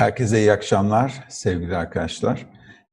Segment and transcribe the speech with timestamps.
[0.00, 2.46] Herkese iyi akşamlar sevgili arkadaşlar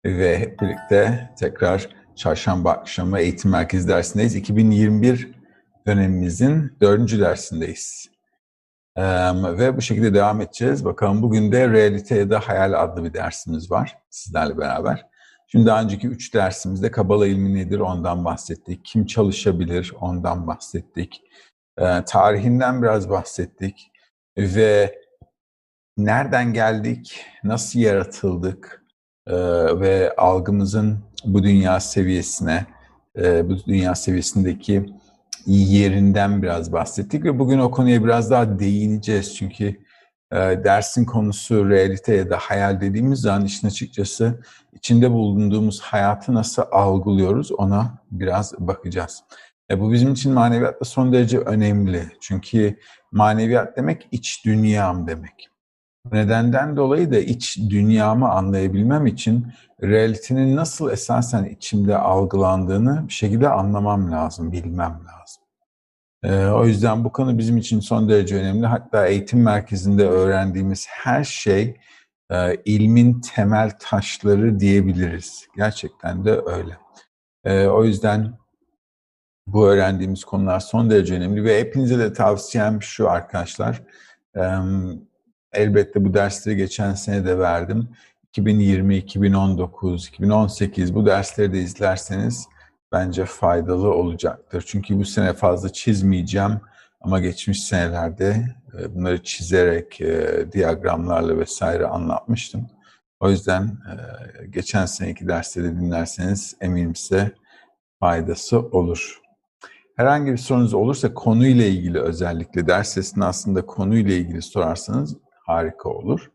[0.06, 4.36] ve hep birlikte tekrar çarşamba akşamı eğitim merkezi dersindeyiz.
[4.36, 5.32] 2021
[5.88, 8.10] dönemimizin dördüncü dersindeyiz.
[9.44, 10.86] Ve bu şekilde devam edeceğiz.
[10.86, 15.06] Bakalım bugün de realite ya da hayal adlı bir dersimiz var sizlerle beraber.
[15.48, 18.86] Şimdi daha önceki üç dersimizde Kabala ilmi nedir ondan bahsettik.
[18.86, 21.22] Kim çalışabilir ondan bahsettik.
[22.06, 23.92] Tarihinden biraz bahsettik.
[24.38, 24.96] Ve
[25.98, 28.86] nereden geldik, nasıl yaratıldık
[29.28, 29.36] e,
[29.80, 32.66] ve algımızın bu dünya seviyesine,
[33.18, 34.86] e, bu dünya seviyesindeki
[35.46, 39.68] yerinden biraz bahsettik ve bugün o konuya biraz daha değineceğiz çünkü
[40.32, 44.42] e, dersin konusu realite ya da hayal dediğimiz zaman işin açıkçası
[44.74, 49.24] içinde bulunduğumuz hayatı nasıl algılıyoruz ona biraz bakacağız.
[49.72, 52.80] E, bu bizim için maneviyatta son derece önemli çünkü
[53.12, 55.57] maneviyat demek iç dünyam demek.
[56.12, 59.48] Nedenden dolayı da iç dünyamı anlayabilmem için
[59.84, 65.44] realitenin nasıl esasen içimde algılandığını bir şekilde anlamam lazım, bilmem lazım.
[66.24, 68.66] Ee, o yüzden bu konu bizim için son derece önemli.
[68.66, 71.78] Hatta eğitim merkezinde öğrendiğimiz her şey
[72.32, 75.48] e, ilmin temel taşları diyebiliriz.
[75.56, 76.78] Gerçekten de öyle.
[77.44, 78.38] E, o yüzden
[79.48, 83.82] bu öğrendiğimiz konular son derece önemli ve hepinize de tavsiyem şu arkadaşlar.
[85.54, 87.90] Elbette bu dersleri geçen sene de verdim.
[88.30, 92.48] 2020, 2019, 2018 bu dersleri de izlerseniz
[92.92, 94.64] bence faydalı olacaktır.
[94.68, 96.62] Çünkü bu sene fazla çizmeyeceğim
[97.02, 102.70] ama geçmiş senelerde e, bunları çizerek, e, diyagramlarla vesaire anlatmıştım.
[103.20, 107.32] O yüzden e, geçen seneki dersleri dinlerseniz eminim size
[108.00, 109.22] faydası olur.
[109.96, 115.18] Herhangi bir sorunuz olursa konuyla ilgili özellikle ders esnasında konuyla ilgili sorarsanız
[115.48, 116.32] harika olur.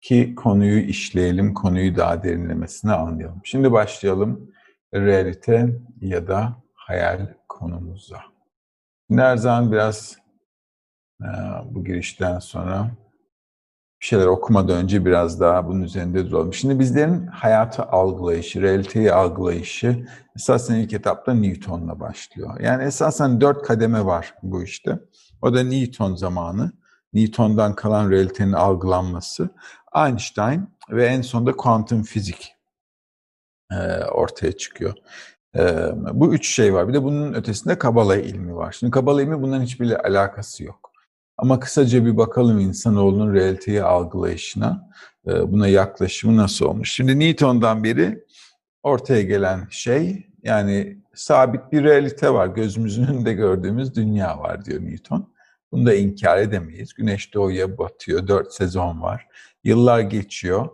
[0.00, 3.40] Ki konuyu işleyelim, konuyu daha derinlemesine anlayalım.
[3.44, 4.50] Şimdi başlayalım
[4.94, 8.20] realite ya da hayal konumuza.
[9.08, 10.16] Şimdi her zaman biraz
[11.22, 11.28] e,
[11.64, 12.90] bu girişten sonra
[14.00, 16.54] bir şeyler okumadan önce biraz daha bunun üzerinde duralım.
[16.54, 22.60] Şimdi bizlerin hayatı algılayışı, realiteyi algılayışı esasen ilk etapta Newton'la başlıyor.
[22.60, 24.98] Yani esasen dört kademe var bu işte.
[25.42, 26.72] O da Newton zamanı.
[27.12, 29.50] Newton'dan kalan realitenin algılanması,
[29.96, 32.54] Einstein ve en sonunda kuantum fizik
[33.72, 34.94] e, ortaya çıkıyor.
[35.56, 36.88] E, bu üç şey var.
[36.88, 38.72] Bir de bunun ötesinde Kabala ilmi var.
[38.78, 40.90] Şimdi Kabala ilmi bunların hiçbir alakası yok.
[41.38, 44.90] Ama kısaca bir bakalım insanoğlunun realiteyi algılayışına,
[45.26, 46.92] e, buna yaklaşımı nasıl olmuş.
[46.92, 48.24] Şimdi Newton'dan beri
[48.82, 52.46] ortaya gelen şey, yani sabit bir realite var.
[52.46, 55.32] Gözümüzün önünde gördüğümüz dünya var diyor Newton.
[55.72, 56.94] Bunu da inkar edemeyiz.
[56.94, 59.26] Güneş doğuya batıyor, dört sezon var.
[59.64, 60.68] Yıllar geçiyor,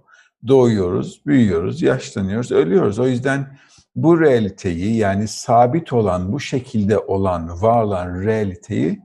[0.48, 2.98] doğuyoruz, büyüyoruz, yaşlanıyoruz, ölüyoruz.
[2.98, 3.58] O yüzden
[3.96, 9.02] bu realiteyi yani sabit olan, bu şekilde olan, var olan realiteyi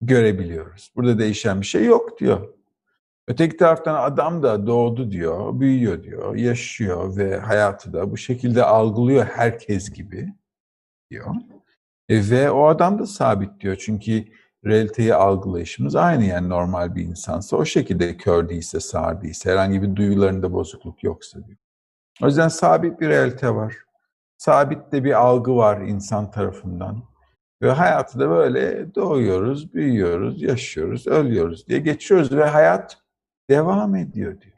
[0.00, 0.92] görebiliyoruz.
[0.96, 2.54] Burada değişen bir şey yok diyor.
[3.28, 9.24] Öteki taraftan adam da doğdu diyor, büyüyor diyor, yaşıyor ve hayatı da bu şekilde algılıyor
[9.24, 10.32] herkes gibi
[11.10, 11.34] diyor.
[12.08, 14.24] E, ve o adam da sabit diyor çünkü
[14.66, 19.96] realiteyi algılayışımız aynı yani normal bir insansa o şekilde kör değilse, sağır değilse, herhangi bir
[19.96, 21.58] duyularında bozukluk yoksa diyor.
[22.22, 23.76] O yüzden sabit bir realite var.
[24.36, 27.02] Sabit de bir algı var insan tarafından.
[27.62, 32.98] Ve hayatı da böyle doğuyoruz, büyüyoruz, yaşıyoruz, ölüyoruz diye geçiyoruz ve hayat
[33.50, 34.54] devam ediyor diyor.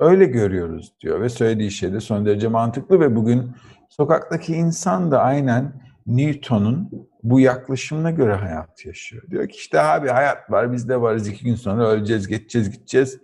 [0.00, 3.52] Öyle görüyoruz diyor ve söylediği şey de son derece mantıklı ve bugün
[3.88, 9.30] sokaktaki insan da aynen Newton'un bu yaklaşımına göre hayat yaşıyor.
[9.30, 13.20] Diyor ki işte abi hayat var biz de varız iki gün sonra öleceğiz geçeceğiz gideceğiz.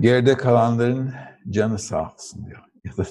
[0.00, 1.14] Geride kalanların
[1.50, 2.62] canı sağ olsun diyor.
[2.86, 3.04] Ya da,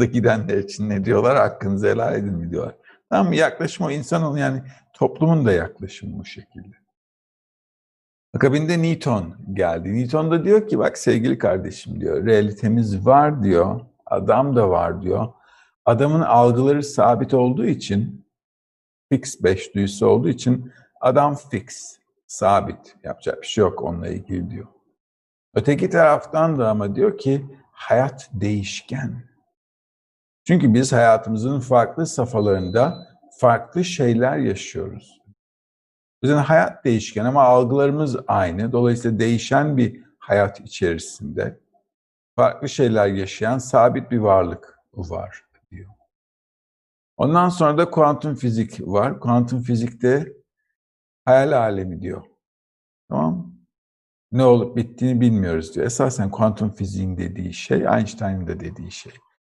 [0.00, 2.74] da gidenler için ne diyorlar hakkınızı helal edin mi diyorlar.
[3.10, 3.36] Tamam mı?
[3.36, 4.62] Yaklaşım o insanın yani
[4.92, 6.76] toplumun da yaklaşımı bu şekilde.
[8.34, 9.94] Akabinde Newton geldi.
[9.94, 13.80] Newton da diyor ki bak sevgili kardeşim diyor realitemiz var diyor.
[14.06, 15.28] Adam da var diyor.
[15.84, 18.26] Adamın algıları sabit olduğu için,
[19.12, 22.96] fix beş duyusu olduğu için adam fix, sabit.
[23.04, 24.66] Yapacak bir şey yok onunla ilgili diyor.
[25.54, 29.24] Öteki taraftan da ama diyor ki hayat değişken.
[30.46, 33.08] Çünkü biz hayatımızın farklı safhalarında
[33.40, 35.20] farklı şeyler yaşıyoruz.
[36.22, 38.72] Bizim hayat değişken ama algılarımız aynı.
[38.72, 41.60] Dolayısıyla değişen bir hayat içerisinde
[42.36, 45.43] farklı şeyler yaşayan sabit bir varlık var.
[47.16, 49.20] Ondan sonra da kuantum fizik var.
[49.20, 50.32] Kuantum fizikte
[51.24, 52.24] hayal alemi diyor.
[53.08, 53.54] Tamam
[54.32, 55.86] ne olup bittiğini bilmiyoruz diyor.
[55.86, 59.12] Esasen kuantum fiziğin dediği şey Einstein'ın da dediği şey.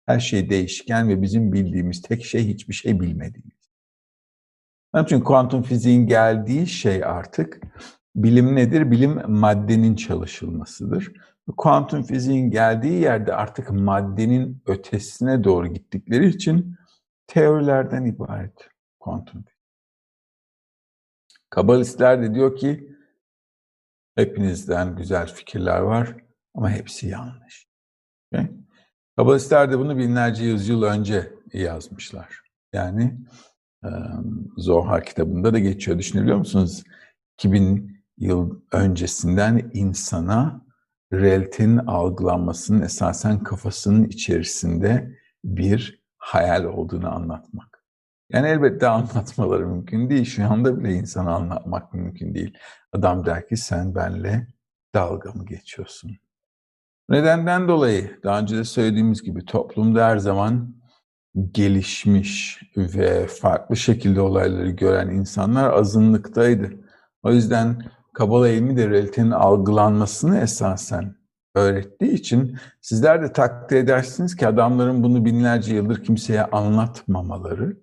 [0.06, 3.70] Her şey değişken ve bizim bildiğimiz tek şey hiçbir şey bilmediğimiz.
[4.92, 7.60] Onun için kuantum fiziğin geldiği şey artık
[8.16, 8.90] bilim nedir?
[8.90, 11.12] Bilim maddenin çalışılmasıdır.
[11.56, 16.77] Kuantum fiziğin geldiği yerde artık maddenin ötesine doğru gittikleri için
[17.28, 18.68] teorilerden ibaret
[19.00, 19.58] kuantum fiziği.
[21.50, 22.96] Kabalistler de diyor ki
[24.14, 26.16] hepinizden güzel fikirler var
[26.54, 27.66] ama hepsi yanlış.
[28.32, 28.50] Okay?
[29.16, 32.40] Kabalistler de bunu binlerce yüzyıl önce yazmışlar.
[32.72, 33.18] Yani
[34.56, 35.98] Zohar kitabında da geçiyor.
[35.98, 36.84] Düşünebiliyor musunuz?
[37.38, 40.66] 2000 yıl öncesinden insana
[41.12, 45.97] realitenin algılanmasının esasen kafasının içerisinde bir
[46.28, 47.84] hayal olduğunu anlatmak.
[48.32, 50.24] Yani elbette anlatmaları mümkün değil.
[50.24, 52.58] Şu anda bile insana anlatmak mümkün değil.
[52.92, 54.46] Adam der ki sen benle
[54.94, 56.10] dalga mı geçiyorsun?
[57.10, 60.74] Nedenden dolayı daha önce de söylediğimiz gibi toplumda her zaman
[61.50, 66.70] gelişmiş ve farklı şekilde olayları gören insanlar azınlıktaydı.
[67.22, 67.82] O yüzden
[68.18, 71.14] Kabala ilmi de realitenin algılanmasını esasen
[71.58, 77.76] öğrettiği için sizler de takdir edersiniz ki adamların bunu binlerce yıldır kimseye anlatmamaları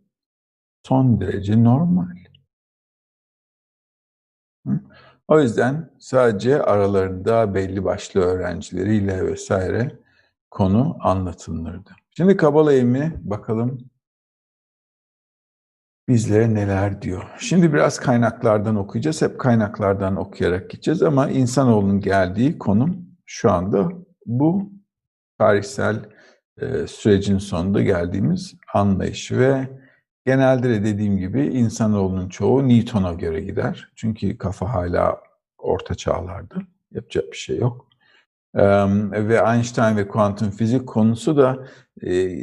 [0.83, 2.15] son derece normal.
[5.27, 9.99] O yüzden sadece aralarında belli başlı öğrencileriyle vesaire
[10.51, 11.91] konu anlatılırdı.
[12.11, 13.89] Şimdi Kabala ilmi bakalım
[16.07, 17.23] bizlere neler diyor.
[17.39, 19.21] Şimdi biraz kaynaklardan okuyacağız.
[19.21, 23.89] Hep kaynaklardan okuyarak gideceğiz ama insanoğlunun geldiği konum şu anda
[24.25, 24.71] bu
[25.37, 25.99] tarihsel
[26.61, 29.69] e, sürecin sonunda geldiğimiz anlayış ve
[30.25, 33.91] genelde de dediğim gibi insanoğlunun çoğu Newton'a göre gider.
[33.95, 35.19] Çünkü kafa hala
[35.57, 36.55] orta çağlarda.
[36.91, 37.87] Yapacak bir şey yok.
[39.11, 41.67] ve Einstein ve kuantum fizik konusu da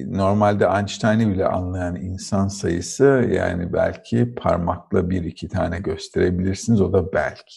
[0.06, 7.12] normalde Einstein'ı bile anlayan insan sayısı yani belki parmakla bir iki tane gösterebilirsiniz o da
[7.12, 7.56] belki.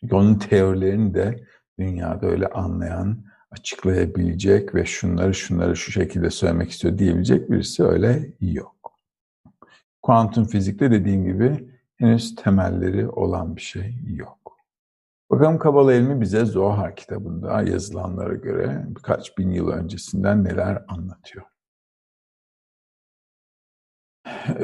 [0.00, 1.44] Çünkü onun teorilerini de
[1.78, 8.92] dünyada öyle anlayan, açıklayabilecek ve şunları şunları şu şekilde söylemek istiyor diyebilecek birisi öyle yok.
[10.02, 14.56] Kuantum fizikte dediğim gibi henüz temelleri olan bir şey yok.
[15.30, 21.44] Bakalım Kabala ilmi bize Zohar kitabında yazılanlara göre birkaç bin yıl öncesinden neler anlatıyor.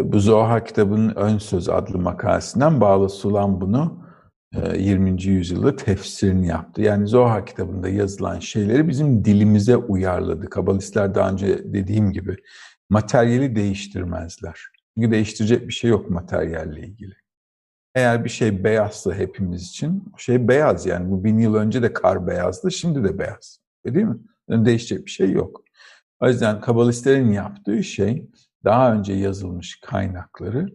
[0.03, 4.08] Bu Zohar kitabının ön söz adlı makalesinden Bağlı Sulan bunu
[4.55, 5.11] 20.
[5.11, 6.83] E, yüzyılda tefsirini yaptı.
[6.83, 10.51] Yani Zohar kitabında yazılan şeyleri bizim dilimize uyarladı.
[10.51, 12.37] Kabalistler daha önce dediğim gibi
[12.91, 14.61] materyali değiştirmezler.
[14.97, 17.15] Çünkü değiştirecek bir şey yok materyalle ilgili.
[17.95, 21.11] Eğer bir şey beyazsa hepimiz için, o şey beyaz yani.
[21.11, 23.61] Bu bin yıl önce de kar beyazdı, şimdi de beyaz.
[23.87, 24.17] Değil mi?
[24.49, 25.63] Yani değişecek bir şey yok.
[26.21, 28.29] O yüzden kabalistlerin yaptığı şey
[28.65, 30.69] daha önce yazılmış kaynakları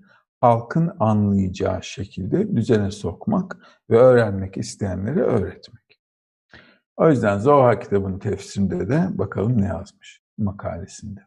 [0.44, 3.58] halkın anlayacağı şekilde düzene sokmak
[3.90, 6.02] ve öğrenmek isteyenlere öğretmek.
[6.98, 11.20] O yüzden Zohar kitabının tefsirinde de bakalım ne yazmış makalesinde.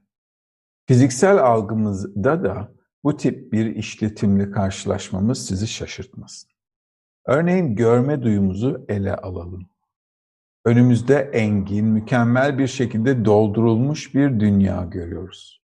[0.87, 2.73] Fiziksel algımızda da
[3.05, 6.51] bu tip bir işletimle karşılaşmamız sizi şaşırtmasın.
[7.27, 9.69] Örneğin görme duyumuzu ele alalım.
[10.65, 15.66] Önümüzde engin, mükemmel bir şekilde doldurulmuş bir dünya görüyoruz.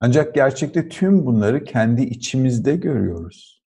[0.00, 3.62] Ancak gerçekte tüm bunları kendi içimizde görüyoruz.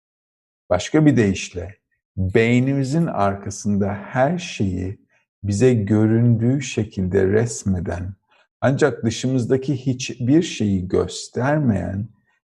[0.71, 1.79] Başka bir deyişle,
[2.17, 5.07] beynimizin arkasında her şeyi
[5.43, 8.15] bize göründüğü şekilde resmeden,
[8.61, 12.09] ancak dışımızdaki hiçbir şeyi göstermeyen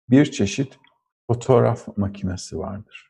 [0.10, 0.80] bir çeşit
[1.28, 3.10] fotoğraf makinesi vardır.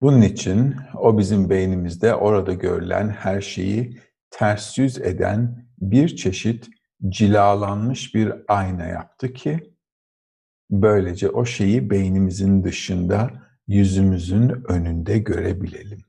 [0.00, 6.68] Bunun için o bizim beynimizde orada görülen her şeyi ters yüz eden bir çeşit
[7.08, 9.74] cilalanmış bir ayna yaptı ki
[10.70, 13.30] böylece o şeyi beynimizin dışında
[13.68, 16.04] yüzümüzün önünde görebilelim.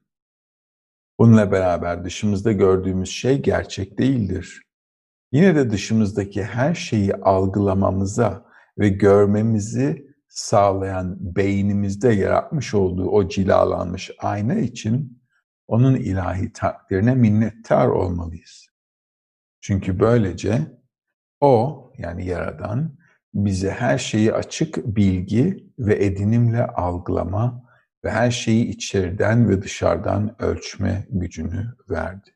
[1.20, 4.62] Bununla beraber dışımızda gördüğümüz şey gerçek değildir.
[5.32, 8.46] Yine de dışımızdaki her şeyi algılamamıza
[8.80, 15.22] ve görmemizi sağlayan beynimizde yaratmış olduğu o cilalanmış ayna için
[15.68, 18.68] onun ilahi takdirine minnettar olmalıyız.
[19.62, 20.81] Çünkü böylece
[21.42, 22.98] o yani yaradan
[23.34, 27.64] bize her şeyi açık bilgi ve edinimle algılama
[28.04, 32.36] ve her şeyi içeriden ve dışarıdan ölçme gücünü verdi.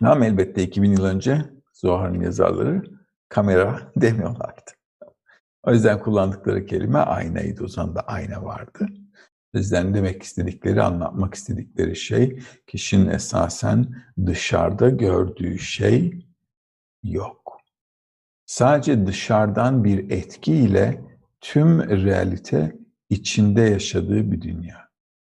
[0.00, 2.82] Ama elbette 2000 yıl önce Zohar'ın yazarları
[3.28, 4.70] kamera demiyorlardı.
[5.62, 7.64] O yüzden kullandıkları kelime aynaydı.
[7.64, 8.86] O zaman da ayna vardı.
[9.54, 16.26] Bizden demek istedikleri, anlatmak istedikleri şey kişinin esasen dışarıda gördüğü şey
[17.02, 17.58] yok.
[18.46, 21.04] Sadece dışarıdan bir etkiyle
[21.40, 22.76] tüm realite
[23.08, 24.88] içinde yaşadığı bir dünya.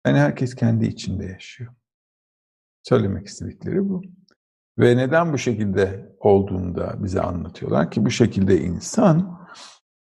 [0.06, 1.74] Yani herkes kendi içinde yaşıyor.
[2.84, 4.02] Söylemek istedikleri bu.
[4.80, 9.48] Ve neden bu şekilde olduğunu da bize anlatıyorlar ki bu şekilde insan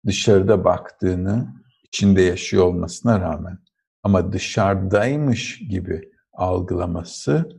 [0.05, 3.57] dışarıda baktığını içinde yaşıyor olmasına rağmen
[4.03, 7.49] ama dışarıdaymış gibi algılaması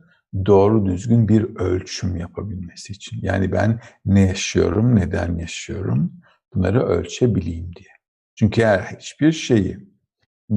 [0.45, 3.19] doğru düzgün bir ölçüm yapabilmesi için.
[3.21, 6.13] Yani ben ne yaşıyorum, neden yaşıyorum
[6.53, 7.89] bunları ölçebileyim diye.
[8.35, 9.89] Çünkü eğer hiçbir şeyi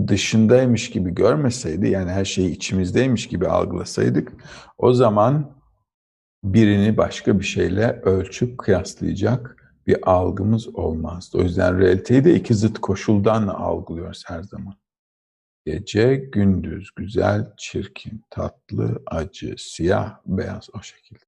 [0.09, 4.33] dışındaymış gibi görmeseydi yani her şeyi içimizdeymiş gibi algılasaydık
[4.79, 5.57] o zaman
[6.45, 11.38] birini başka bir şeyle ölçüp kıyaslayacak bir algımız olmazdı.
[11.38, 14.75] O yüzden realiteyi de iki zıt koşuldan algılıyoruz her zaman.
[15.66, 21.25] Gece, gündüz, güzel, çirkin, tatlı, acı, siyah, beyaz o şekilde.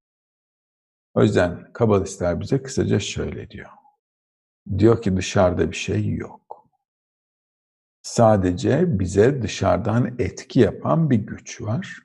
[1.14, 3.70] O yüzden kabalistler bize kısaca şöyle diyor.
[4.78, 6.68] Diyor ki dışarıda bir şey yok.
[8.02, 11.98] Sadece bize dışarıdan etki yapan bir güç var.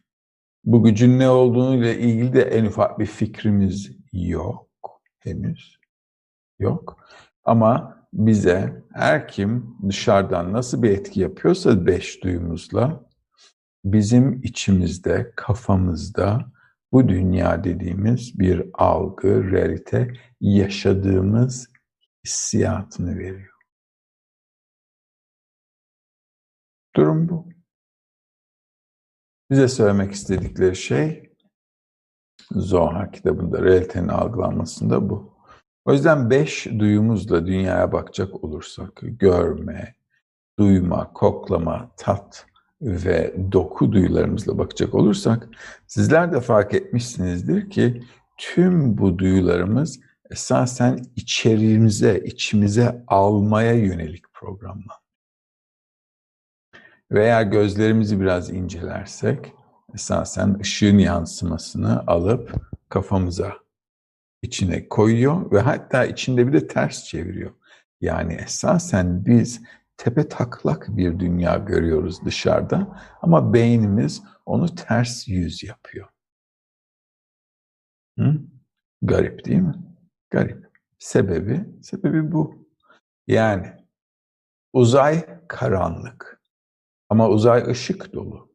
[0.63, 5.79] Bu gücün ne olduğunu ile ilgili de en ufak bir fikrimiz yok henüz.
[6.59, 7.09] Yok.
[7.43, 13.09] Ama bize her kim dışarıdan nasıl bir etki yapıyorsa beş duyumuzla
[13.85, 16.51] bizim içimizde, kafamızda
[16.91, 21.69] bu dünya dediğimiz bir algı, realite, yaşadığımız
[22.25, 23.53] hissiyatını veriyor.
[26.95, 27.49] Durum bu.
[29.51, 31.29] Bize söylemek istedikleri şey
[32.51, 35.38] Zohar kitabında realitenin algılanmasında bu.
[35.85, 39.95] O yüzden beş duyumuzla dünyaya bakacak olursak görme,
[40.59, 42.45] duyma, koklama, tat
[42.81, 45.47] ve doku duyularımızla bakacak olursak
[45.87, 48.03] sizler de fark etmişsinizdir ki
[48.37, 54.97] tüm bu duyularımız esasen içerimize, içimize almaya yönelik programlar.
[57.11, 59.53] Veya gözlerimizi biraz incelersek
[59.93, 62.53] esasen ışığın yansımasını alıp
[62.89, 63.53] kafamıza
[64.41, 67.51] içine koyuyor ve hatta içinde bir de ters çeviriyor.
[68.01, 69.61] Yani esasen biz
[69.97, 76.09] tepe taklak bir dünya görüyoruz dışarıda ama beynimiz onu ters yüz yapıyor.
[78.19, 78.41] Hı?
[79.01, 79.75] Garip değil mi?
[80.29, 80.69] Garip.
[80.99, 82.67] Sebebi, sebebi bu.
[83.27, 83.73] Yani
[84.73, 86.41] uzay karanlık
[87.09, 88.53] ama uzay ışık dolu.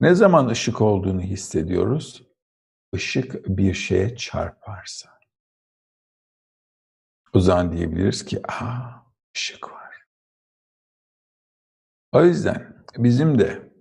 [0.00, 2.31] Ne zaman ışık olduğunu hissediyoruz?
[2.94, 5.10] Işık bir şeye çarparsa.
[7.32, 8.90] O zaman diyebiliriz ki, aa
[9.36, 10.06] ışık var.
[12.12, 13.72] O yüzden bizim de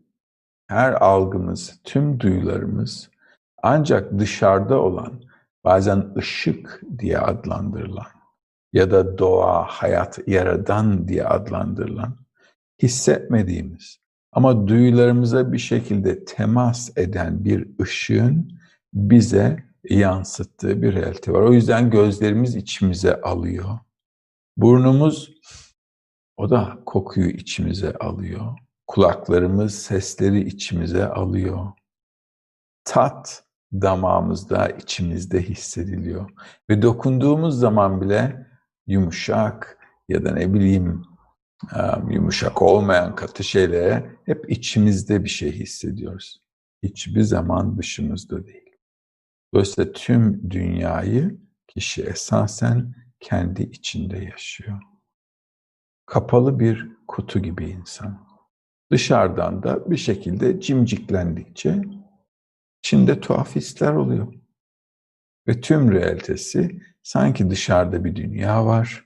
[0.68, 3.10] her algımız, tüm duyularımız
[3.63, 5.24] ancak dışarıda olan,
[5.63, 8.08] bazen ışık diye adlandırılan
[8.74, 12.18] ya da doğa, hayat, yaradan diye adlandırılan
[12.82, 14.00] hissetmediğimiz
[14.32, 18.61] ama duyularımıza bir şekilde temas eden bir ışığın
[18.93, 21.41] bize yansıttığı bir realite var.
[21.41, 23.79] O yüzden gözlerimiz içimize alıyor.
[24.57, 25.33] Burnumuz
[26.38, 28.57] o da kokuyu içimize alıyor.
[28.88, 31.71] Kulaklarımız sesleri içimize alıyor.
[32.83, 33.43] Tat
[33.74, 36.29] damağımızda, içimizde hissediliyor.
[36.69, 38.48] Ve dokunduğumuz zaman bile
[38.88, 39.77] yumuşak
[40.10, 41.03] ya da ne bileyim
[42.10, 46.41] yumuşak olmayan katı şeylere hep içimizde bir şey hissediyoruz.
[46.83, 48.61] Hiçbir zaman dışımızda değil.
[49.53, 54.81] Dolayısıyla tüm dünyayı kişi esasen kendi içinde yaşıyor.
[56.05, 58.27] Kapalı bir kutu gibi insan.
[58.91, 61.81] Dışarıdan da bir şekilde cimciklendikçe
[62.84, 64.34] içinde tuhaf hisler oluyor.
[65.48, 69.05] Ve tüm realitesi sanki dışarıda bir dünya var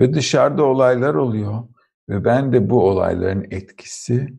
[0.00, 1.68] ve dışarıda olaylar oluyor
[2.08, 4.34] ve ben de bu olayların etkisi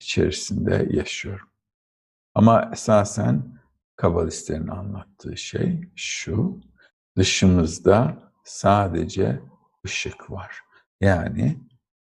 [0.00, 1.48] içerisinde yaşıyorum.
[2.34, 3.59] Ama esasen
[4.00, 6.60] Kabalistlerin anlattığı şey şu,
[7.16, 9.40] dışımızda sadece
[9.86, 10.60] ışık var.
[11.00, 11.58] Yani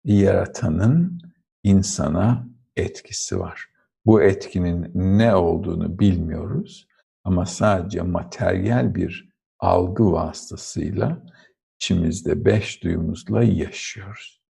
[0.03, 1.21] yaratanın
[1.63, 3.69] insana etkisi var.
[4.05, 6.87] Bu etkinin ne olduğunu bilmiyoruz
[7.23, 11.23] ama sadece materyal bir algı vasıtasıyla
[11.75, 14.41] içimizde beş duyumuzla yaşıyoruz.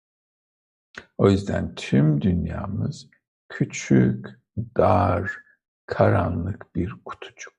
[1.18, 3.08] O yüzden tüm dünyamız
[3.48, 4.40] küçük,
[4.76, 5.43] dar,
[5.86, 7.54] karanlık bir kutucuk.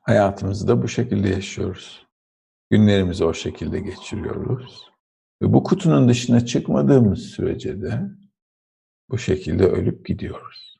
[0.00, 2.06] Hayatımızı da bu şekilde yaşıyoruz.
[2.70, 4.90] Günlerimizi o şekilde geçiriyoruz.
[5.42, 8.00] Ve bu kutunun dışına çıkmadığımız sürece de
[9.10, 10.78] bu şekilde ölüp gidiyoruz.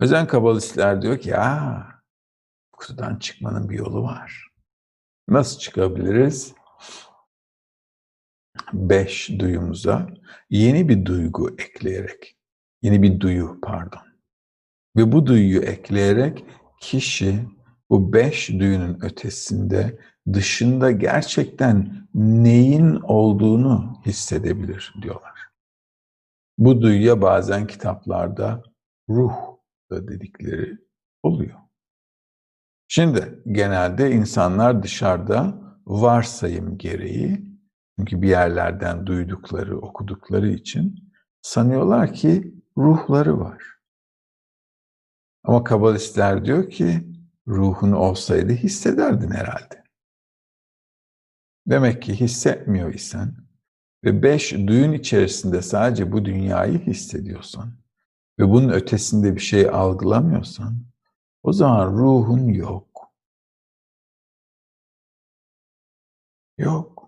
[0.00, 1.86] Özen kabalistler diyor ki ya
[2.72, 4.48] kutudan çıkmanın bir yolu var.
[5.28, 6.54] Nasıl çıkabiliriz?
[8.72, 10.08] Beş duyumuza
[10.50, 12.36] yeni bir duygu ekleyerek,
[12.82, 14.02] yeni bir duyu pardon.
[14.96, 16.44] Ve bu duyuyu ekleyerek
[16.80, 17.44] kişi
[17.90, 19.98] bu beş duyunun ötesinde,
[20.32, 25.40] dışında gerçekten neyin olduğunu hissedebilir diyorlar.
[26.58, 28.62] Bu duyuya bazen kitaplarda
[29.08, 29.34] ruh
[29.90, 30.78] da dedikleri
[31.22, 31.58] oluyor.
[32.88, 37.50] Şimdi genelde insanlar dışarıda varsayım gereği
[37.98, 43.62] çünkü bir yerlerden duydukları, okudukları için sanıyorlar ki ruhları var.
[45.44, 47.12] Ama kabalistler diyor ki
[47.48, 49.84] ruhun olsaydı hissederdin herhalde.
[51.66, 53.36] Demek ki hissetmiyor isen
[54.04, 57.72] ve beş duyun içerisinde sadece bu dünyayı hissediyorsan
[58.38, 60.84] ve bunun ötesinde bir şey algılamıyorsan
[61.42, 63.14] o zaman ruhun yok.
[66.58, 67.06] Yok.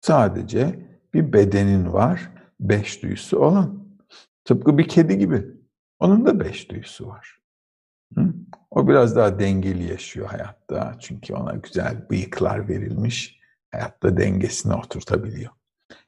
[0.00, 3.85] Sadece bir bedenin var, beş duyusu olan.
[4.46, 5.46] Tıpkı bir kedi gibi.
[5.98, 7.38] Onun da beş duyusu var.
[8.14, 8.34] Hı?
[8.70, 10.96] O biraz daha dengeli yaşıyor hayatta.
[10.98, 13.40] Çünkü ona güzel bıyıklar verilmiş.
[13.72, 15.52] Hayatta dengesini oturtabiliyor.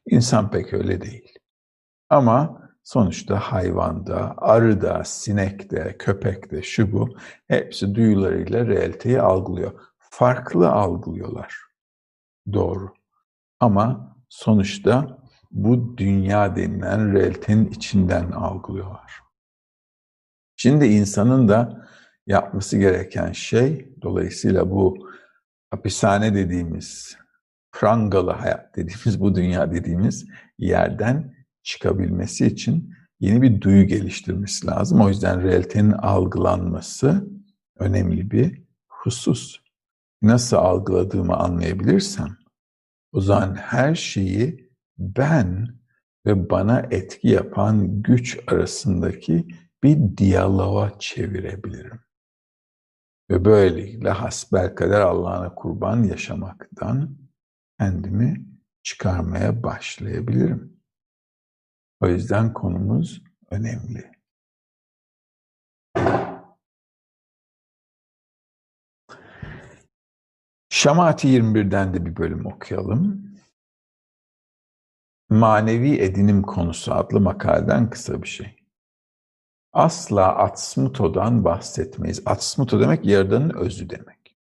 [0.07, 1.39] İnsan pek öyle değil.
[2.11, 7.17] Ama sonuçta hayvanda, arıda, sinekte, köpekte, şu bu
[7.49, 9.81] hepsi duyularıyla realiteyi algılıyor.
[9.99, 11.57] Farklı algılıyorlar.
[12.53, 12.95] Doğru.
[13.61, 15.19] Ama sonuçta
[15.51, 19.13] bu dünya denilen realitenin içinden algılıyorlar.
[20.57, 21.89] Şimdi insanın da
[22.27, 25.11] yapması gereken şey, dolayısıyla bu
[25.71, 27.17] hapishane dediğimiz,
[27.73, 30.27] prangalı hayat dediğimiz, bu dünya dediğimiz
[30.59, 35.01] yerden çıkabilmesi için yeni bir duyu geliştirmesi lazım.
[35.01, 37.29] O yüzden realitenin algılanması
[37.79, 39.61] önemli bir husus.
[40.23, 42.37] Nasıl algıladığımı anlayabilirsem,
[43.13, 44.68] o zaman her şeyi
[44.99, 45.79] ben
[46.27, 49.49] ve bana etki yapan güç arasındaki
[49.83, 52.01] bir diyaloğa çevirebilirim.
[53.31, 57.19] Ve böylelikle hasbelkader Allah'ına kurban yaşamaktan
[57.79, 58.47] kendimi
[58.83, 60.81] çıkarmaya başlayabilirim.
[62.01, 64.13] O yüzden konumuz önemli.
[70.71, 73.29] Şamati 21'den de bir bölüm okuyalım.
[75.31, 78.59] Manevi edinim konusu adlı makaleden kısa bir şey.
[79.73, 82.23] Asla atsmutodan bahsetmeyiz.
[82.27, 84.37] Atsmuto demek yaradanın özü demek.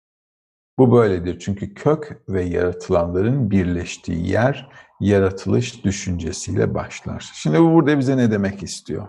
[0.79, 4.71] Bu böyledir çünkü kök ve yaratılanların birleştiği yer
[5.01, 7.31] yaratılış düşüncesiyle başlar.
[7.35, 9.09] Şimdi bu burada bize ne demek istiyor?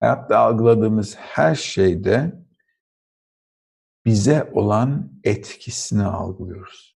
[0.00, 2.44] Hayatta algıladığımız her şeyde
[4.04, 6.96] bize olan etkisini algılıyoruz.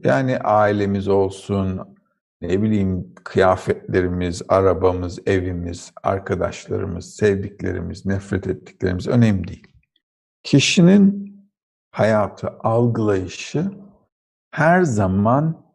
[0.00, 1.96] Yani ailemiz olsun,
[2.42, 9.66] ne bileyim kıyafetlerimiz, arabamız, evimiz, arkadaşlarımız, sevdiklerimiz, nefret ettiklerimiz önemli değil.
[10.42, 11.36] Kişinin
[11.90, 13.70] hayatı algılayışı
[14.50, 15.66] her zaman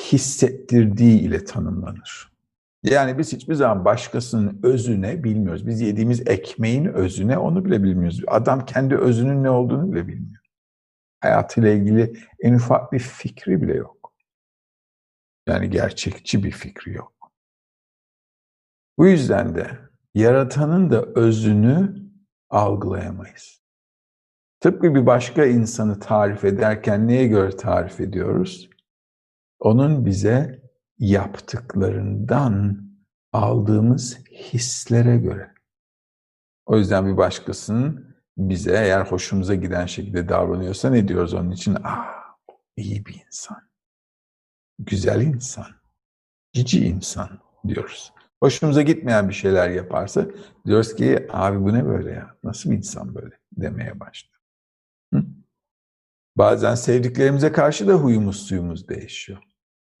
[0.00, 2.36] hissettirdiği ile tanımlanır.
[2.82, 5.66] Yani biz hiçbir zaman başkasının özüne bilmiyoruz.
[5.66, 8.20] Biz yediğimiz ekmeğin özüne onu bile bilmiyoruz.
[8.26, 10.42] Adam kendi özünün ne olduğunu bile bilmiyor.
[11.20, 13.95] Hayatıyla ilgili en ufak bir fikri bile yok.
[15.46, 17.32] Yani gerçekçi bir fikri yok.
[18.98, 19.78] Bu yüzden de
[20.14, 21.96] yaratanın da özünü
[22.50, 23.62] algılayamayız.
[24.60, 28.70] Tıpkı bir başka insanı tarif ederken neye göre tarif ediyoruz?
[29.60, 30.62] Onun bize
[30.98, 32.86] yaptıklarından
[33.32, 35.54] aldığımız hislere göre.
[36.66, 41.76] O yüzden bir başkasının bize eğer hoşumuza giden şekilde davranıyorsa ne diyoruz onun için?
[41.84, 42.36] Ah,
[42.76, 43.68] iyi bir insan.
[44.78, 45.66] Güzel insan.
[46.52, 47.28] Cici insan
[47.68, 48.12] diyoruz.
[48.40, 50.26] Hoşumuza gitmeyen bir şeyler yaparsa
[50.66, 52.36] diyoruz ki abi bu ne böyle ya?
[52.44, 54.42] Nasıl bir insan böyle demeye başlıyor.
[55.14, 55.24] Hı?
[56.36, 59.42] Bazen sevdiklerimize karşı da huyumuz suyumuz değişiyor.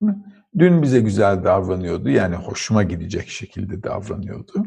[0.02, 0.14] Hı?
[0.58, 4.66] Dün bize güzel davranıyordu yani hoşuma gidecek şekilde davranıyordu.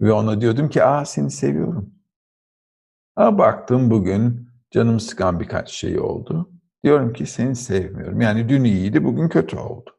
[0.00, 1.94] Ve ona diyordum ki aa seni seviyorum.
[3.16, 6.51] Ama baktım bugün canım sıkan birkaç şey oldu.
[6.84, 8.20] Diyorum ki seni sevmiyorum.
[8.20, 9.90] Yani dün iyiydi bugün kötü oldu.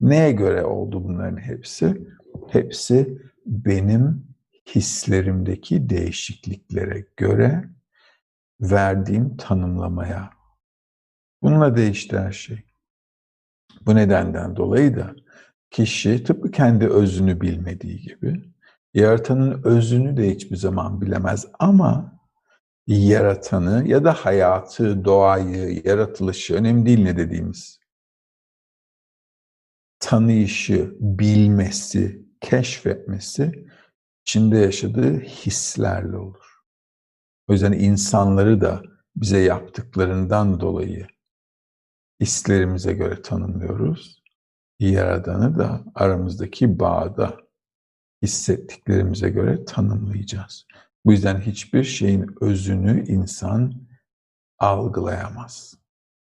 [0.00, 2.08] Neye göre oldu bunların hepsi?
[2.48, 4.26] Hepsi benim
[4.74, 7.64] hislerimdeki değişikliklere göre
[8.60, 10.30] verdiğim tanımlamaya.
[11.42, 12.62] Bununla değişti her şey.
[13.86, 15.14] Bu nedenden dolayı da
[15.70, 18.44] kişi tıpkı kendi özünü bilmediği gibi
[18.94, 22.15] yaratanın özünü de hiçbir zaman bilemez ama
[22.86, 27.80] yaratanı ya da hayatı, doğayı, yaratılışı önemli değil ne dediğimiz
[29.98, 33.66] tanıyışı, bilmesi, keşfetmesi
[34.22, 36.60] içinde yaşadığı hislerle olur.
[37.48, 38.82] O yüzden insanları da
[39.16, 41.06] bize yaptıklarından dolayı
[42.20, 44.22] hislerimize göre tanımlıyoruz.
[44.80, 47.36] Yaradanı da aramızdaki bağda
[48.22, 50.66] hissettiklerimize göre tanımlayacağız.
[51.06, 53.74] Bu yüzden hiçbir şeyin özünü insan
[54.58, 55.74] algılayamaz.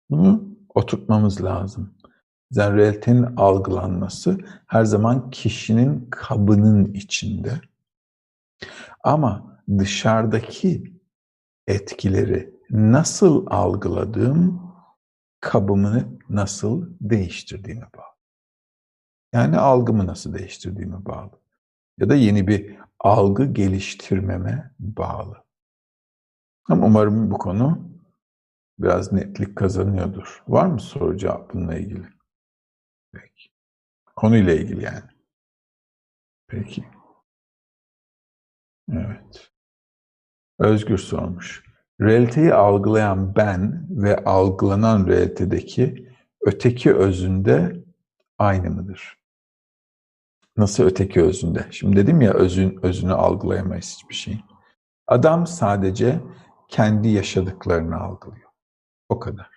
[0.10, 1.96] Bunu oturtmamız lazım.
[2.52, 4.38] Yani realitenin algılanması
[4.68, 7.62] her zaman kişinin kabının içinde.
[9.04, 10.94] Ama dışarıdaki
[11.68, 14.62] etkileri nasıl algıladığım
[15.39, 18.15] kabımı nasıl değiştirdiğime bağlı.
[19.34, 21.32] Yani algımı nasıl değiştirdiğime bağlı.
[22.00, 25.44] Ya da yeni bir algı geliştirmeme bağlı.
[26.70, 27.90] Ama umarım bu konu
[28.80, 30.44] biraz netlik kazanıyordur.
[30.48, 32.08] Var mı soru cevap bununla ilgili?
[33.12, 33.50] Peki.
[34.16, 35.10] Konuyla ilgili yani.
[36.48, 36.84] Peki.
[38.94, 39.52] Evet.
[40.60, 41.64] Özgür sormuş.
[42.02, 46.08] Realiteyi algılayan ben ve algılanan realitedeki
[46.42, 47.84] öteki özünde
[48.38, 49.19] aynı mıdır?
[50.58, 51.68] Nasıl öteki özünde?
[51.72, 54.40] Şimdi dedim ya özün, özünü algılayamayız hiçbir şey.
[55.08, 56.20] Adam sadece
[56.68, 58.50] kendi yaşadıklarını algılıyor.
[59.10, 59.50] O kadar.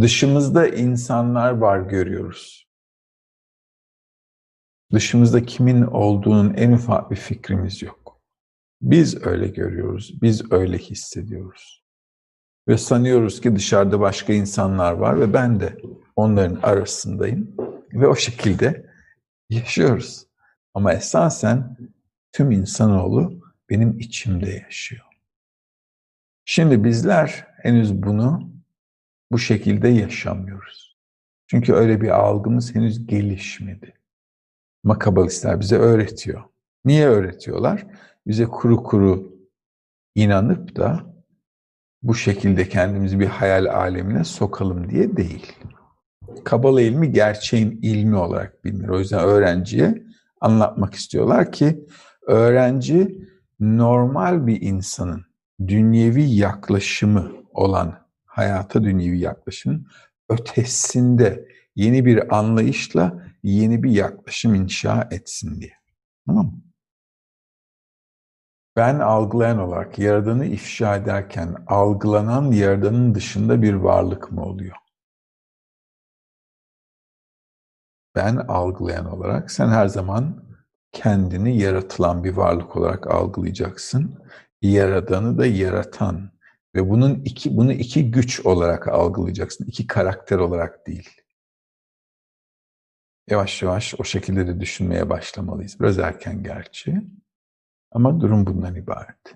[0.00, 2.66] Dışımızda insanlar var görüyoruz.
[4.92, 8.20] Dışımızda kimin olduğunun en ufak bir fikrimiz yok.
[8.82, 11.84] Biz öyle görüyoruz, biz öyle hissediyoruz.
[12.68, 15.76] Ve sanıyoruz ki dışarıda başka insanlar var ve ben de
[16.16, 17.56] onların arasındayım.
[17.92, 18.89] Ve o şekilde
[19.50, 20.26] yaşıyoruz.
[20.74, 21.76] Ama esasen
[22.32, 25.04] tüm insanoğlu benim içimde yaşıyor.
[26.44, 28.50] Şimdi bizler henüz bunu
[29.32, 30.96] bu şekilde yaşamıyoruz.
[31.46, 33.94] Çünkü öyle bir algımız henüz gelişmedi.
[34.84, 36.42] Makabalistler bize öğretiyor.
[36.84, 37.86] Niye öğretiyorlar?
[38.26, 39.38] Bize kuru kuru
[40.14, 41.14] inanıp da
[42.02, 45.52] bu şekilde kendimizi bir hayal alemine sokalım diye değil.
[46.44, 48.88] Kabala ilmi gerçeğin ilmi olarak bilinir.
[48.88, 50.02] O yüzden öğrenciye
[50.40, 51.86] anlatmak istiyorlar ki
[52.26, 53.28] öğrenci
[53.60, 55.24] normal bir insanın
[55.66, 59.86] dünyevi yaklaşımı olan hayata dünyevi yaklaşımın
[60.28, 65.72] ötesinde yeni bir anlayışla yeni bir yaklaşım inşa etsin diye.
[66.26, 66.60] Tamam mı?
[68.76, 74.76] Ben algılayan olarak Yaradan'ı ifşa ederken algılanan Yaradan'ın dışında bir varlık mı oluyor?
[78.20, 80.44] Ben algılayan olarak sen her zaman
[80.92, 84.24] kendini yaratılan bir varlık olarak algılayacaksın.
[84.62, 86.30] Yaradanı da yaratan
[86.74, 89.64] ve bunun iki bunu iki güç olarak algılayacaksın.
[89.64, 91.10] iki karakter olarak değil.
[93.30, 95.80] Yavaş yavaş o şekilde de düşünmeye başlamalıyız.
[95.80, 97.02] Biraz erken gerçi.
[97.92, 99.34] Ama durum bundan ibaret.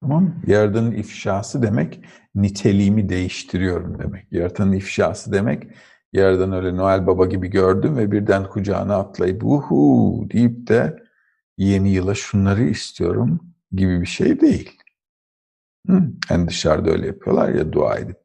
[0.00, 2.00] Tamam Yaradanın ifşası demek
[2.34, 4.32] niteliğimi değiştiriyorum demek.
[4.32, 5.64] Yaratanın ifşası demek
[6.12, 11.02] Yaradan öyle Noel Baba gibi gördüm ve birden kucağına atlayıp uhu deyip de
[11.58, 13.40] yeni yıla şunları istiyorum
[13.72, 14.78] gibi bir şey değil.
[15.86, 16.02] Hı?
[16.30, 18.18] Yani dışarıda öyle yapıyorlar ya dua edip.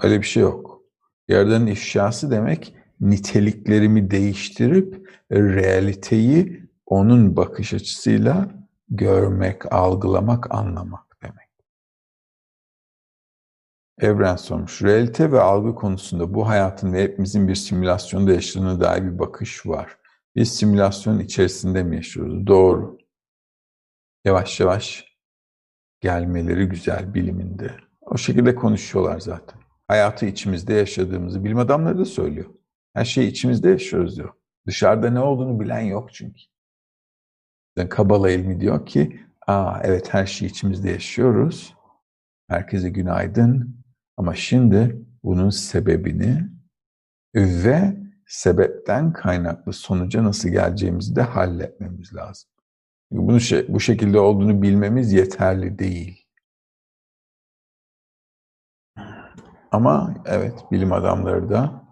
[0.00, 0.82] Öyle bir şey yok.
[1.28, 8.50] Yaradanın ifşası demek niteliklerimi değiştirip realiteyi onun bakış açısıyla
[8.88, 11.07] görmek, algılamak, anlamak.
[14.00, 14.82] Evren sormuş.
[14.82, 19.98] Realite ve algı konusunda bu hayatın ve hepimizin bir simülasyonda yaşadığına dair bir bakış var.
[20.36, 22.46] Biz simülasyonun içerisinde mi yaşıyoruz?
[22.46, 22.98] Doğru.
[24.24, 25.04] Yavaş yavaş
[26.00, 27.74] gelmeleri güzel biliminde.
[28.00, 29.60] O şekilde konuşuyorlar zaten.
[29.88, 32.54] Hayatı içimizde yaşadığımızı bilim adamları da söylüyor.
[32.94, 34.32] Her şeyi içimizde yaşıyoruz diyor.
[34.66, 36.40] Dışarıda ne olduğunu bilen yok çünkü.
[37.76, 41.74] Yani Kabala ilmi diyor ki, aa evet her şeyi içimizde yaşıyoruz.
[42.48, 43.78] Herkese günaydın.
[44.18, 46.50] Ama şimdi bunun sebebini
[47.34, 52.50] ve sebepten kaynaklı sonuca nasıl geleceğimizi de halletmemiz lazım.
[53.10, 56.26] Bunu şey, bu şekilde olduğunu bilmemiz yeterli değil.
[59.70, 61.84] Ama evet bilim adamları da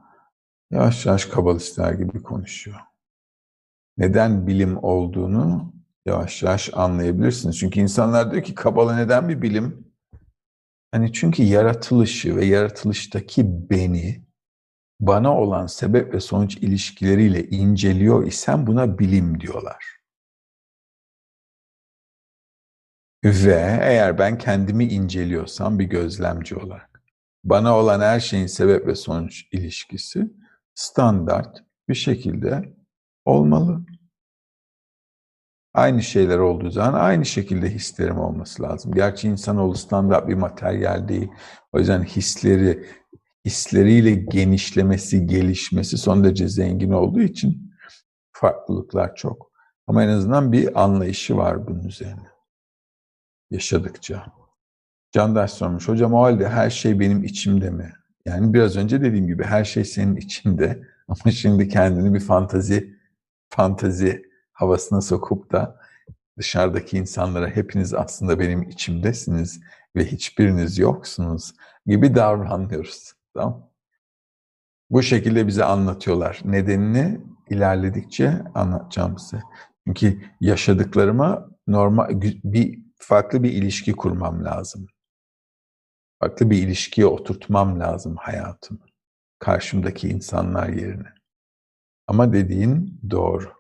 [0.71, 2.81] yavaş yavaş kabalistler gibi konuşuyor.
[3.99, 5.75] Neden bilim olduğunu
[6.07, 7.59] yavaş yavaş anlayabilirsiniz.
[7.59, 9.86] Çünkü insanlar diyor ki kabala neden bir bilim?
[10.97, 14.25] Hani çünkü yaratılışı ve yaratılıştaki beni
[15.01, 19.85] bana olan sebep ve sonuç ilişkileriyle inceliyor isem buna bilim diyorlar.
[23.25, 27.03] Ve eğer ben kendimi inceliyorsam bir gözlemci olarak,
[27.45, 30.31] bana olan her şeyin sebep ve sonuç ilişkisi
[30.75, 32.75] standart bir şekilde
[33.25, 33.87] olmalı.
[35.77, 38.95] Aynı şeyler olduğu zaman aynı şekilde hislerim olması lazım.
[38.95, 41.29] Gerçi insanoğlu standart bir materyal değil.
[41.73, 42.87] O yüzden hisleri,
[43.45, 47.73] hisleriyle genişlemesi, gelişmesi son derece zengin olduğu için
[48.33, 49.51] farklılıklar çok.
[49.87, 52.29] Ama en azından bir anlayışı var bunun üzerine.
[53.51, 54.27] Yaşadıkça.
[55.13, 57.93] Candaş sormuş, hocam o halde her şey benim içimde mi?
[58.27, 62.97] Yani biraz önce dediğim gibi her şey senin içinde ama şimdi kendini bir fantazi
[63.49, 65.81] fantazi havasına sokup da
[66.39, 69.61] dışarıdaki insanlara hepiniz aslında benim içimdesiniz
[69.97, 71.53] ve hiçbiriniz yoksunuz
[71.87, 73.13] gibi davranıyoruz.
[73.35, 73.71] Tamam
[74.91, 76.41] Bu şekilde bize anlatıyorlar.
[76.45, 79.43] Nedenini ilerledikçe anlatacağım size.
[79.87, 84.87] Çünkü yaşadıklarıma normal bir farklı bir ilişki kurmam lazım.
[86.21, 88.81] Farklı bir ilişkiye oturtmam lazım hayatımı.
[89.39, 91.09] Karşımdaki insanlar yerine.
[92.07, 93.56] Ama dediğin doğru.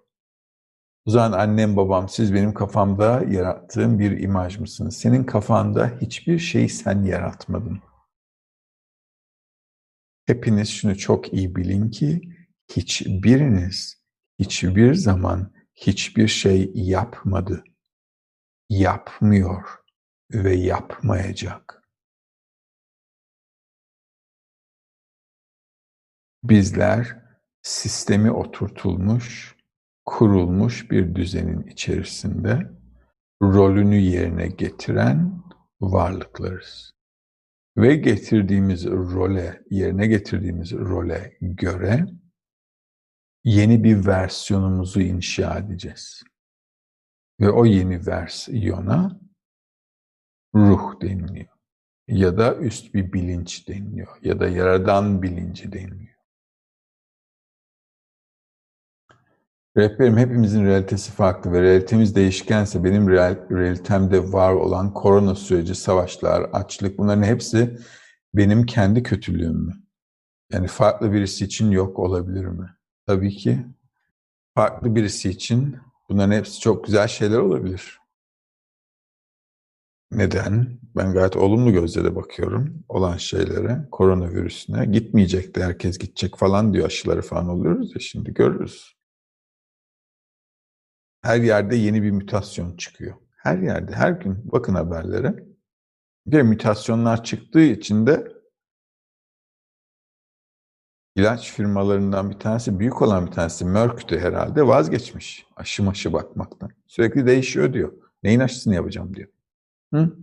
[1.06, 4.96] O zaman annem babam siz benim kafamda yarattığım bir imaj mısınız?
[4.96, 7.82] Senin kafanda hiçbir şeyi sen yaratmadın.
[10.26, 12.20] Hepiniz şunu çok iyi bilin ki
[12.70, 14.02] hiçbiriniz
[14.38, 17.64] hiçbir zaman hiçbir şey yapmadı.
[18.70, 19.62] Yapmıyor
[20.32, 21.82] ve yapmayacak.
[26.44, 27.22] Bizler
[27.62, 29.55] sistemi oturtulmuş,
[30.06, 32.70] kurulmuş bir düzenin içerisinde
[33.42, 35.42] rolünü yerine getiren
[35.80, 36.92] varlıklarız.
[37.76, 42.06] Ve getirdiğimiz role, yerine getirdiğimiz role göre
[43.44, 46.22] yeni bir versiyonumuzu inşa edeceğiz.
[47.40, 49.20] Ve o yeni versiyona
[50.54, 51.56] ruh deniliyor.
[52.08, 54.18] Ya da üst bir bilinç deniliyor.
[54.22, 56.15] Ya da yaradan bilinci deniliyor.
[59.76, 66.42] Rehberim hepimizin realitesi farklı ve realitemiz değişkense benim real, realitemde var olan korona süreci, savaşlar,
[66.52, 67.78] açlık bunların hepsi
[68.34, 69.72] benim kendi kötülüğüm mü?
[70.52, 72.70] Yani farklı birisi için yok olabilir mi?
[73.06, 73.66] Tabii ki.
[74.54, 75.76] Farklı birisi için
[76.08, 78.00] bunların hepsi çok güzel şeyler olabilir.
[80.10, 80.78] Neden?
[80.96, 84.86] Ben gayet olumlu gözle de bakıyorum olan şeylere, koronavirüsüne.
[84.86, 88.95] Gitmeyecek de herkes gidecek falan diyor aşıları falan oluyoruz ya şimdi görürüz.
[91.26, 93.14] Her yerde yeni bir mutasyon çıkıyor.
[93.36, 95.44] Her yerde, her gün bakın haberlere.
[96.26, 98.32] Bir mutasyonlar çıktığı için de
[101.16, 106.70] ilaç firmalarından bir tanesi, büyük olan bir tanesi Merck'tü herhalde vazgeçmiş aşı maşı bakmaktan.
[106.86, 107.92] Sürekli değişiyor diyor.
[108.22, 109.28] Neyin aşısını yapacağım diyor.
[109.94, 110.16] Hı?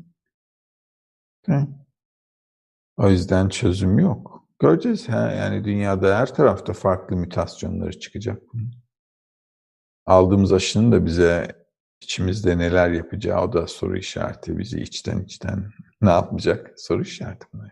[1.46, 1.68] Hı.
[2.98, 4.48] O yüzden çözüm yok.
[4.60, 5.10] Göreceğiz.
[5.10, 5.32] Ha?
[5.32, 8.42] Yani dünyada her tarafta farklı mutasyonları çıkacak.
[10.06, 11.48] Aldığımız aşının da bize
[12.02, 14.58] içimizde neler yapacağı o da soru işareti.
[14.58, 17.72] Bizi içten içten ne yapacak soru işareti bunlar.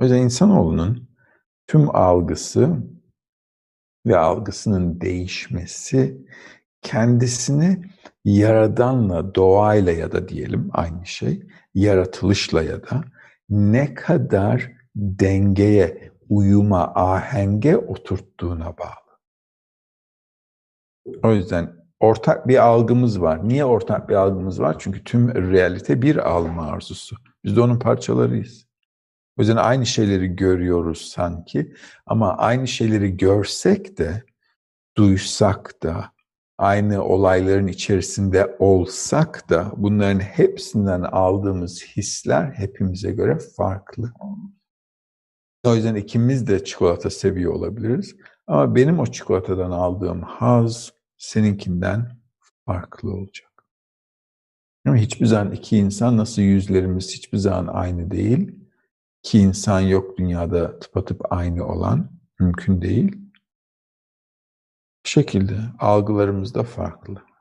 [0.00, 1.08] O yüzden insanoğlunun
[1.66, 2.76] tüm algısı
[4.06, 6.26] ve algısının değişmesi
[6.82, 7.84] kendisini
[8.24, 11.42] yaradanla, doğayla ya da diyelim aynı şey,
[11.74, 13.04] yaratılışla ya da
[13.48, 19.01] ne kadar dengeye, uyuma, ahenge oturttuğuna bağlı.
[21.22, 23.48] O yüzden ortak bir algımız var.
[23.48, 24.76] Niye ortak bir algımız var?
[24.78, 27.16] Çünkü tüm realite bir alma arzusu.
[27.44, 28.66] Biz de onun parçalarıyız.
[29.38, 31.74] O yüzden aynı şeyleri görüyoruz sanki
[32.06, 34.22] ama aynı şeyleri görsek de,
[34.96, 36.12] duysak da,
[36.58, 44.12] aynı olayların içerisinde olsak da bunların hepsinden aldığımız hisler hepimize göre farklı.
[45.64, 48.16] O yüzden ikimiz de çikolata seviyor olabiliriz.
[48.46, 52.18] Ama benim o çikolatadan aldığım haz seninkinden
[52.66, 53.66] farklı olacak.
[54.86, 58.54] Ama hiçbir zaman iki insan nasıl yüzlerimiz hiçbir zaman aynı değil.
[59.24, 62.10] İki insan yok dünyada tıpatıp aynı olan.
[62.40, 63.16] Mümkün değil.
[65.04, 67.31] Bu şekilde algılarımız da farklı.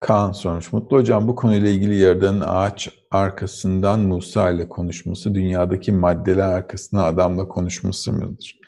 [0.00, 0.72] Kaan sormuş.
[0.72, 7.48] Mutlu Hocam bu konuyla ilgili Yaradan'ın ağaç arkasından Musa ile konuşması, dünyadaki maddeler arkasında adamla
[7.48, 8.58] konuşması mıdır?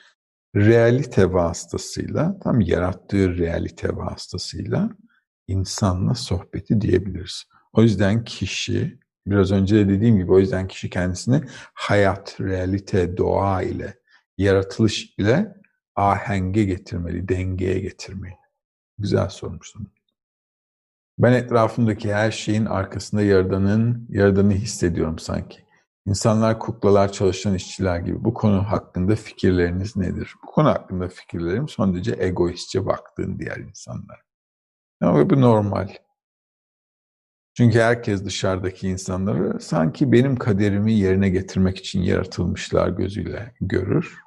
[0.56, 4.90] Realite vasıtasıyla, tam yarattığı realite vasıtasıyla
[5.48, 7.44] insanla sohbeti diyebiliriz.
[7.72, 11.42] O yüzden kişi Biraz önce de dediğim gibi o yüzden kişi kendisini
[11.74, 13.98] hayat, realite, doğa ile,
[14.38, 15.54] yaratılış ile
[15.96, 18.34] ahenge getirmeli, dengeye getirmeli.
[18.98, 19.92] Güzel sormuşsun.
[21.22, 25.58] Ben etrafımdaki her şeyin arkasında Yaradan'ın, Yaradan'ı hissediyorum sanki.
[26.06, 28.24] İnsanlar kuklalar çalışan işçiler gibi.
[28.24, 30.34] Bu konu hakkında fikirleriniz nedir?
[30.42, 34.20] Bu konu hakkında fikirlerim son derece egoistçe baktığın diğer insanlar.
[35.00, 35.88] Ama bu normal.
[37.56, 44.18] Çünkü herkes dışarıdaki insanları sanki benim kaderimi yerine getirmek için yaratılmışlar gözüyle görür.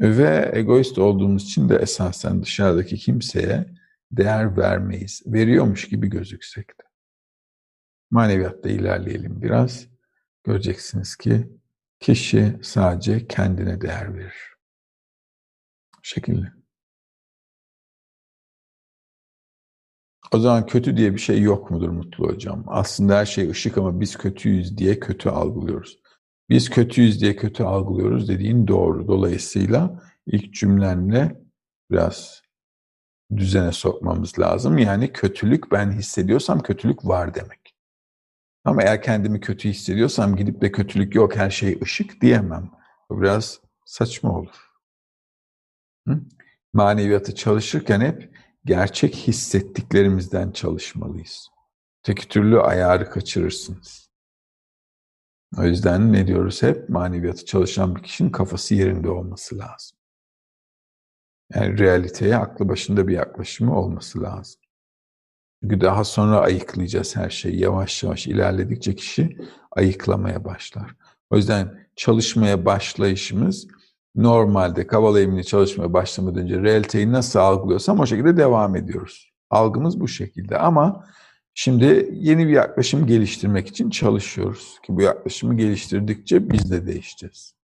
[0.00, 3.79] Ve egoist olduğumuz için de esasen dışarıdaki kimseye
[4.12, 5.22] değer vermeyiz.
[5.26, 6.82] Veriyormuş gibi gözüksek de.
[8.10, 9.86] Maneviyatta ilerleyelim biraz.
[10.44, 11.48] Göreceksiniz ki
[12.00, 14.56] kişi sadece kendine değer verir.
[15.98, 16.52] Bu şekilde.
[20.32, 22.64] O zaman kötü diye bir şey yok mudur Mutlu Hocam?
[22.66, 25.98] Aslında her şey ışık ama biz kötüyüz diye kötü algılıyoruz.
[26.48, 29.08] Biz kötüyüz diye kötü algılıyoruz dediğin doğru.
[29.08, 31.40] Dolayısıyla ilk cümlenle
[31.90, 32.39] biraz
[33.36, 34.78] düzene sokmamız lazım.
[34.78, 37.74] Yani kötülük ben hissediyorsam kötülük var demek.
[38.64, 42.70] Ama eğer kendimi kötü hissediyorsam gidip de kötülük yok her şey ışık diyemem.
[43.10, 44.70] Bu biraz saçma olur.
[46.08, 46.20] Hı?
[46.72, 51.50] Maneviyatı çalışırken hep gerçek hissettiklerimizden çalışmalıyız.
[52.02, 54.10] Tek türlü ayarı kaçırırsınız.
[55.58, 56.88] O yüzden ne diyoruz hep?
[56.88, 59.99] Maneviyatı çalışan bir kişinin kafası yerinde olması lazım.
[61.54, 64.60] Yani realiteye aklı başında bir yaklaşımı olması lazım.
[65.62, 67.60] Çünkü daha sonra ayıklayacağız her şeyi.
[67.60, 69.38] Yavaş yavaş ilerledikçe kişi
[69.70, 70.94] ayıklamaya başlar.
[71.30, 73.66] O yüzden çalışmaya başlayışımız
[74.14, 79.32] normalde Kavala eğilimli çalışmaya başlamadan önce realiteyi nasıl algılıyorsam o şekilde devam ediyoruz.
[79.50, 81.06] Algımız bu şekilde ama
[81.54, 84.78] şimdi yeni bir yaklaşım geliştirmek için çalışıyoruz.
[84.86, 87.59] Ki bu yaklaşımı geliştirdikçe biz de değişeceğiz.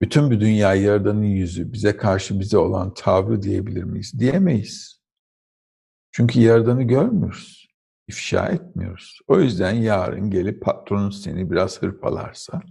[0.00, 4.12] Bütün bir dünya Yaradan'ın yüzü, bize karşı bize olan tavrı diyebilir miyiz?
[4.18, 5.00] Diyemeyiz.
[6.12, 7.68] Çünkü Yaradan'ı görmüyoruz,
[8.08, 9.20] ifşa etmiyoruz.
[9.26, 12.62] O yüzden yarın gelip patronun seni biraz hırpalarsa,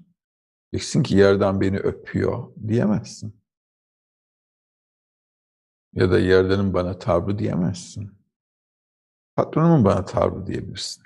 [0.74, 3.42] diyeceksin ki Yaradan beni öpüyor diyemezsin.
[5.94, 8.12] Ya da Yaradan'ın bana tavrı diyemezsin.
[9.36, 11.04] Patronumun bana tavrı diyebilirsin.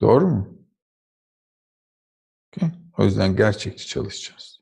[0.00, 0.58] Doğru mu?
[2.56, 2.85] Okay.
[2.98, 4.60] O yüzden gerçekçi çalışacağız.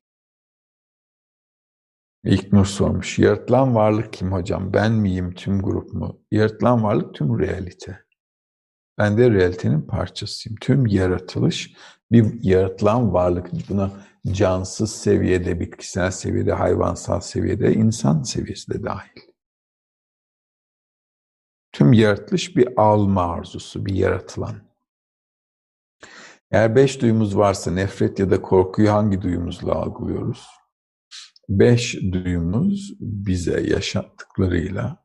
[2.25, 3.19] İlk Nur sormuş.
[3.19, 4.73] Yaratılan varlık kim hocam?
[4.73, 6.21] Ben miyim tüm grup mu?
[6.31, 8.05] Yaratılan varlık tüm realite.
[8.99, 10.57] Ben de realitenin parçasıyım.
[10.61, 11.75] Tüm yaratılış
[12.13, 13.69] bir yaratılan varlık.
[13.69, 13.91] Buna
[14.27, 19.21] cansız seviyede, bitkisel seviyede, hayvansal seviyede, insan seviyesi de dahil.
[21.73, 24.64] Tüm yaratılış bir alma arzusu, bir yaratılan.
[26.55, 30.47] Eğer beş duyumuz varsa nefret ya da korkuyu hangi duyumuzla algılıyoruz?
[31.49, 35.05] Beş duyumuz bize yaşattıklarıyla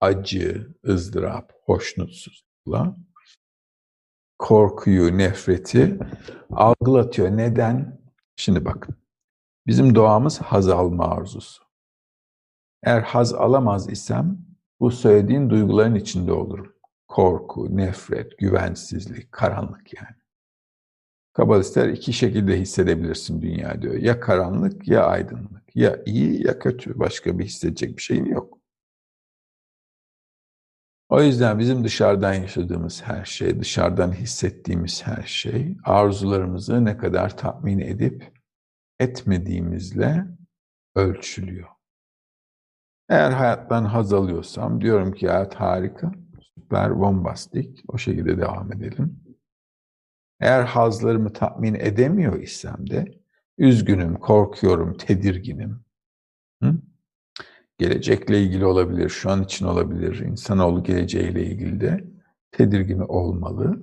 [0.00, 2.96] acı, ızdırap, hoşnutsuzlukla
[4.38, 5.98] korkuyu, nefreti
[6.50, 7.30] algılatıyor.
[7.30, 8.00] Neden?
[8.36, 8.96] Şimdi bakın.
[9.66, 11.64] Bizim doğamız haz alma arzusu.
[12.82, 14.38] Eğer haz alamaz isem
[14.80, 16.74] bu söylediğin duyguların içinde olurum.
[17.08, 20.23] Korku, nefret, güvensizlik, karanlık yani.
[21.34, 23.94] Kabalistler iki şekilde hissedebilirsin dünya diyor.
[23.94, 25.76] Ya karanlık ya aydınlık.
[25.76, 26.98] Ya iyi ya kötü.
[26.98, 28.58] Başka bir hissedecek bir şeyin yok.
[31.08, 37.78] O yüzden bizim dışarıdan yaşadığımız her şey, dışarıdan hissettiğimiz her şey, arzularımızı ne kadar tatmin
[37.78, 38.32] edip
[38.98, 40.24] etmediğimizle
[40.94, 41.68] ölçülüyor.
[43.08, 49.23] Eğer hayattan haz alıyorsam diyorum ki hayat harika, süper, bombastik, o şekilde devam edelim.
[50.44, 53.20] Eğer hazlarımı tatmin edemiyor isem de
[53.58, 55.84] üzgünüm, korkuyorum, tedirginim.
[56.62, 56.74] Hı?
[57.78, 62.04] Gelecekle ilgili olabilir, şu an için olabilir, insanoğlu geleceğiyle ilgili de
[62.52, 63.82] tedirgin olmalı.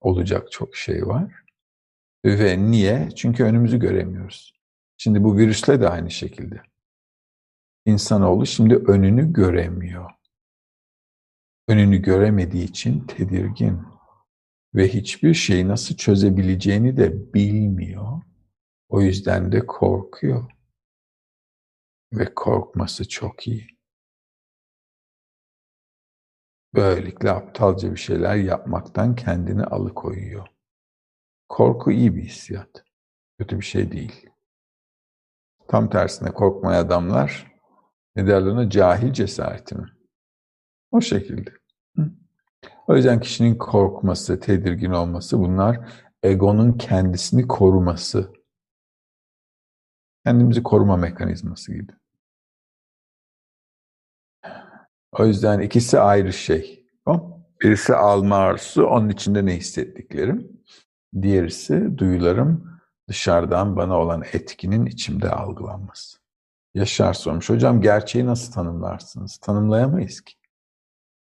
[0.00, 1.44] Olacak çok şey var.
[2.24, 3.08] Ve niye?
[3.16, 4.54] Çünkü önümüzü göremiyoruz.
[4.96, 6.62] Şimdi bu virüsle de aynı şekilde.
[7.86, 10.10] İnsanoğlu şimdi önünü göremiyor.
[11.68, 13.91] Önünü göremediği için tedirgin
[14.74, 18.22] ve hiçbir şeyi nasıl çözebileceğini de bilmiyor.
[18.88, 20.50] O yüzden de korkuyor.
[22.12, 23.66] Ve korkması çok iyi.
[26.74, 30.46] Böylelikle aptalca bir şeyler yapmaktan kendini alıkoyuyor.
[31.48, 32.84] Korku iyi bir hissiyat.
[33.38, 34.30] Kötü bir şey değil.
[35.68, 37.52] Tam tersine korkmayan adamlar
[38.16, 39.88] ne derler ona cahil cesareti mi?
[40.90, 41.61] O şekilde.
[42.92, 45.80] O yüzden kişinin korkması, tedirgin olması bunlar
[46.22, 48.32] egonun kendisini koruması.
[50.26, 51.92] Kendimizi koruma mekanizması gibi.
[55.12, 56.86] O yüzden ikisi ayrı şey.
[57.62, 60.62] Birisi alma arzusu, onun içinde ne hissettiklerim.
[61.22, 66.18] Diğerisi duyularım, dışarıdan bana olan etkinin içimde algılanması.
[66.74, 69.36] Yaşar sormuş, hocam gerçeği nasıl tanımlarsınız?
[69.36, 70.41] Tanımlayamayız ki.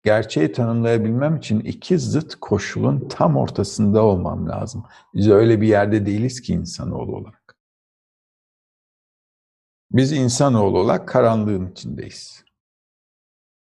[0.07, 4.85] Gerçeği tanımlayabilmem için iki zıt koşulun tam ortasında olmam lazım.
[5.15, 7.57] Biz öyle bir yerde değiliz ki insanoğlu olarak.
[9.91, 12.45] Biz insanoğlu olarak karanlığın içindeyiz.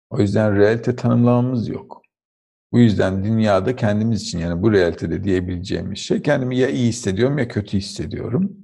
[0.09, 2.01] O yüzden realite tanımlamamız yok.
[2.71, 7.47] Bu yüzden dünyada kendimiz için yani bu realitede diyebileceğimiz şey kendimi ya iyi hissediyorum ya
[7.47, 8.57] kötü hissediyorum.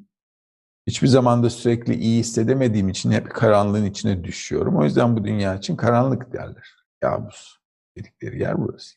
[0.87, 4.77] Hiçbir zaman da sürekli iyi hissedemediğim için hep karanlığın içine düşüyorum.
[4.77, 6.75] O yüzden bu dünya için karanlık derler.
[7.01, 7.58] Kabus
[7.97, 8.95] dedikleri yer burası.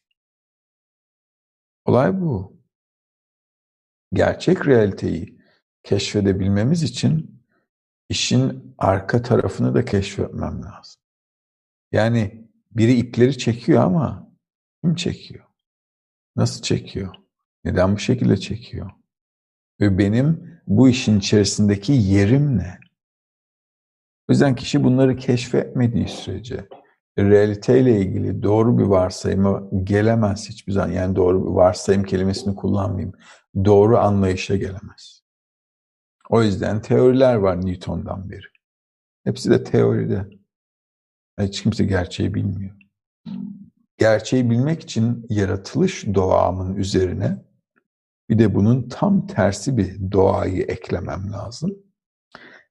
[1.84, 2.62] Olay bu.
[4.12, 5.38] Gerçek realiteyi
[5.82, 7.42] keşfedebilmemiz için
[8.08, 11.02] işin arka tarafını da keşfetmem lazım.
[11.92, 14.32] Yani biri ipleri çekiyor ama
[14.84, 15.44] kim çekiyor?
[16.36, 17.14] Nasıl çekiyor?
[17.64, 18.90] Neden bu şekilde çekiyor?
[19.80, 22.78] Ve benim bu işin içerisindeki yerim ne?
[24.28, 26.68] O yüzden kişi bunları keşfetmediği sürece
[27.18, 30.92] realiteyle ilgili doğru bir varsayıma gelemez hiçbir zaman.
[30.92, 33.12] Yani doğru bir varsayım kelimesini kullanmayayım.
[33.64, 35.22] Doğru anlayışa gelemez.
[36.30, 38.46] O yüzden teoriler var Newton'dan beri.
[39.24, 40.26] Hepsi de teoride.
[41.40, 42.76] Hiç kimse gerçeği bilmiyor.
[43.98, 47.44] Gerçeği bilmek için yaratılış doğamın üzerine
[48.30, 51.74] bir de bunun tam tersi bir doğayı eklemem lazım.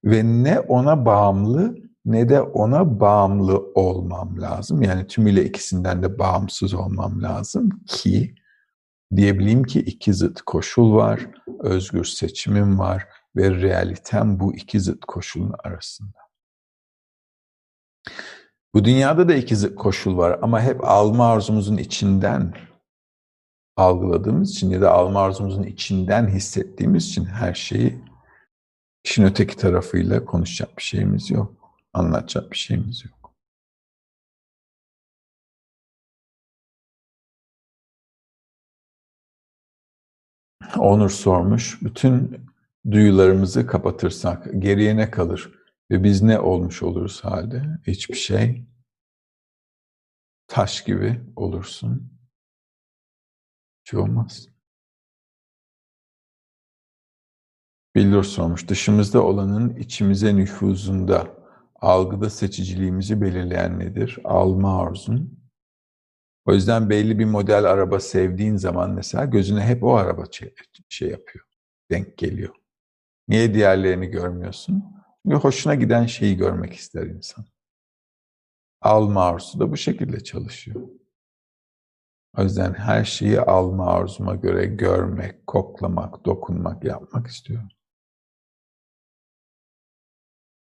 [0.03, 1.75] Ve ne ona bağımlı
[2.05, 4.81] ne de ona bağımlı olmam lazım.
[4.81, 8.35] Yani tümüyle ikisinden de bağımsız olmam lazım ki
[9.15, 11.27] diyebileyim ki iki zıt koşul var,
[11.59, 16.17] özgür seçimim var ve realitem bu iki zıt koşulun arasında.
[18.73, 22.53] Bu dünyada da iki zıt koşul var ama hep alma arzumuzun içinden
[23.77, 28.03] algıladığımız için ya da alma arzumuzun içinden hissettiğimiz için her şeyi
[29.03, 31.61] işin öteki tarafıyla konuşacak bir şeyimiz yok.
[31.93, 33.21] Anlatacak bir şeyimiz yok.
[40.77, 41.81] Onur sormuş.
[41.81, 42.45] Bütün
[42.91, 45.51] duyularımızı kapatırsak geriye ne kalır?
[45.91, 47.79] Ve biz ne olmuş oluruz halde?
[47.87, 48.65] Hiçbir şey.
[50.47, 52.11] Taş gibi olursun.
[53.81, 54.47] Hiç olmaz.
[57.95, 58.67] Bildur sormuş.
[58.67, 61.40] Dışımızda olanın içimize nüfuzunda
[61.82, 64.19] algıda seçiciliğimizi belirleyen nedir?
[64.23, 65.41] Alma arzun.
[66.45, 70.23] O yüzden belli bir model araba sevdiğin zaman mesela gözüne hep o araba
[70.89, 71.45] şey yapıyor,
[71.91, 72.55] denk geliyor.
[73.27, 74.84] Niye diğerlerini görmüyorsun?
[75.25, 77.45] Çünkü hoşuna giden şeyi görmek ister insan.
[78.82, 80.82] Alma arzusu da bu şekilde çalışıyor.
[82.38, 87.69] O yüzden her şeyi alma arzuma göre görmek, koklamak, dokunmak, yapmak istiyorum.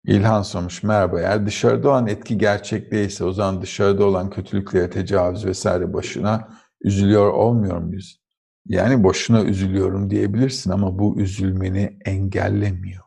[0.05, 1.21] İlhan sormuş, merhaba.
[1.21, 7.33] Eğer dışarıda olan etki gerçek değilse o zaman dışarıda olan kötülüklere tecavüz vesaire başına üzülüyor
[7.33, 8.21] olmuyor muyuz?
[8.67, 13.05] Yani boşuna üzülüyorum diyebilirsin ama bu üzülmeni engellemiyor.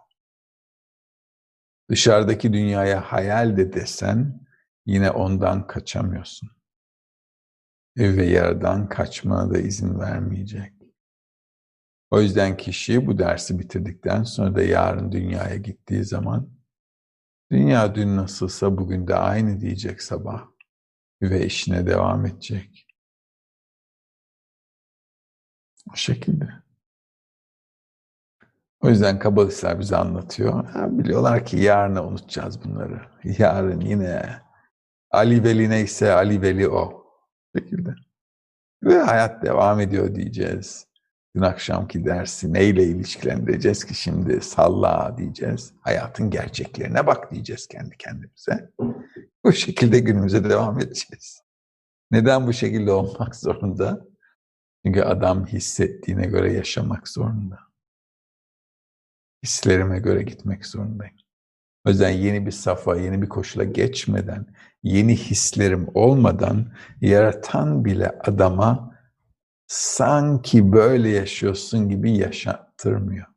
[1.90, 4.48] Dışarıdaki dünyaya hayal de desen
[4.86, 6.50] yine ondan kaçamıyorsun.
[7.98, 10.74] Ve yerden kaçmana da izin vermeyecek.
[12.12, 16.63] O yüzden kişi bu dersi bitirdikten sonra da yarın dünyaya gittiği zaman
[17.54, 20.48] Dünya dün nasılsa bugün de aynı diyecek sabah
[21.22, 22.88] ve işine devam edecek.
[25.92, 26.50] O şekilde.
[28.80, 30.66] O yüzden kabalistler bize anlatıyor.
[30.66, 33.02] Ha, biliyorlar ki yarını unutacağız bunları.
[33.38, 34.42] Yarın yine
[35.12, 37.06] Ali Veli neyse Ali Veli o.
[37.56, 37.96] Bu şekilde.
[38.84, 40.88] Ve hayat devam ediyor diyeceğiz.
[41.36, 45.74] Dün akşamki dersi neyle ilişkilendireceğiz ki şimdi salla diyeceğiz.
[45.82, 48.72] Hayatın gerçeklerine bak diyeceğiz kendi kendimize.
[49.44, 51.42] Bu şekilde günümüze devam edeceğiz.
[52.12, 54.06] Neden bu şekilde olmak zorunda?
[54.86, 57.60] Çünkü adam hissettiğine göre yaşamak zorunda.
[59.44, 61.16] Hislerime göre gitmek zorundayım.
[61.88, 64.46] O yüzden yeni bir safa, yeni bir koşula geçmeden,
[64.84, 68.93] yeni hislerim olmadan yaratan bile adama
[69.74, 73.28] sanki böyle yaşıyorsun gibi yaşattırmıyor.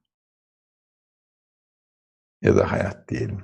[2.43, 3.43] Ya da hayat diyelim.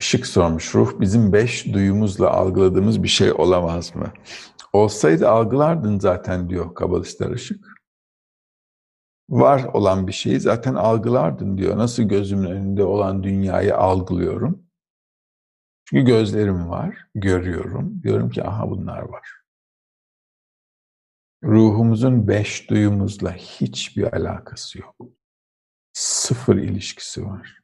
[0.00, 0.74] Işık sormuş.
[0.74, 4.12] Ruh bizim beş duyumuzla algıladığımız bir şey olamaz mı?
[4.72, 7.66] Olsaydı algılardın zaten diyor kabalistler ışık.
[9.30, 11.76] Var olan bir şeyi zaten algılardın diyor.
[11.76, 14.69] Nasıl gözümün önünde olan dünyayı algılıyorum?
[15.90, 18.02] Çünkü gözlerim var, görüyorum.
[18.02, 19.28] Diyorum ki aha bunlar var.
[21.44, 24.96] Ruhumuzun beş duyumuzla hiçbir alakası yok.
[25.92, 27.58] Sıfır ilişkisi var.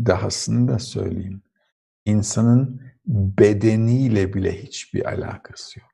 [0.00, 1.42] Dahasını da söyleyeyim.
[2.04, 5.90] İnsanın bedeniyle bile hiçbir alakası yok.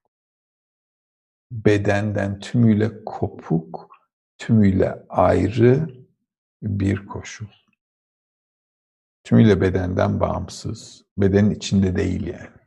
[1.51, 3.91] Bedenden tümüyle kopuk,
[4.39, 5.89] tümüyle ayrı
[6.63, 7.62] bir koşul.
[9.25, 11.05] Tümüyle bedenden bağımsız.
[11.19, 12.63] Bedenin içinde değil yani.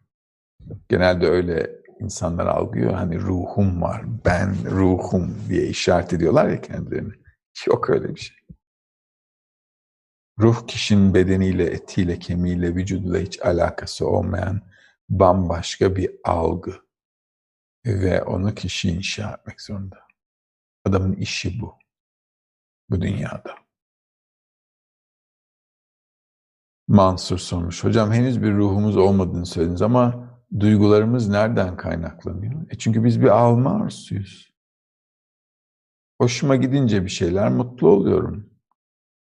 [0.89, 2.93] Genelde öyle insanlar algılıyor.
[2.93, 7.13] Hani ruhum var, ben ruhum diye işaret ediyorlar ya kendilerini.
[7.67, 8.37] Yok öyle bir şey.
[10.39, 14.61] Ruh kişinin bedeniyle, etiyle, kemiğiyle, vücuduyla hiç alakası olmayan
[15.09, 16.75] bambaşka bir algı.
[17.85, 20.07] Ve onu kişi inşa etmek zorunda.
[20.85, 21.75] Adamın işi bu.
[22.89, 23.64] Bu dünyada.
[26.87, 27.83] Mansur sormuş.
[27.83, 30.29] Hocam henüz bir ruhumuz olmadığını söylediniz ama
[30.59, 32.71] duygularımız nereden kaynaklanıyor?
[32.71, 34.55] E çünkü biz bir alma arzusuyuz.
[36.21, 38.49] Hoşuma gidince bir şeyler mutlu oluyorum.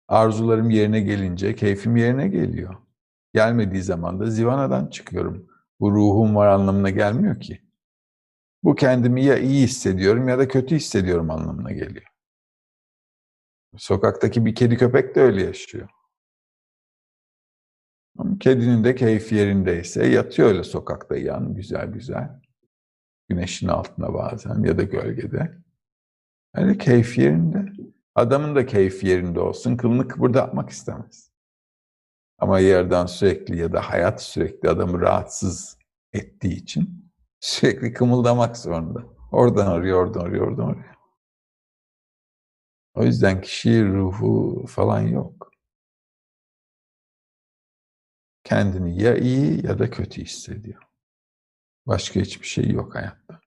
[0.08, 2.76] Arzularım yerine gelince keyfim yerine geliyor.
[3.34, 5.46] Gelmediği zaman da zivanadan çıkıyorum.
[5.80, 7.60] Bu ruhum var anlamına gelmiyor ki.
[8.62, 12.06] Bu kendimi ya iyi hissediyorum ya da kötü hissediyorum anlamına geliyor.
[13.76, 15.88] Sokaktaki bir kedi köpek de öyle yaşıyor.
[18.40, 22.40] Kedinin de keyfi yerindeyse yatıyor öyle sokakta yan güzel güzel.
[23.28, 25.58] Güneşin altına bazen ya da gölgede.
[26.54, 27.72] Öyle keyif yerinde.
[28.14, 29.76] Adamın da keyfi yerinde olsun.
[29.76, 31.30] Kılını kıpırdatmak istemez.
[32.38, 35.78] Ama yerden sürekli ya da hayat sürekli adamı rahatsız
[36.12, 39.04] ettiği için sürekli kımıldamak zorunda.
[39.32, 40.94] Oradan oraya, oradan oraya, oradan oraya.
[42.94, 45.49] O yüzden kişi ruhu falan yok
[48.50, 50.82] kendini ya iyi ya da kötü hissediyor.
[51.86, 53.40] Başka hiçbir şey yok hayatta.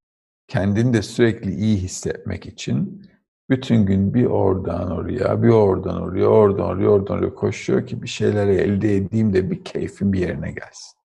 [0.47, 3.09] Kendini de sürekli iyi hissetmek için
[3.49, 8.07] bütün gün bir oradan oraya, bir oradan oraya, oradan oraya, oradan oraya koşuyor ki bir
[8.07, 10.99] şeyleri elde edeyim de bir keyfim bir yerine gelsin.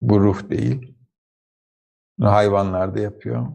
[0.00, 0.94] Bu ruh değil.
[2.18, 3.46] Bunu hayvanlar da yapıyor.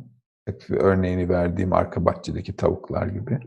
[0.45, 3.39] Hep örneğini verdiğim arka bahçedeki tavuklar gibi.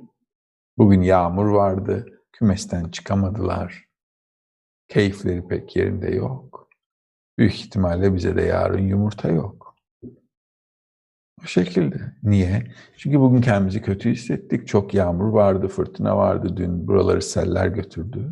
[0.78, 3.85] Bugün yağmur vardı, kümesten çıkamadılar.
[4.88, 6.68] Keyifleri pek yerinde yok.
[7.38, 9.76] Büyük ihtimalle bize de yarın yumurta yok.
[11.42, 12.16] O şekilde.
[12.22, 12.74] Niye?
[12.96, 14.68] Çünkü bugün kendimizi kötü hissettik.
[14.68, 16.56] Çok yağmur vardı, fırtına vardı.
[16.56, 18.30] Dün buraları seller götürdü.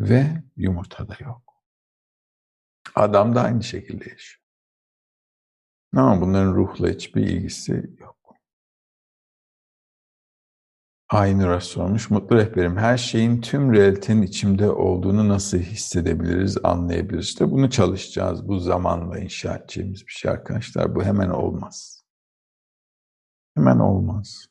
[0.00, 0.26] Ve
[0.56, 1.62] yumurta da yok.
[2.94, 4.42] Adam da aynı şekilde yaşıyor.
[5.96, 8.21] Ama bunların ruhla hiçbir ilgisi yok.
[11.12, 12.10] Aynı sormuş.
[12.10, 17.24] Mutlu rehberim, her şeyin tüm realitenin içimde olduğunu nasıl hissedebiliriz, anlayabiliriz?
[17.24, 18.48] İşte bunu çalışacağız.
[18.48, 20.94] Bu zamanla inşa edeceğimiz bir şey arkadaşlar.
[20.94, 22.02] Bu hemen olmaz.
[23.56, 24.46] Hemen olmaz.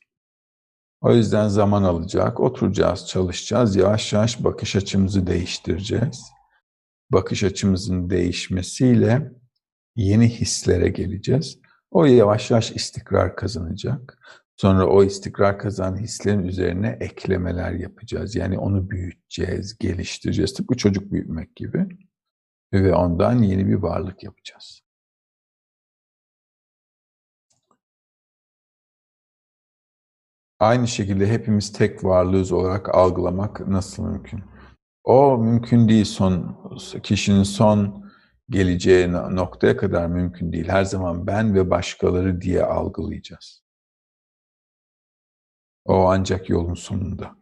[1.00, 2.40] O yüzden zaman alacak.
[2.40, 3.76] Oturacağız, çalışacağız.
[3.76, 6.22] Yavaş yavaş bakış açımızı değiştireceğiz.
[7.10, 9.32] Bakış açımızın değişmesiyle
[9.96, 11.58] yeni hislere geleceğiz.
[11.90, 14.18] O yavaş yavaş istikrar kazanacak.
[14.56, 18.36] Sonra o istikrar kazanan hislerin üzerine eklemeler yapacağız.
[18.36, 20.54] Yani onu büyüteceğiz, geliştireceğiz.
[20.54, 21.86] Tıpkı çocuk büyütmek gibi.
[22.72, 24.82] Ve ondan yeni bir varlık yapacağız.
[30.60, 34.42] Aynı şekilde hepimiz tek varlığız olarak algılamak nasıl mümkün?
[35.04, 36.56] O mümkün değil son
[37.02, 38.10] kişinin son
[38.50, 40.68] geleceği noktaya kadar mümkün değil.
[40.68, 43.61] Her zaman ben ve başkaları diye algılayacağız.
[45.84, 47.36] O ancak yolun sonunda.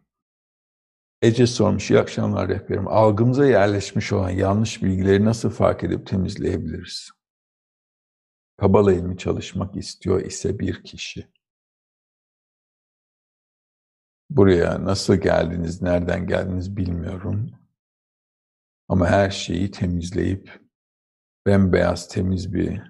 [1.21, 2.87] Ece sormuş, iyi akşamlar rehberim.
[2.87, 7.11] Algımıza yerleşmiş olan yanlış bilgileri nasıl fark edip temizleyebiliriz?
[8.57, 11.27] Kabala ilmi çalışmak istiyor ise bir kişi.
[14.29, 17.51] Buraya nasıl geldiniz, nereden geldiniz bilmiyorum.
[18.89, 20.61] Ama her şeyi temizleyip
[21.45, 22.81] bembeyaz temiz bir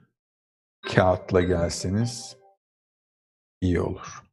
[0.82, 2.38] kağıtla gelseniz
[3.62, 4.31] iyi olur.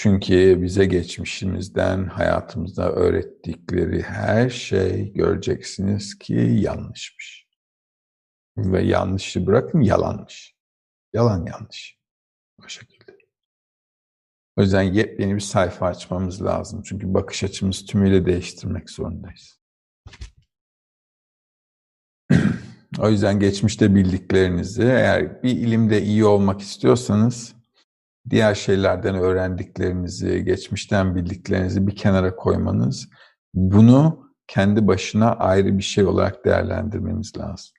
[0.00, 7.48] Çünkü bize geçmişimizden hayatımızda öğrettikleri her şey göreceksiniz ki yanlışmış.
[8.56, 10.56] Ve yanlışı bırakın yalanmış.
[11.12, 11.98] Yalan yanlış.
[12.64, 13.18] O şekilde.
[14.56, 16.82] O yüzden yepyeni bir sayfa açmamız lazım.
[16.82, 19.60] Çünkü bakış açımız tümüyle değiştirmek zorundayız.
[22.98, 27.57] o yüzden geçmişte bildiklerinizi eğer bir ilimde iyi olmak istiyorsanız
[28.30, 33.08] diğer şeylerden öğrendiklerinizi, geçmişten bildiklerinizi bir kenara koymanız,
[33.54, 37.74] bunu kendi başına ayrı bir şey olarak değerlendirmeniz lazım.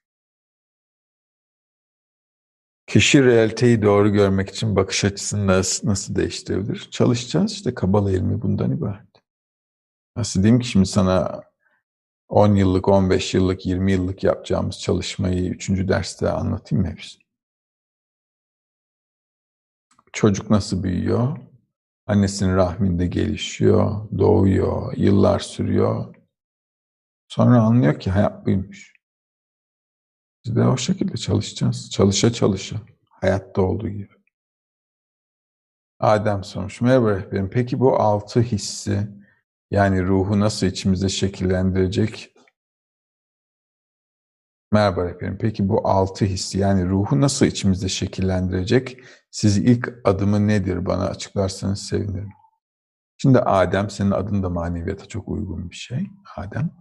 [2.87, 6.87] Kişi realiteyi doğru görmek için bakış açısını nasıl, nasıl değiştirebilir?
[6.91, 9.09] Çalışacağız işte Kabala ilmi bundan ibaret.
[10.17, 11.43] Nasıl diyeyim ki şimdi sana
[12.29, 15.69] 10 yıllık, 15 yıllık, 20 yıllık yapacağımız çalışmayı 3.
[15.69, 17.28] derste anlatayım mı hepsini?
[20.13, 21.37] Çocuk nasıl büyüyor?
[22.07, 26.15] Annesinin rahminde gelişiyor, doğuyor, yıllar sürüyor.
[27.27, 28.93] Sonra anlıyor ki hayat buymuş.
[30.45, 31.89] Biz de o şekilde çalışacağız.
[31.91, 32.81] Çalışa çalışa.
[33.09, 34.13] Hayatta olduğu gibi.
[35.99, 36.81] Adem sormuş.
[36.81, 37.49] Merhaba rehberim.
[37.49, 39.07] Peki bu altı hissi
[39.71, 42.33] yani ruhu nasıl içimizde şekillendirecek?
[44.71, 45.37] Merhaba rehberim.
[45.37, 49.03] Peki bu altı hissi yani ruhu nasıl içimizde şekillendirecek?
[49.31, 52.33] Siz ilk adımı nedir bana açıklarsanız sevinirim.
[53.17, 56.07] Şimdi Adem senin adın da maneviyata çok uygun bir şey.
[56.35, 56.71] Adem.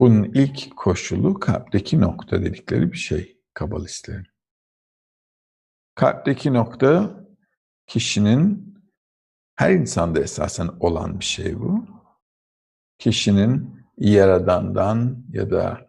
[0.00, 4.26] Bunun ilk koşulu kalpteki nokta dedikleri bir şey kabalistlerin.
[5.94, 7.20] Kalpteki nokta
[7.86, 8.74] kişinin
[9.54, 11.86] her insanda esasen olan bir şey bu.
[12.98, 15.87] Kişinin yaradandan ya da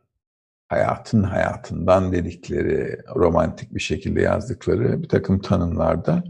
[0.69, 6.23] hayatın hayatından dedikleri, romantik bir şekilde yazdıkları bir takım tanımlarda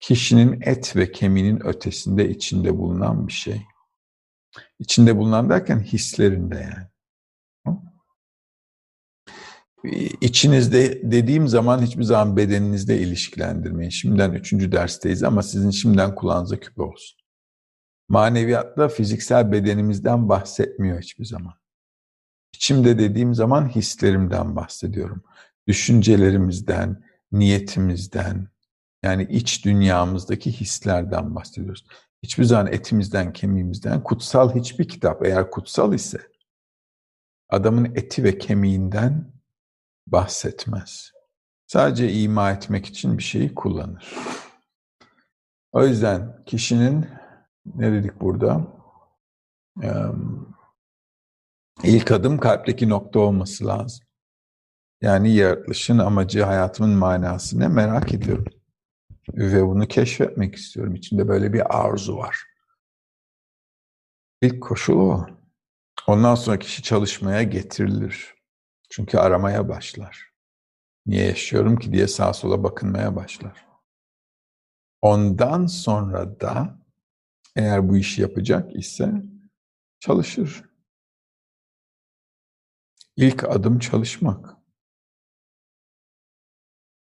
[0.00, 3.62] kişinin et ve kemiğinin ötesinde içinde bulunan bir şey.
[4.78, 6.86] İçinde bulunan derken hislerinde yani.
[10.20, 13.90] İçinizde dediğim zaman hiçbir zaman bedeninizle ilişkilendirmeyin.
[13.90, 17.18] Şimdiden üçüncü dersteyiz ama sizin şimdiden kulağınıza küpe olsun.
[18.08, 21.54] Maneviyatta fiziksel bedenimizden bahsetmiyor hiçbir zaman.
[22.54, 25.22] İçimde dediğim zaman hislerimden bahsediyorum.
[25.66, 28.48] Düşüncelerimizden, niyetimizden,
[29.02, 31.86] yani iç dünyamızdaki hislerden bahsediyoruz.
[32.22, 36.18] Hiçbir zaman etimizden, kemiğimizden, kutsal hiçbir kitap eğer kutsal ise
[37.48, 39.32] adamın eti ve kemiğinden
[40.06, 41.12] bahsetmez.
[41.66, 44.14] Sadece ima etmek için bir şeyi kullanır.
[45.72, 47.06] O yüzden kişinin
[47.64, 48.66] ne dedik burada?
[51.82, 54.06] İlk adım kalpteki nokta olması lazım.
[55.02, 58.44] Yani yaratılışın amacı, hayatımın manası ne merak ediyorum.
[59.34, 60.94] Ve bunu keşfetmek istiyorum.
[60.94, 62.44] İçinde böyle bir arzu var.
[64.42, 65.26] İlk koşul o.
[66.06, 68.34] Ondan sonra kişi çalışmaya getirilir.
[68.90, 70.32] Çünkü aramaya başlar.
[71.06, 73.66] Niye yaşıyorum ki diye sağa sola bakınmaya başlar.
[75.02, 76.78] Ondan sonra da
[77.56, 79.12] eğer bu işi yapacak ise
[80.00, 80.73] çalışır.
[83.16, 84.56] İlk adım çalışmak.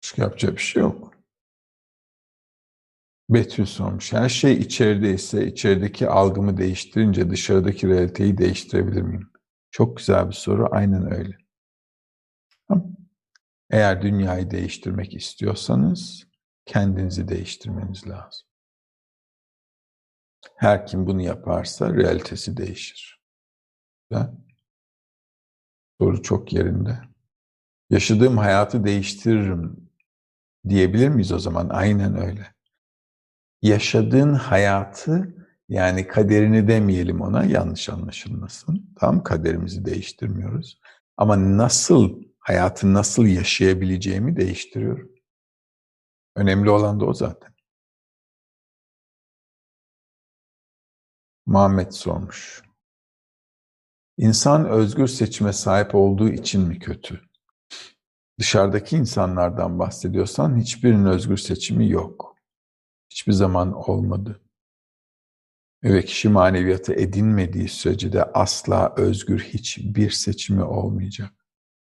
[0.03, 1.15] Başka yapacak bir şey yok.
[3.29, 4.13] Betül sormuş.
[4.13, 9.33] Her şey içerideyse içerideki algımı değiştirince dışarıdaki realiteyi değiştirebilir miyim?
[9.71, 10.69] Çok güzel bir soru.
[10.71, 11.37] Aynen öyle.
[13.71, 16.27] Eğer dünyayı değiştirmek istiyorsanız
[16.67, 18.49] kendinizi değiştirmeniz lazım.
[20.57, 23.23] Her kim bunu yaparsa realitesi değişir.
[24.11, 24.44] Güzel.
[26.01, 26.99] Soru çok yerinde.
[27.91, 29.91] Yaşadığım hayatı değiştiririm
[30.69, 31.69] diyebilir miyiz o zaman?
[31.69, 32.55] Aynen öyle.
[33.63, 35.35] Yaşadığın hayatı
[35.69, 38.95] yani kaderini demeyelim ona yanlış anlaşılmasın.
[38.97, 40.81] Tam kaderimizi değiştirmiyoruz.
[41.17, 45.11] Ama nasıl hayatı nasıl yaşayabileceğimi değiştiriyorum.
[46.37, 47.55] Önemli olan da o zaten.
[51.47, 52.63] Muhammed sormuş.
[54.17, 57.21] İnsan özgür seçime sahip olduğu için mi kötü?
[58.39, 62.37] Dışarıdaki insanlardan bahsediyorsan hiçbirinin özgür seçimi yok.
[63.11, 64.41] Hiçbir zaman olmadı.
[65.85, 71.33] Ve kişi maneviyatı edinmediği sürece de asla özgür hiçbir seçimi olmayacak.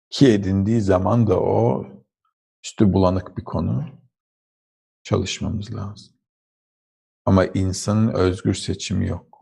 [0.10, 1.88] Ki edindiği zaman da o
[2.64, 3.86] üstü bulanık bir konu
[5.04, 6.14] çalışmamız lazım.
[7.26, 9.37] Ama insanın özgür seçimi yok.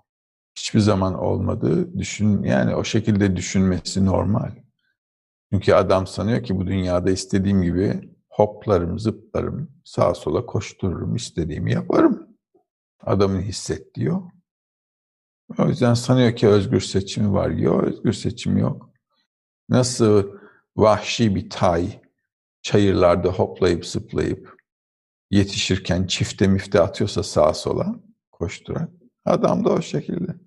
[0.58, 1.98] Hiçbir zaman olmadı.
[2.00, 4.52] Düşün, yani o şekilde düşünmesi normal.
[5.54, 12.28] Çünkü adam sanıyor ki bu dünyada istediğim gibi hoplarım, zıplarım, sağa sola koştururum, istediğimi yaparım.
[13.00, 14.32] Adamın hissettiği o.
[15.58, 17.50] O yüzden sanıyor ki özgür seçimi var.
[17.50, 18.90] Yok, özgür seçimi yok.
[19.70, 20.30] Nasıl
[20.78, 22.02] vahşi bir tay
[22.62, 24.58] çayırlarda hoplayıp zıplayıp
[25.32, 27.96] yetişirken çifte mifte atıyorsa sağa sola
[28.32, 28.90] koşturan
[29.26, 30.45] adam da o şekilde.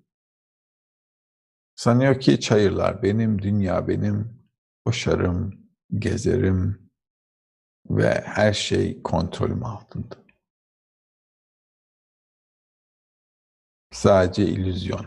[1.79, 4.47] Sanıyor ki çayırlar benim, dünya benim,
[4.85, 6.91] koşarım, gezerim
[7.89, 10.15] ve her şey kontrolüm altında.
[13.91, 15.05] Sadece illüzyon.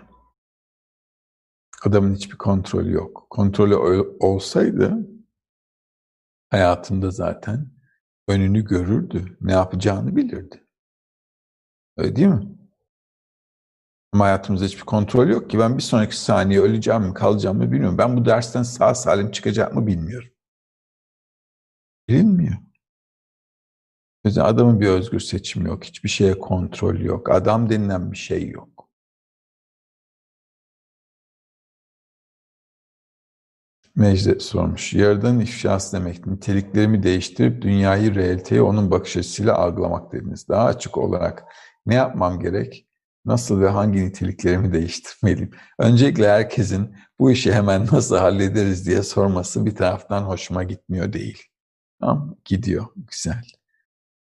[1.85, 3.27] Adamın hiçbir kontrolü yok.
[3.31, 3.75] Kontrolü
[4.21, 5.09] olsaydı
[6.51, 7.71] hayatımda zaten
[8.29, 10.67] önünü görürdü, ne yapacağını bilirdi.
[11.97, 12.62] Öyle değil mi?
[14.13, 15.59] Ama hayatımızda hiçbir kontrol yok ki.
[15.59, 17.99] Ben bir sonraki saniye öleceğim mi, kalacağım mı bilmiyorum.
[17.99, 20.29] Ben bu dersten sağ salim çıkacak mı bilmiyorum.
[22.09, 22.57] Bilinmiyor.
[24.25, 25.85] O yüzden adamın bir özgür seçimi yok.
[25.85, 27.31] Hiçbir şeye kontrol yok.
[27.31, 28.89] Adam denilen bir şey yok.
[33.97, 34.95] Mecdet sormuş.
[34.95, 40.49] Yaradan ifşası demek niteliklerimi değiştirip dünyayı, realiteyi onun bakış açısıyla algılamak dediniz.
[40.49, 41.45] Daha açık olarak
[41.87, 42.87] ne yapmam gerek?
[43.25, 45.51] Nasıl ve hangi niteliklerimi değiştirmeliyim?
[45.79, 51.43] Öncelikle herkesin bu işi hemen nasıl hallederiz diye sorması bir taraftan hoşuma gitmiyor değil.
[52.01, 53.43] Tamam, gidiyor, güzel.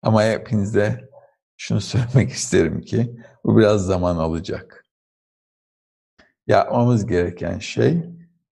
[0.01, 1.09] Ama hepinize
[1.57, 4.85] şunu söylemek isterim ki bu biraz zaman alacak.
[6.47, 8.03] Yapmamız gereken şey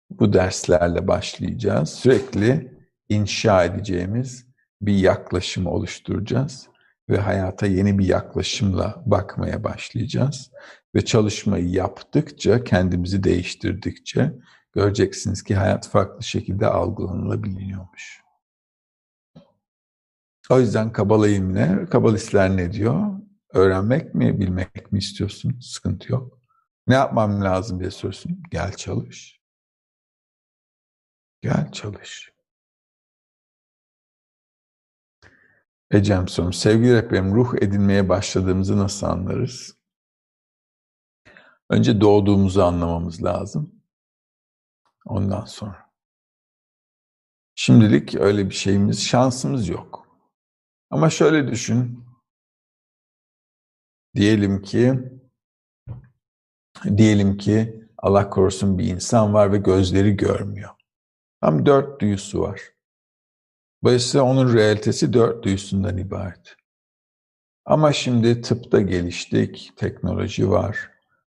[0.09, 1.89] bu derslerle başlayacağız.
[1.89, 2.77] Sürekli
[3.09, 4.45] inşa edeceğimiz
[4.81, 6.69] bir yaklaşım oluşturacağız
[7.09, 10.51] ve hayata yeni bir yaklaşımla bakmaya başlayacağız.
[10.95, 14.31] Ve çalışmayı yaptıkça, kendimizi değiştirdikçe
[14.73, 18.21] göreceksiniz ki hayat farklı şekilde algılanılabiliyormuş.
[20.49, 23.19] O yüzden Kabala ilmine, Kabalistler ne diyor?
[23.53, 25.59] Öğrenmek mi, bilmek mi istiyorsun?
[25.61, 26.39] Sıkıntı yok.
[26.87, 28.43] Ne yapmam lazım diye soruyorsun.
[28.51, 29.41] Gel çalış.
[31.41, 32.34] Gel çalış.
[35.91, 36.53] Ecem sorum.
[36.53, 39.77] Sevgili rehberim, ruh edinmeye başladığımızı nasıl anlarız?
[41.69, 43.81] Önce doğduğumuzu anlamamız lazım.
[45.05, 45.91] Ondan sonra.
[47.55, 50.07] Şimdilik öyle bir şeyimiz, şansımız yok.
[50.89, 52.05] Ama şöyle düşün.
[54.15, 54.99] Diyelim ki
[56.97, 60.69] diyelim ki Allah korusun bir insan var ve gözleri görmüyor.
[61.41, 62.74] Tam dört duyusu var.
[63.85, 66.55] Dolayısıyla onun realitesi dört duyusundan ibaret.
[67.65, 70.91] Ama şimdi tıpta geliştik, teknoloji var.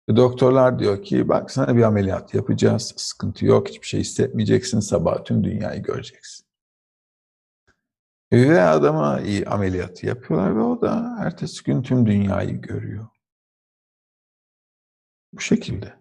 [0.09, 5.25] Ve doktorlar diyor ki bak sana bir ameliyat yapacağız, sıkıntı yok, hiçbir şey hissetmeyeceksin, sabah
[5.25, 6.47] tüm dünyayı göreceksin.
[8.33, 13.07] Ve adama iyi ameliyatı yapıyorlar ve o da ertesi gün tüm dünyayı görüyor.
[15.33, 15.95] Bu şekilde.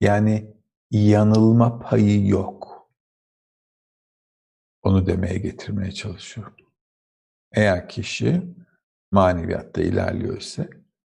[0.00, 0.54] Yani
[0.90, 2.69] yanılma payı yok.
[4.82, 6.56] Onu demeye getirmeye çalışıyorum.
[7.52, 8.42] Eğer kişi
[9.10, 10.66] maneviyatta ilerliyorsa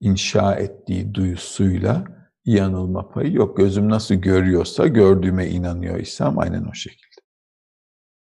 [0.00, 2.04] inşa ettiği duyusuyla
[2.44, 3.56] yanılma payı yok.
[3.56, 7.20] Gözüm nasıl görüyorsa gördüğüme inanıyorsam aynen o şekilde.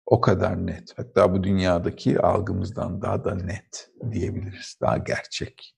[0.06, 0.94] O kadar net.
[0.98, 4.78] Hatta bu dünyadaki algımızdan daha da net diyebiliriz.
[4.82, 5.76] Daha gerçek.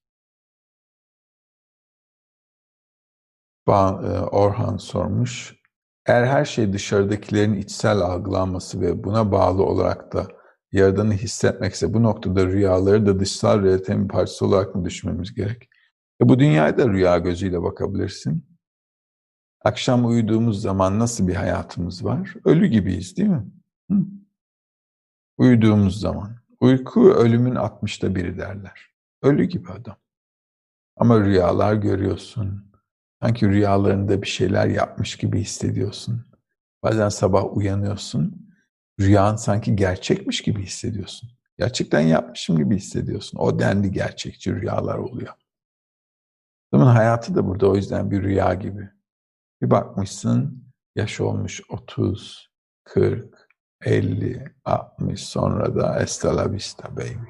[3.67, 5.60] E, Orhan sormuş.
[6.05, 10.27] Eğer her şey dışarıdakilerin içsel algılanması ve buna bağlı olarak da
[10.71, 15.69] Yaradan'ı hissetmekse bu noktada rüyaları da dışsal realitenin parçası olarak mı düşünmemiz gerek?
[16.21, 18.45] E bu dünyaya da rüya gözüyle bakabilirsin.
[19.61, 22.35] Akşam uyuduğumuz zaman nasıl bir hayatımız var?
[22.45, 23.45] Ölü gibiyiz değil mi?
[23.91, 23.97] Hı?
[25.37, 26.35] Uyuduğumuz zaman.
[26.59, 28.91] Uyku ölümün 60'ta biri derler.
[29.21, 29.95] Ölü gibi adam.
[30.95, 32.70] Ama rüyalar görüyorsun.
[33.21, 36.25] Sanki rüyalarında bir şeyler yapmış gibi hissediyorsun.
[36.83, 38.51] Bazen sabah uyanıyorsun.
[38.99, 41.29] Rüyan sanki gerçekmiş gibi hissediyorsun.
[41.57, 43.37] Gerçekten yapmışım gibi hissediyorsun.
[43.37, 45.33] O denli gerçekçi rüyalar oluyor.
[46.71, 48.89] Adamın hayatı da burada o yüzden bir rüya gibi.
[49.61, 50.63] Bir bakmışsın
[50.95, 52.51] yaş olmuş 30,
[52.83, 53.49] 40,
[53.81, 57.29] 50, 60 sonra da hasta la vista baby.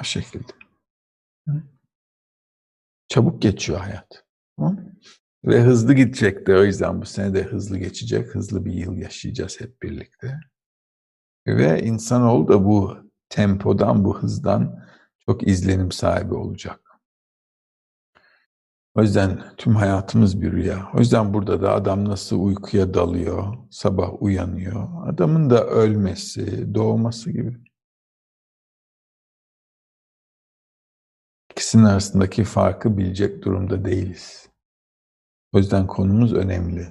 [0.00, 0.52] O şekilde.
[3.08, 4.27] Çabuk geçiyor hayat.
[5.44, 8.34] Ve hızlı gidecek de o yüzden bu sene de hızlı geçecek.
[8.34, 10.40] Hızlı bir yıl yaşayacağız hep birlikte.
[11.46, 12.96] Ve insanoğlu da bu
[13.28, 14.84] tempodan, bu hızdan
[15.26, 16.80] çok izlenim sahibi olacak.
[18.94, 20.90] O yüzden tüm hayatımız bir rüya.
[20.94, 25.08] O yüzden burada da adam nasıl uykuya dalıyor, sabah uyanıyor.
[25.08, 27.58] Adamın da ölmesi, doğması gibi.
[31.50, 34.47] İkisinin arasındaki farkı bilecek durumda değiliz.
[35.52, 36.90] O yüzden konumuz önemli.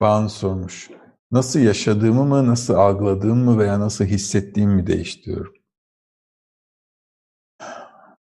[0.00, 0.90] Bağın sormuş.
[1.30, 5.54] Nasıl yaşadığımı mı, nasıl algıladığımı mı veya nasıl hissettiğimi mi değiştiriyorum?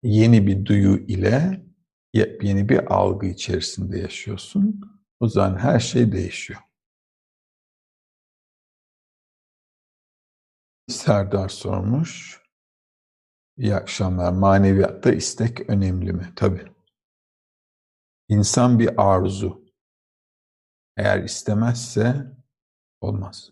[0.03, 1.63] Yeni bir duyu ile
[2.13, 4.81] yepyeni bir algı içerisinde yaşıyorsun.
[5.21, 6.61] O zaman her şey değişiyor.
[10.89, 12.43] Serdar sormuş.
[13.57, 14.33] İyi akşamlar.
[14.33, 16.33] Maneviyatta istek önemli mi?
[16.37, 16.74] Tabii.
[18.29, 19.64] İnsan bir arzu.
[20.97, 22.27] Eğer istemezse
[23.01, 23.51] olmaz.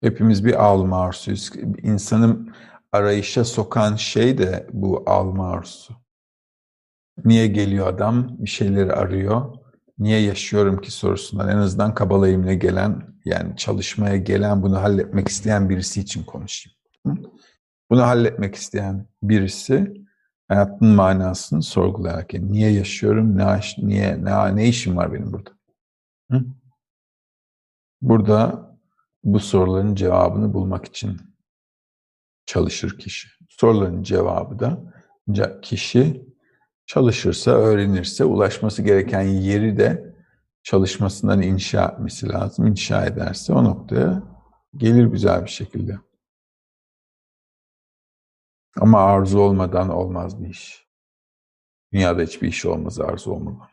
[0.00, 1.52] Hepimiz bir alma arzusuyuz.
[1.82, 2.54] İnsanı
[2.92, 5.94] arayışa sokan şey de bu alma arzusu.
[7.24, 8.36] Niye geliyor adam?
[8.38, 9.54] Bir şeyleri arıyor.
[9.98, 16.00] Niye yaşıyorum ki sorusundan en azından kabalayımla gelen yani çalışmaya gelen bunu halletmek isteyen birisi
[16.00, 16.78] için konuşayım.
[17.90, 19.94] Bunu halletmek isteyen birisi
[20.48, 25.50] hayatın manasını sorgulayarak yani niye yaşıyorum, ne, niye, ne, ne işim var benim burada?
[26.30, 26.44] Hı?
[28.02, 28.70] Burada
[29.24, 31.20] bu soruların cevabını bulmak için
[32.46, 33.28] çalışır kişi.
[33.48, 34.94] Soruların cevabı da
[35.62, 36.26] kişi
[36.86, 40.14] çalışırsa, öğrenirse, ulaşması gereken yeri de
[40.62, 42.66] çalışmasından inşa etmesi lazım.
[42.66, 44.22] İnşa ederse o noktaya
[44.76, 45.98] gelir güzel bir şekilde.
[48.80, 50.86] Ama arzu olmadan olmaz bir iş.
[51.92, 53.68] Dünyada hiçbir iş olmaz arzu olmadan.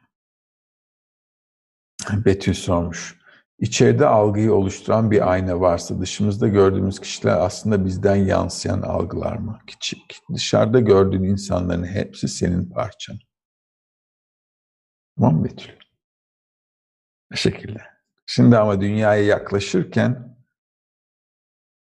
[2.26, 3.22] Betül sormuş.
[3.60, 9.60] İçeride algıyı oluşturan bir ayna varsa dışımızda gördüğümüz kişiler aslında bizden yansıyan algılar mı?
[10.34, 13.20] Dışarıda gördüğün insanların hepsi senin parçan.
[15.18, 15.74] Tamam Betül?
[17.32, 17.82] Bu şekilde.
[18.26, 20.38] Şimdi ama dünyaya yaklaşırken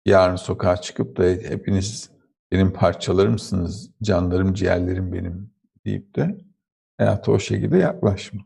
[0.07, 2.18] yarın sokağa çıkıp da hepiniz
[2.53, 5.51] benim parçalarımsınız, canlarım, ciğerlerim benim
[5.87, 6.39] deyip de
[6.99, 8.41] hayata o şekilde yaklaşma.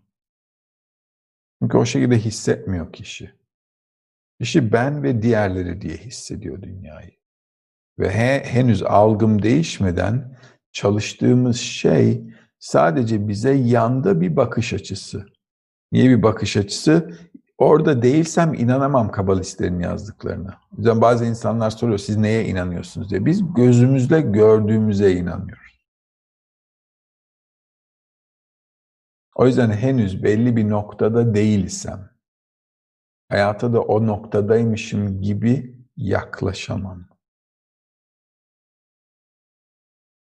[1.62, 3.34] Çünkü o şekilde hissetmiyor kişi.
[4.40, 7.10] Kişi ben ve diğerleri diye hissediyor dünyayı.
[7.98, 10.38] Ve he, henüz algım değişmeden
[10.72, 12.22] çalıştığımız şey
[12.58, 15.26] sadece bize yanda bir bakış açısı.
[15.92, 17.18] Niye bir bakış açısı?
[17.58, 20.60] Orada değilsem inanamam kabalistlerin yazdıklarına.
[20.72, 23.26] O yüzden bazı insanlar soruyor siz neye inanıyorsunuz diye.
[23.26, 25.82] Biz gözümüzle gördüğümüze inanıyoruz.
[29.34, 32.10] O yüzden henüz belli bir noktada değilsem,
[33.28, 37.08] hayata da o noktadaymışım gibi yaklaşamam.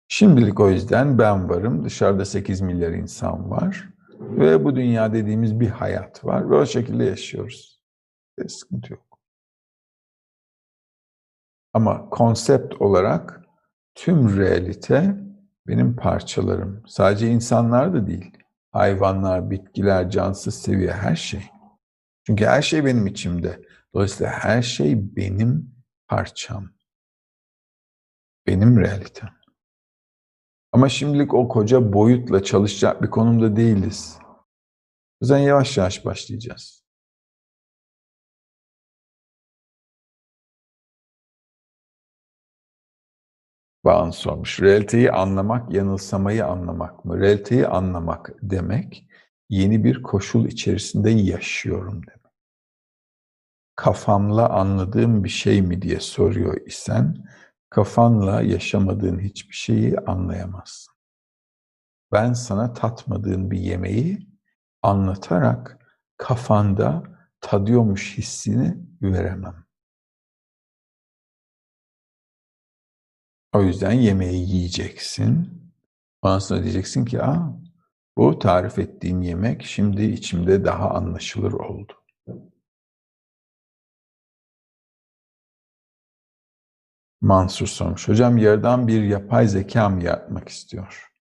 [0.07, 5.69] Şimdilik o yüzden ben varım, dışarıda 8 milyar insan var ve bu dünya dediğimiz bir
[5.69, 7.81] hayat var ve o şekilde yaşıyoruz.
[8.39, 9.19] Bir sıkıntı yok.
[11.73, 13.41] Ama konsept olarak
[13.95, 15.17] tüm realite
[15.67, 16.83] benim parçalarım.
[16.87, 18.37] Sadece insanlar da değil.
[18.71, 21.49] Hayvanlar, bitkiler, cansız seviye her şey.
[22.25, 23.61] Çünkü her şey benim içimde.
[23.93, 25.75] Dolayısıyla her şey benim
[26.07, 26.69] parçam.
[28.47, 29.29] Benim realitem.
[30.75, 34.17] Ama şimdilik o koca boyutla çalışacak bir konumda değiliz.
[34.23, 34.35] O
[35.21, 36.83] yüzden yavaş yavaş başlayacağız.
[43.85, 44.61] Bağın sormuş.
[44.61, 47.19] Realiteyi anlamak, yanılsamayı anlamak mı?
[47.19, 49.07] Realiteyi anlamak demek,
[49.49, 52.33] yeni bir koşul içerisinde yaşıyorum demek.
[53.75, 57.25] Kafamla anladığım bir şey mi diye soruyor isen,
[57.75, 60.93] kafanla yaşamadığın hiçbir şeyi anlayamazsın.
[62.11, 64.29] Ben sana tatmadığın bir yemeği
[64.81, 67.03] anlatarak kafanda
[67.41, 69.65] tadıyormuş hissini veremem.
[73.53, 75.61] O yüzden yemeği yiyeceksin.
[76.21, 77.59] Ondan sonra diyeceksin ki, Aa,
[78.17, 81.93] bu tarif ettiğin yemek şimdi içimde daha anlaşılır oldu.
[87.25, 88.07] Mansur sormuş.
[88.07, 91.11] Hocam yerden bir yapay zeka mı yaratmak istiyor?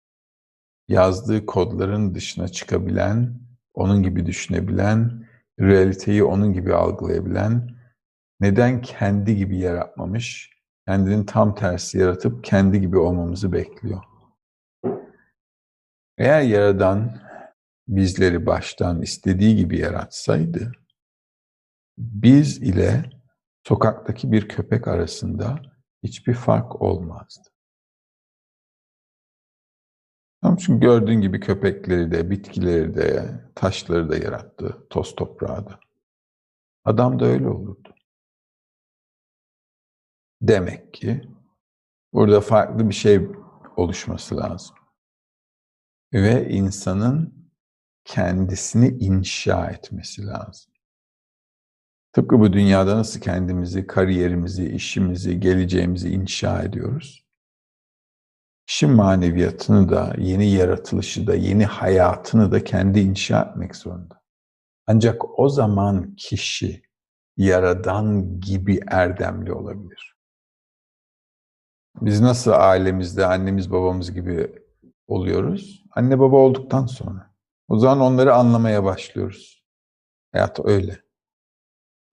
[0.88, 3.40] Yazdığı kodların dışına çıkabilen,
[3.74, 5.28] onun gibi düşünebilen,
[5.60, 7.70] realiteyi onun gibi algılayabilen,
[8.40, 10.50] neden kendi gibi yaratmamış,
[10.86, 14.02] kendini tam tersi yaratıp kendi gibi olmamızı bekliyor.
[16.18, 17.20] Eğer Yaradan
[17.88, 20.72] bizleri baştan istediği gibi yaratsaydı,
[21.98, 23.04] biz ile
[23.66, 25.73] sokaktaki bir köpek arasında
[26.04, 27.48] hiçbir fark olmazdı.
[30.42, 35.80] Ama çünkü gördüğün gibi köpekleri de, bitkileri de, taşları da yarattı, toz toprağı da.
[36.84, 37.94] Adam da öyle olurdu.
[40.42, 41.28] Demek ki
[42.12, 43.28] burada farklı bir şey
[43.76, 44.76] oluşması lazım.
[46.12, 47.50] Ve insanın
[48.04, 50.73] kendisini inşa etmesi lazım.
[52.14, 57.24] Tıpkı bu dünyada nasıl kendimizi, kariyerimizi, işimizi, geleceğimizi inşa ediyoruz.
[58.68, 64.22] İşin maneviyatını da, yeni yaratılışı da, yeni hayatını da kendi inşa etmek zorunda.
[64.86, 66.82] Ancak o zaman kişi
[67.36, 70.16] yaradan gibi erdemli olabilir.
[72.00, 74.64] Biz nasıl ailemizde annemiz babamız gibi
[75.06, 75.84] oluyoruz?
[75.90, 77.34] Anne baba olduktan sonra.
[77.68, 79.64] O zaman onları anlamaya başlıyoruz.
[80.32, 81.03] Hayat öyle.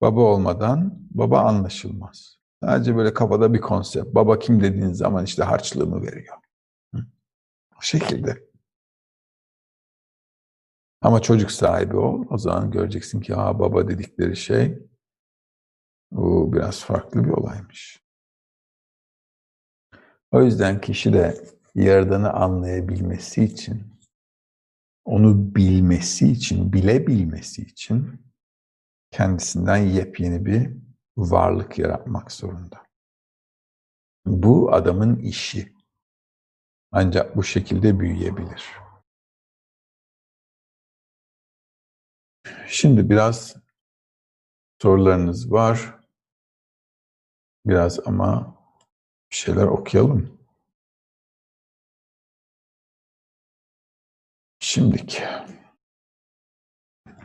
[0.02, 2.38] Baba olmadan baba anlaşılmaz.
[2.62, 4.14] Sadece böyle kafada bir konsept.
[4.14, 6.36] Baba kim dediğin zaman işte harçlığımı veriyor.
[7.78, 8.48] O şekilde.
[11.00, 12.24] Ama çocuk sahibi ol.
[12.30, 14.78] O zaman göreceksin ki ha baba dedikleri şey
[16.10, 18.02] bu biraz farklı bir olaymış.
[20.30, 21.44] O yüzden kişi de
[21.74, 23.82] Yaradan'ı anlayabilmesi için,
[25.04, 28.31] onu bilmesi için, bilebilmesi için
[29.12, 30.70] kendisinden yepyeni bir
[31.16, 32.86] varlık yaratmak zorunda.
[34.26, 35.72] Bu adamın işi.
[36.92, 38.70] Ancak bu şekilde büyüyebilir.
[42.66, 43.56] Şimdi biraz
[44.82, 46.00] sorularınız var.
[47.66, 48.56] Biraz ama
[49.30, 50.38] bir şeyler okuyalım.
[54.60, 55.24] Şimdiki.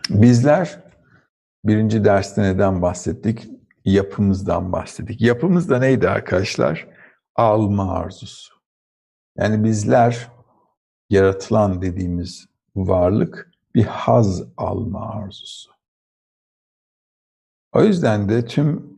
[0.09, 0.86] Bizler
[1.67, 3.47] birinci derste neden bahsettik?
[3.85, 5.21] Yapımızdan bahsettik.
[5.21, 6.87] Yapımız da neydi arkadaşlar?
[7.35, 8.53] Alma arzusu.
[9.37, 10.31] Yani bizler
[11.09, 15.71] yaratılan dediğimiz varlık bir haz alma arzusu.
[17.73, 18.97] O yüzden de tüm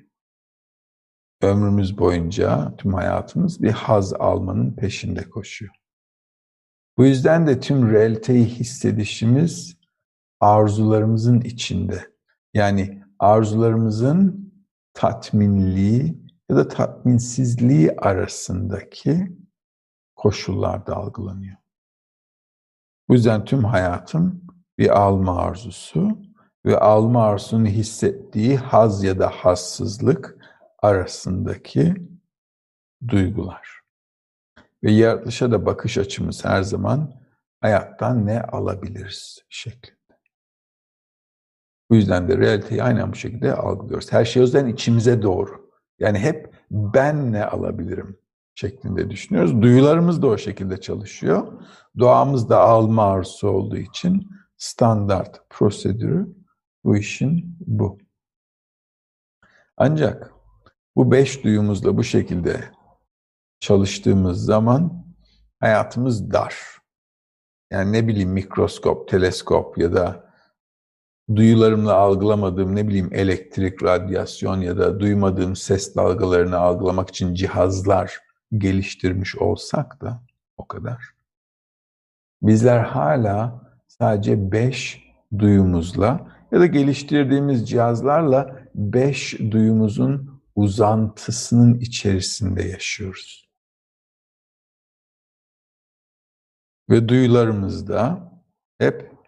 [1.41, 5.76] ömrümüz boyunca, tüm hayatımız bir haz almanın peşinde koşuyor.
[6.97, 9.78] Bu yüzden de tüm realiteyi hissedişimiz
[10.39, 12.18] arzularımızın içinde.
[12.54, 14.52] Yani arzularımızın
[14.93, 19.38] tatminliği ya da tatminsizliği arasındaki
[20.16, 21.58] koşullarda algılanıyor.
[23.10, 24.41] Bu yüzden tüm hayatım
[24.78, 26.20] bir alma arzusu
[26.66, 30.38] ve alma arzusunu hissettiği haz ya da hassızlık
[30.82, 31.95] arasındaki
[33.08, 33.80] duygular.
[34.84, 37.22] Ve yaratılışa da bakış açımız her zaman
[37.62, 39.99] hayattan ne alabiliriz şeklinde.
[41.90, 44.12] Bu yüzden de realiteyi aynen bu şekilde algılıyoruz.
[44.12, 45.70] Her şey o yüzden içimize doğru.
[46.00, 48.18] Yani hep ben ne alabilirim
[48.56, 49.62] şeklinde düşünüyoruz.
[49.62, 51.62] Duyularımız da o şekilde çalışıyor.
[52.00, 56.36] Doğamız da alma arzusu olduğu için standart prosedürü
[56.84, 57.98] bu işin bu.
[59.78, 60.34] Ancak
[60.96, 62.72] bu beş duyumuzla bu şekilde
[63.60, 65.06] çalıştığımız zaman
[65.60, 66.56] hayatımız dar.
[67.72, 70.28] Yani ne bileyim mikroskop, teleskop ya da
[71.36, 78.19] duyularımla algılamadığım ne bileyim elektrik, radyasyon ya da duymadığım ses dalgalarını algılamak için cihazlar
[78.57, 80.23] geliştirmiş olsak da
[80.57, 81.03] o kadar.
[82.41, 85.03] Bizler hala sadece beş
[85.38, 93.49] duyumuzla ya da geliştirdiğimiz cihazlarla beş duyumuzun uzantısının içerisinde yaşıyoruz.
[96.89, 98.32] Ve duyularımızda
[98.77, 99.18] hep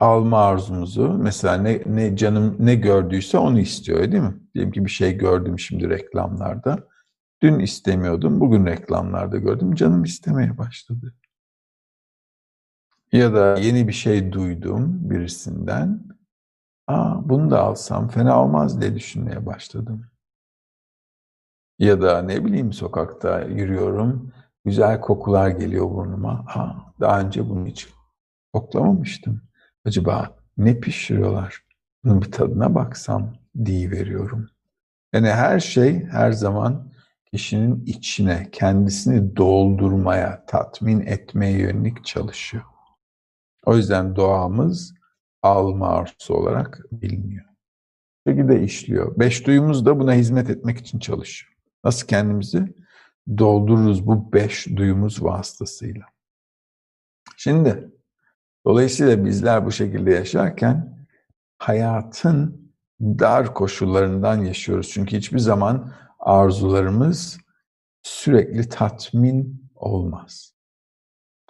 [0.00, 4.40] alma arzumuzu mesela ne, ne canım ne gördüyse onu istiyor değil mi?
[4.54, 6.88] Diyelim ki bir şey gördüm şimdi reklamlarda.
[7.42, 9.74] Dün istemiyordum, bugün reklamlarda gördüm.
[9.74, 11.14] Canım istemeye başladı.
[13.12, 16.00] Ya da yeni bir şey duydum birisinden.
[16.86, 20.06] Aa, bunu da alsam fena olmaz diye düşünmeye başladım.
[21.78, 24.32] Ya da ne bileyim sokakta yürüyorum,
[24.64, 26.30] güzel kokular geliyor burnuma.
[26.30, 27.88] Aa, daha önce bunu hiç
[28.52, 29.47] koklamamıştım.
[29.84, 31.62] Acaba ne pişiriyorlar?
[32.04, 34.50] Bunun bir tadına baksam diye veriyorum.
[35.12, 36.92] Yani her şey her zaman
[37.32, 42.64] kişinin içine, kendisini doldurmaya, tatmin etmeye yönelik çalışıyor.
[43.66, 44.94] O yüzden doğamız
[45.42, 47.44] alma arzusu olarak biliniyor.
[48.26, 49.18] Bu şekilde işliyor.
[49.18, 51.52] Beş duyumuz da buna hizmet etmek için çalışıyor.
[51.84, 52.74] Nasıl kendimizi
[53.38, 56.04] doldururuz bu beş duyumuz vasıtasıyla.
[57.36, 57.90] Şimdi
[58.66, 61.06] dolayısıyla bizler bu şekilde yaşarken
[61.58, 62.68] hayatın
[63.00, 64.90] dar koşullarından yaşıyoruz.
[64.90, 67.38] Çünkü hiçbir zaman arzularımız
[68.02, 70.52] sürekli tatmin olmaz.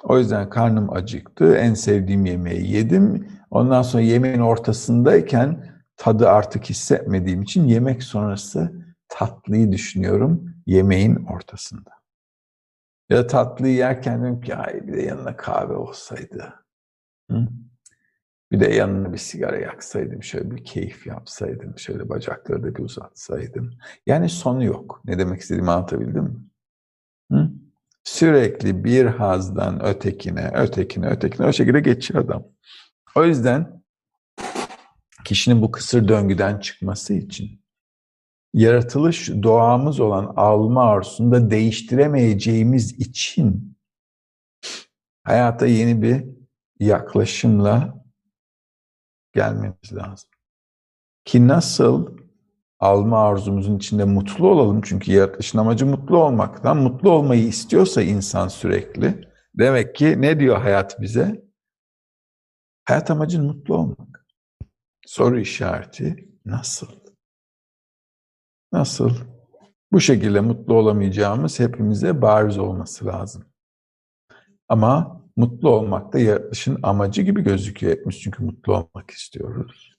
[0.02, 3.28] O yüzden karnım acıktı, en sevdiğim yemeği yedim.
[3.50, 8.72] Ondan sonra yemeğin ortasındayken tadı artık hissetmediğim için yemek sonrası
[9.08, 11.90] tatlıyı düşünüyorum yemeğin ortasında.
[13.10, 16.54] Ya tatlıyı yerken diyorum ki ay bir de yanına kahve olsaydı.
[18.52, 23.70] Bir de yanına bir sigara yaksaydım, şöyle bir keyif yapsaydım, şöyle bacakları da bir uzatsaydım.
[24.06, 25.00] Yani sonu yok.
[25.04, 26.36] Ne demek istediğimi anlatabildim mi?
[27.32, 27.50] Hı?
[28.04, 32.44] Sürekli bir hazdan ötekine, ötekine, ötekine o şekilde geçiyor adam.
[33.16, 33.82] O yüzden
[35.24, 37.62] kişinin bu kısır döngüden çıkması için
[38.54, 43.76] yaratılış doğamız olan alma arzusunu da değiştiremeyeceğimiz için
[45.22, 46.37] hayata yeni bir
[46.80, 48.04] yaklaşımla
[49.32, 50.30] gelmemiz lazım.
[51.24, 52.18] Ki nasıl
[52.80, 56.76] alma arzumuzun içinde mutlu olalım çünkü yaratılışın amacı mutlu olmaktan.
[56.76, 61.48] Mutlu olmayı istiyorsa insan sürekli demek ki ne diyor hayat bize?
[62.84, 64.26] Hayat amacın mutlu olmak.
[65.06, 66.88] Soru işareti nasıl?
[68.72, 69.10] Nasıl?
[69.92, 73.44] Bu şekilde mutlu olamayacağımız hepimize bariz olması lazım.
[74.68, 79.98] Ama mutlu olmak da yaratılışın amacı gibi gözüküyor hepimiz çünkü mutlu olmak istiyoruz.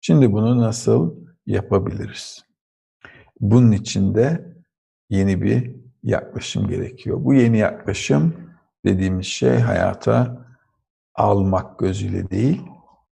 [0.00, 2.44] Şimdi bunu nasıl yapabiliriz?
[3.40, 4.54] Bunun için de
[5.10, 7.24] yeni bir yaklaşım gerekiyor.
[7.24, 8.34] Bu yeni yaklaşım
[8.84, 10.46] dediğimiz şey hayata
[11.14, 12.62] almak gözüyle değil,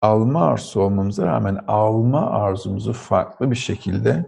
[0.01, 4.25] alma arzusu olmamıza rağmen alma arzumuzu farklı bir şekilde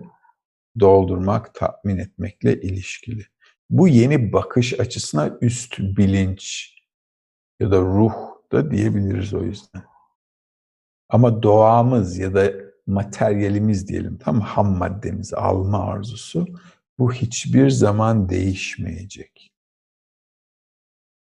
[0.80, 3.33] doldurmak, tatmin etmekle ilişkili.
[3.70, 6.74] Bu yeni bakış açısına üst bilinç
[7.60, 8.14] ya da ruh
[8.52, 9.84] da diyebiliriz o yüzden.
[11.10, 12.52] Ama doğamız ya da
[12.88, 16.48] materyalimiz diyelim, tam ham maddemiz, alma arzusu
[17.00, 19.54] bu hiçbir zaman değişmeyecek.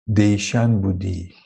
[0.09, 1.41] Değişen bu değil.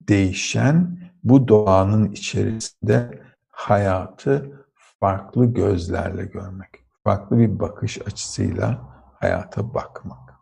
[0.00, 6.70] Değişen bu doğanın içerisinde hayatı farklı gözlerle görmek,
[7.04, 8.89] farklı bir bakış açısıyla
[9.20, 10.34] hayata bakmak.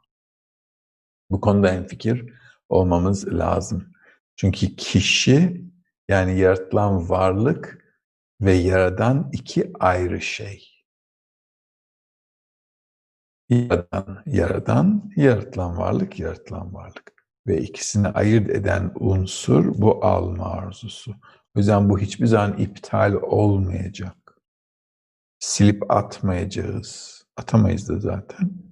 [1.31, 2.33] Bu konuda en fikir
[2.69, 3.93] olmamız lazım.
[4.37, 5.65] Çünkü kişi
[6.09, 7.85] yani yaratılan varlık
[8.41, 10.85] ve yaradan iki ayrı şey.
[13.49, 17.13] Yaradan, yaradan, yaratılan varlık, yaratılan varlık
[17.47, 21.15] ve ikisini ayırt eden unsur bu alma arzusu.
[21.57, 24.17] O yüzden bu hiçbir zaman iptal olmayacak.
[25.39, 27.19] Silip atmayacağız.
[27.37, 28.68] Atamayız da zaten.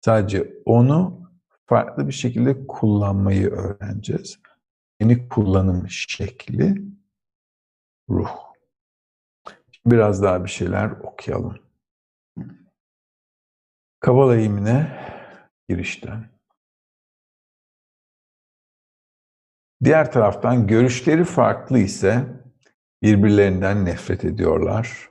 [0.00, 1.20] Sadece onu
[1.66, 4.38] farklı bir şekilde kullanmayı öğreneceğiz.
[5.00, 6.82] Yeni kullanım şekli
[8.10, 8.36] ruh.
[9.86, 11.58] Biraz daha bir şeyler okuyalım.
[14.00, 14.98] Kabala ilmine
[15.68, 16.30] girişten.
[19.84, 22.26] Diğer taraftan görüşleri farklı ise
[23.02, 25.08] birbirlerinden nefret ediyorlar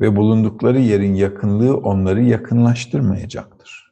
[0.00, 3.89] ve bulundukları yerin yakınlığı onları yakınlaştırmayacaktır.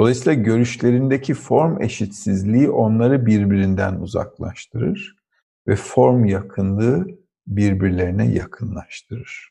[0.00, 5.16] Dolayısıyla görüşlerindeki form eşitsizliği onları birbirinden uzaklaştırır
[5.68, 7.06] ve form yakınlığı
[7.46, 9.50] birbirlerine yakınlaştırır.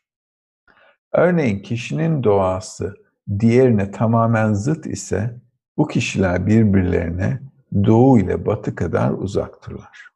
[1.14, 2.95] Örneğin kişinin doğası
[3.39, 5.36] diğerine tamamen zıt ise
[5.78, 7.39] bu kişiler birbirlerine
[7.86, 10.10] doğu ile batı kadar uzaktırlar.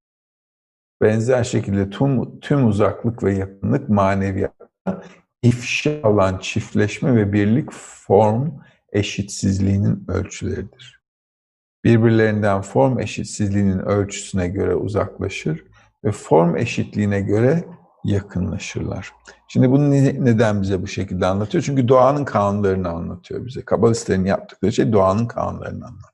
[1.01, 5.03] Benzer şekilde tüm, tüm uzaklık ve yakınlık maneviyatta
[5.43, 8.51] ifşa olan çiftleşme ve birlik form
[8.93, 11.03] eşitsizliğinin ölçüleridir.
[11.83, 15.65] Birbirlerinden form eşitsizliğinin ölçüsüne göre uzaklaşır
[16.03, 17.65] ve form eşitliğine göre
[18.03, 19.13] yakınlaşırlar.
[19.47, 19.91] Şimdi bunu
[20.25, 21.63] neden bize bu şekilde anlatıyor?
[21.63, 23.65] Çünkü doğanın kanunlarını anlatıyor bize.
[23.65, 26.13] Kabalistlerin yaptıkları şey doğanın kanunlarını anlatıyor.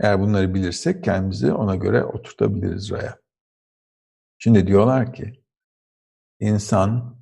[0.00, 3.18] Eğer bunları bilirsek kendimizi ona göre oturtabiliriz raya.
[4.38, 5.44] Şimdi diyorlar ki
[6.40, 7.16] insan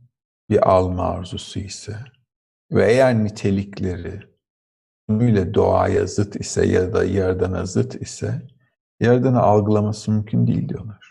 [0.51, 1.97] bir alma arzusu ise
[2.73, 4.21] ve eğer nitelikleri
[5.09, 8.43] tümüyle doğaya zıt ise ya da yaradana zıt ise
[9.01, 11.11] yaradanı algılaması mümkün değil diyorlar.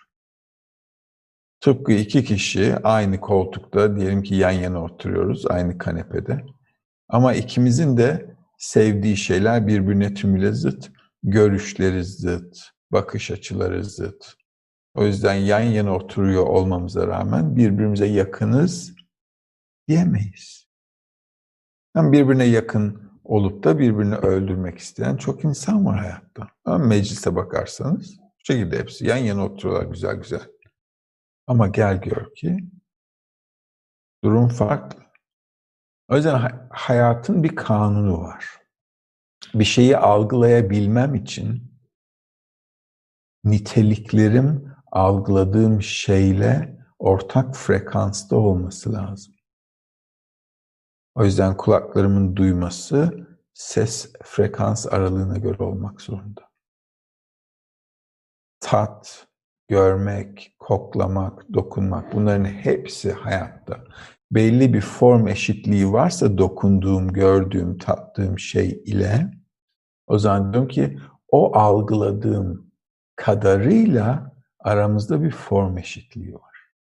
[1.62, 6.46] Tıpkı iki kişi aynı koltukta diyelim ki yan yana oturuyoruz aynı kanepede.
[7.08, 10.92] Ama ikimizin de sevdiği şeyler birbirine tümüyle zıt
[11.24, 12.58] görüşleri zıt,
[12.92, 14.34] bakış açıları zıt.
[14.96, 18.96] O yüzden yan yana oturuyor olmamıza rağmen birbirimize yakınız
[19.88, 20.59] diyemeyiz.
[22.00, 26.48] Hem birbirine yakın olup da birbirini öldürmek isteyen çok insan var hayatta.
[26.66, 30.42] Ama meclise bakarsanız bu şekilde hepsi yan yana oturuyorlar güzel güzel.
[31.48, 32.58] Ama gel gör ki
[34.24, 35.00] durum farklı.
[36.10, 38.46] O yüzden hayatın bir kanunu var
[39.54, 41.74] bir şeyi algılayabilmem için
[43.44, 49.39] niteliklerim algıladığım şeyle ortak frekansta olması lazım.
[51.16, 56.50] O yüzden kulaklarımın duyması ses frekans aralığına göre olmak zorunda.
[58.60, 59.28] Tat,
[59.68, 63.84] görmek, koklamak, dokunmak bunların hepsi hayatta
[64.32, 69.32] belli bir form eşitliği varsa dokunduğum, gördüğüm, tattığım şey ile
[70.08, 72.72] o zaman diyorum ki o algıladığım
[73.16, 76.72] kadarıyla aramızda bir form eşitliği var.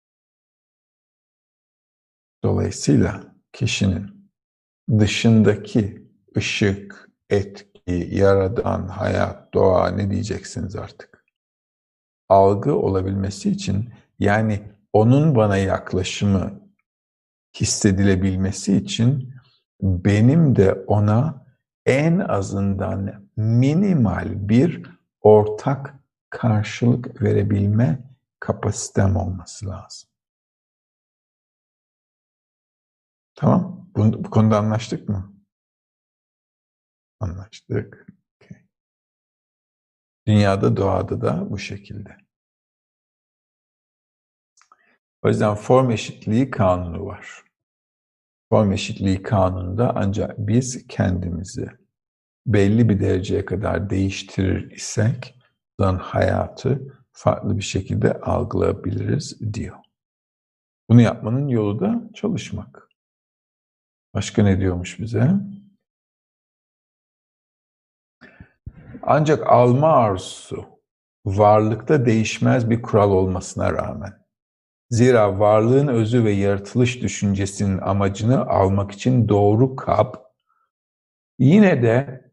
[2.43, 3.23] Dolayısıyla
[3.53, 4.18] kişinin
[4.99, 6.07] dışındaki
[6.37, 11.25] ışık, etki, yaradan, hayat, doğa ne diyeceksiniz artık?
[12.29, 14.61] Algı olabilmesi için yani
[14.93, 16.61] onun bana yaklaşımı
[17.55, 19.33] hissedilebilmesi için
[19.81, 21.45] benim de ona
[21.85, 24.83] en azından minimal bir
[25.21, 25.95] ortak
[26.29, 27.99] karşılık verebilme
[28.39, 30.09] kapasitem olması lazım.
[33.35, 33.78] Tamam.
[33.99, 35.33] Bu, bu konuda anlaştık mı?
[37.19, 38.07] Anlaştık.
[38.35, 38.57] Okay.
[40.27, 42.17] Dünyada, doğada da bu şekilde.
[45.21, 47.43] O yüzden form eşitliği kanunu var.
[48.49, 51.69] Form eşitliği kanununda ancak biz kendimizi
[52.47, 55.35] belli bir dereceye kadar değiştirir isek
[55.99, 59.77] hayatı farklı bir şekilde algılayabiliriz diyor.
[60.89, 62.88] Bunu yapmanın yolu da çalışmak.
[64.13, 65.31] Başka ne diyormuş bize?
[69.03, 70.65] Ancak alma arzusu
[71.25, 74.19] varlıkta değişmez bir kural olmasına rağmen
[74.89, 80.15] Zira varlığın özü ve yaratılış düşüncesinin amacını almak için doğru kab
[81.39, 82.25] yine de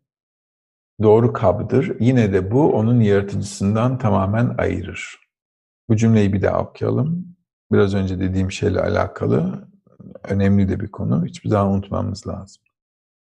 [1.03, 2.01] doğru kabdır.
[2.01, 5.19] Yine de bu onun yaratıcısından tamamen ayırır.
[5.89, 7.37] Bu cümleyi bir daha okuyalım.
[7.73, 9.69] Biraz önce dediğim şeyle alakalı
[10.25, 11.27] önemli de bir konu.
[11.27, 12.63] Hiçbir zaman unutmamız lazım.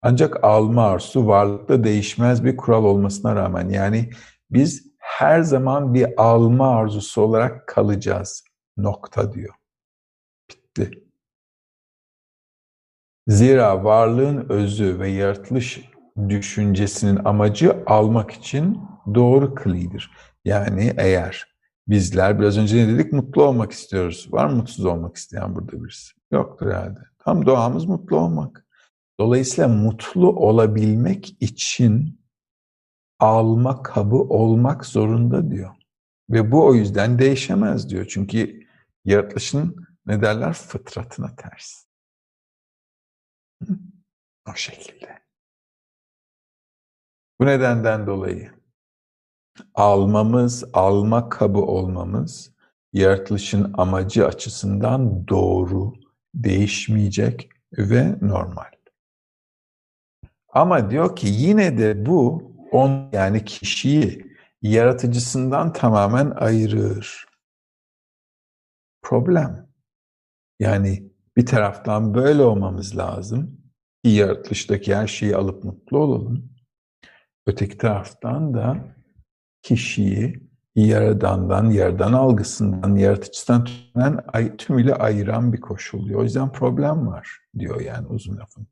[0.03, 4.11] Ancak alma arzusu varlıkta değişmez bir kural olmasına rağmen yani
[4.51, 8.45] biz her zaman bir alma arzusu olarak kalacağız.
[8.77, 9.55] Nokta diyor.
[10.51, 11.05] Bitti.
[13.27, 15.81] Zira varlığın özü ve yaratılış
[16.28, 18.81] düşüncesinin amacı almak için
[19.15, 20.11] doğru kılıdır.
[20.45, 21.57] Yani eğer
[21.89, 23.12] bizler biraz önce ne dedik?
[23.12, 24.28] Mutlu olmak istiyoruz.
[24.31, 26.18] Var mı mutsuz olmak isteyen burada birisi?
[26.31, 27.01] Yoktur herhalde.
[27.19, 28.67] Tam doğamız mutlu olmak.
[29.21, 32.21] Dolayısıyla mutlu olabilmek için
[33.19, 35.75] alma kabı olmak zorunda diyor.
[36.31, 38.07] Ve bu o yüzden değişemez diyor.
[38.11, 38.67] Çünkü
[39.05, 40.53] yaratılışın ne derler?
[40.53, 41.85] Fıtratına ters.
[44.49, 45.19] O şekilde.
[47.41, 48.59] Bu nedenden dolayı
[49.75, 52.53] almamız, alma kabı olmamız
[52.93, 55.95] yaratılışın amacı açısından doğru,
[56.35, 58.71] değişmeyecek ve normal.
[60.49, 64.27] Ama diyor ki yine de bu on yani kişiyi
[64.63, 67.29] yaratıcısından tamamen ayırır
[69.03, 69.69] problem.
[70.61, 73.61] Yani bir taraftan böyle olmamız lazım
[74.05, 76.51] ki yaratılıştaki her şeyi alıp mutlu olalım.
[77.47, 78.97] Öteki taraftan da
[79.63, 80.48] kişiyi
[80.87, 86.21] yaradandan, yaradan algısından, yaratıcısından tümüyle, tümüyle ayıran bir koşul diyor.
[86.21, 88.67] O yüzden problem var diyor yani uzun lafın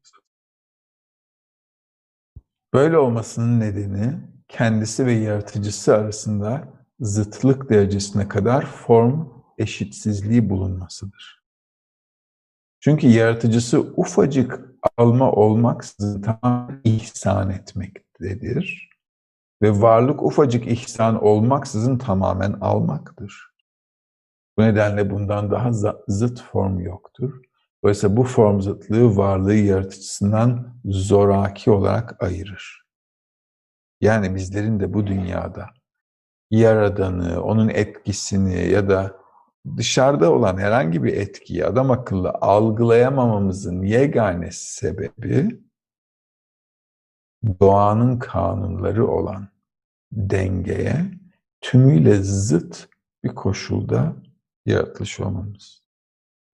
[2.74, 4.18] Böyle olmasının nedeni
[4.48, 6.68] kendisi ve yaratıcısı arasında
[7.00, 9.28] zıtlık derecesine kadar form
[9.58, 11.42] eşitsizliği bulunmasıdır.
[12.80, 14.60] Çünkü yaratıcısı ufacık
[14.96, 18.90] alma olmaksızın tam ihsan etmektedir.
[19.62, 23.50] Ve varlık ufacık ihsan olmaksızın tamamen almaktır.
[24.58, 25.70] Bu nedenle bundan daha
[26.08, 27.40] zıt form yoktur.
[27.84, 32.86] Dolayısıyla bu form zıtlığı varlığı yaratıcısından zoraki olarak ayırır.
[34.00, 35.66] Yani bizlerin de bu dünyada
[36.50, 39.16] yaradanı, onun etkisini ya da
[39.76, 45.65] dışarıda olan herhangi bir etkiyi adam akıllı algılayamamamızın yegane sebebi
[47.60, 49.48] doğanın kanunları olan
[50.12, 51.04] dengeye
[51.60, 52.88] tümüyle zıt
[53.24, 54.16] bir koşulda
[54.66, 55.82] yaratılış olmamız.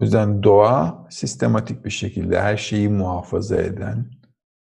[0.01, 4.11] O yüzden doğa sistematik bir şekilde her şeyi muhafaza eden,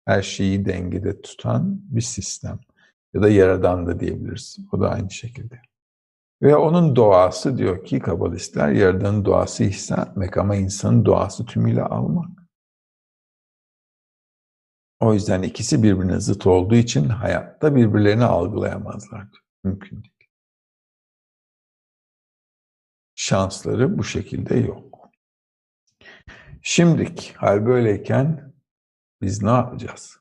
[0.06, 2.60] her şeyi dengede tutan bir sistem.
[3.14, 4.58] Ya da yaradan da diyebiliriz.
[4.72, 5.62] O da aynı şekilde.
[6.42, 12.41] Ve onun doğası diyor ki kabalistler yaradanın doğası ihsan etmek ama insanın doğası tümüyle almak.
[15.02, 19.28] O yüzden ikisi birbirine zıt olduğu için hayatta birbirlerini algılayamazlar.
[19.64, 20.30] Mümkün değil.
[23.16, 25.10] Şansları bu şekilde yok.
[26.62, 28.54] Şimdilik hal böyleyken
[29.22, 30.20] biz ne yapacağız?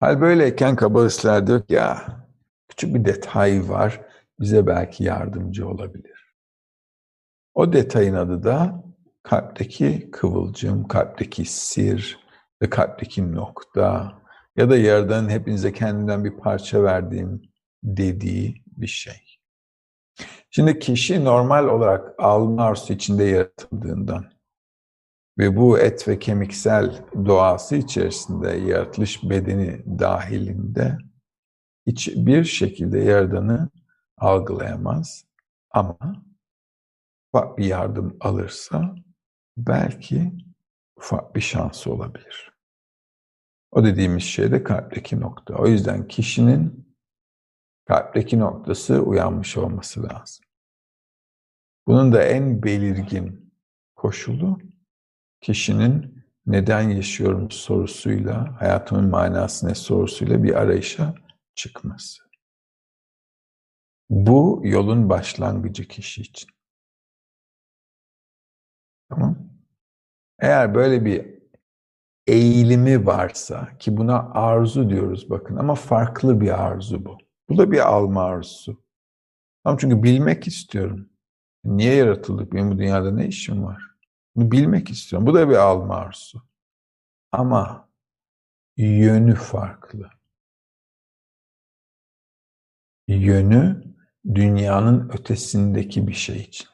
[0.00, 2.06] Hal böyleyken kabalistler diyor ki ya
[2.68, 4.00] küçük bir detay var.
[4.40, 6.34] Bize belki yardımcı olabilir.
[7.54, 8.87] O detayın adı da
[9.28, 12.18] kalpteki kıvılcım, kalpteki sir
[12.62, 14.18] ve kalpteki nokta
[14.56, 17.42] ya da yerden hepinize kendimden bir parça verdiğim
[17.82, 19.38] dediği bir şey.
[20.50, 24.24] Şimdi kişi normal olarak alma arzusu içinde yaratıldığından
[25.38, 30.98] ve bu et ve kemiksel doğası içerisinde yaratılış bedeni dahilinde
[31.86, 33.68] hiçbir şekilde yaradanı
[34.16, 35.24] algılayamaz.
[35.70, 35.98] Ama
[37.34, 38.94] bir yardım alırsa
[39.66, 40.32] belki
[40.96, 42.52] ufak bir şansı olabilir.
[43.70, 45.54] O dediğimiz şey de kalpteki nokta.
[45.54, 46.94] O yüzden kişinin
[47.86, 50.44] kalpteki noktası uyanmış olması lazım.
[51.86, 53.54] Bunun da en belirgin
[53.96, 54.58] koşulu
[55.40, 61.14] kişinin neden yaşıyorum sorusuyla, hayatımın manası ne sorusuyla bir arayışa
[61.54, 62.22] çıkması.
[64.10, 66.50] Bu yolun başlangıcı kişi için.
[69.08, 69.37] Tamam.
[70.40, 71.38] Eğer böyle bir
[72.26, 77.18] eğilimi varsa ki buna arzu diyoruz bakın ama farklı bir arzu bu.
[77.48, 78.82] Bu da bir alma arzusu.
[79.64, 81.08] Tamam çünkü bilmek istiyorum.
[81.64, 82.52] Niye yaratıldık?
[82.52, 83.82] Benim bu dünyada ne işim var?
[84.36, 85.26] Bunu bilmek istiyorum.
[85.26, 86.42] Bu da bir alma arzusu.
[87.32, 87.88] Ama
[88.76, 90.10] yönü farklı.
[93.08, 93.82] Yönü
[94.34, 96.68] dünyanın ötesindeki bir şey için.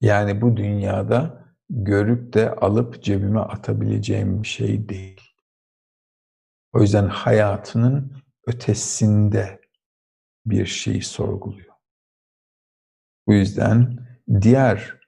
[0.00, 1.41] Yani bu dünyada
[1.72, 5.20] görüp de alıp cebime atabileceğim bir şey değil.
[6.72, 8.12] O yüzden hayatının
[8.46, 9.60] ötesinde
[10.46, 11.74] bir şeyi sorguluyor.
[13.26, 13.98] Bu yüzden
[14.40, 15.00] diğer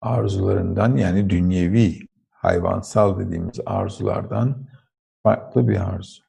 [0.00, 4.68] arzularından yani dünyevi, hayvansal dediğimiz arzulardan
[5.22, 6.22] farklı bir arzu.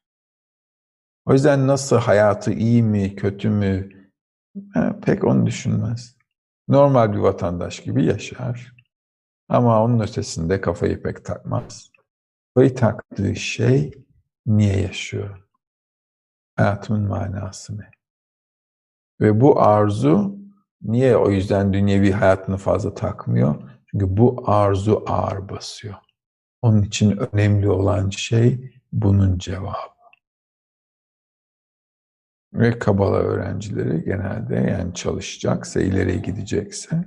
[1.25, 3.89] O yüzden nasıl hayatı iyi mi, kötü mü
[5.01, 6.15] pek onu düşünmez.
[6.67, 8.73] Normal bir vatandaş gibi yaşar.
[9.49, 11.91] Ama onun ötesinde kafayı pek takmaz.
[12.55, 13.91] Kafayı taktığı şey
[14.45, 15.47] niye yaşıyor?
[16.55, 17.91] Hayatımın manası ne?
[19.21, 20.37] Ve bu arzu
[20.81, 23.71] niye o yüzden dünyevi hayatını fazla takmıyor?
[23.91, 25.95] Çünkü bu arzu ağır basıyor.
[26.61, 29.93] Onun için önemli olan şey bunun cevabı.
[32.53, 37.05] Ve Kabala öğrencileri genelde yani çalışacaksa, ileriye gidecekse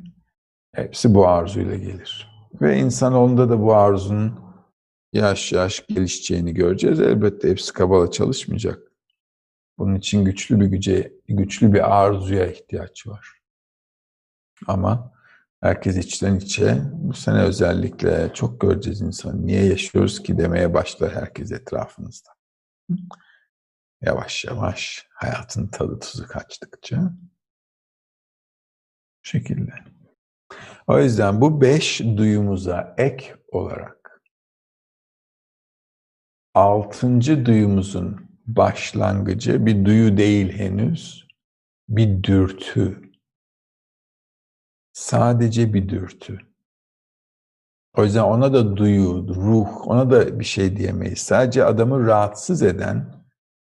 [0.77, 2.31] hepsi bu arzuyla gelir.
[2.61, 4.41] Ve insanoğlunda da bu arzunun
[5.13, 7.01] yaş yaş gelişeceğini göreceğiz.
[7.01, 8.79] Elbette hepsi Kabala çalışmayacak.
[9.79, 13.29] Bunun için güçlü bir güce, güçlü bir arzuya ihtiyaç var.
[14.67, 15.13] Ama
[15.61, 19.47] herkes içten içe bu sene özellikle çok göreceğiz insan.
[19.47, 22.31] Niye yaşıyoruz ki demeye başlar herkes etrafınızda.
[24.01, 27.13] Yavaş yavaş hayatın tadı tuzu kaçtıkça
[29.25, 29.96] bu şekilde.
[30.87, 34.23] O yüzden bu beş duyumuza ek olarak
[36.55, 41.29] altıncı duyumuzun başlangıcı bir duyu değil henüz,
[41.89, 43.03] bir dürtü.
[44.93, 46.39] Sadece bir dürtü.
[47.97, 51.19] O yüzden ona da duyu, ruh, ona da bir şey diyemeyiz.
[51.19, 53.25] Sadece adamı rahatsız eden,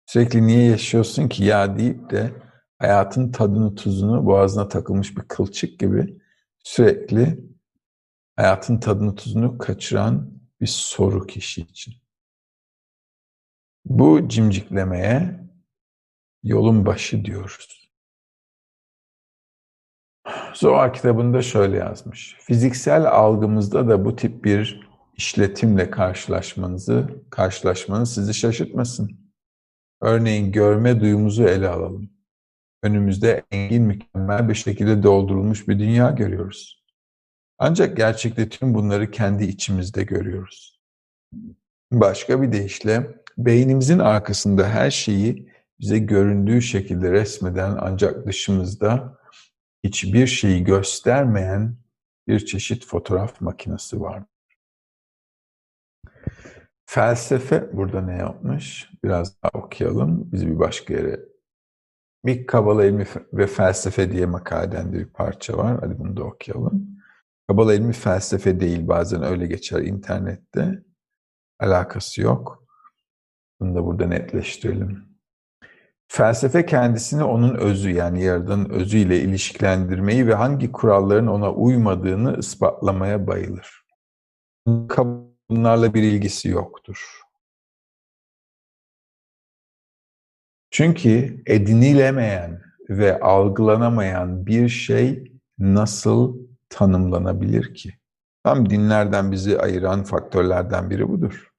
[0.06, 2.32] sürekli niye yaşıyorsun ki ya deyip de
[2.78, 6.21] hayatın tadını tuzunu boğazına takılmış bir kılçık gibi
[6.62, 7.38] sürekli
[8.36, 11.94] hayatın tadını tuzunu kaçıran bir soru kişi için.
[13.84, 15.40] Bu cimciklemeye
[16.42, 17.90] yolun başı diyoruz.
[20.54, 22.36] Zohar kitabında şöyle yazmış.
[22.40, 29.32] Fiziksel algımızda da bu tip bir işletimle karşılaşmanızı, karşılaşmanız sizi şaşırtmasın.
[30.00, 32.11] Örneğin görme duyumuzu ele alalım.
[32.82, 36.82] Önümüzde engin mükemmel bir şekilde doldurulmuş bir dünya görüyoruz.
[37.58, 40.80] Ancak gerçekte tüm bunları kendi içimizde görüyoruz.
[41.92, 49.18] Başka bir deyişle beynimizin arkasında her şeyi bize göründüğü şekilde resmeden ancak dışımızda
[49.84, 51.76] hiçbir şeyi göstermeyen
[52.28, 54.22] bir çeşit fotoğraf makinesi var.
[56.86, 58.90] Felsefe burada ne yapmış?
[59.04, 60.32] Biraz daha okuyalım.
[60.32, 61.31] Biz bir başka yere.
[62.24, 65.78] Bir Kabala ilmi ve felsefe diye makaleden bir parça var.
[65.80, 66.86] Hadi bunu da okuyalım.
[67.48, 68.88] Kabala ilmi felsefe değil.
[68.88, 70.82] Bazen öyle geçer internette.
[71.60, 72.66] Alakası yok.
[73.60, 75.12] Bunu da burada netleştirelim.
[76.08, 83.84] Felsefe kendisini onun özü yani Yaradan'ın özüyle ilişkilendirmeyi ve hangi kuralların ona uymadığını ispatlamaya bayılır.
[85.50, 87.21] Bunlarla bir ilgisi yoktur.
[90.72, 96.38] Çünkü edinilemeyen ve algılanamayan bir şey nasıl
[96.68, 97.94] tanımlanabilir ki?
[98.44, 101.52] Tam dinlerden bizi ayıran faktörlerden biri budur.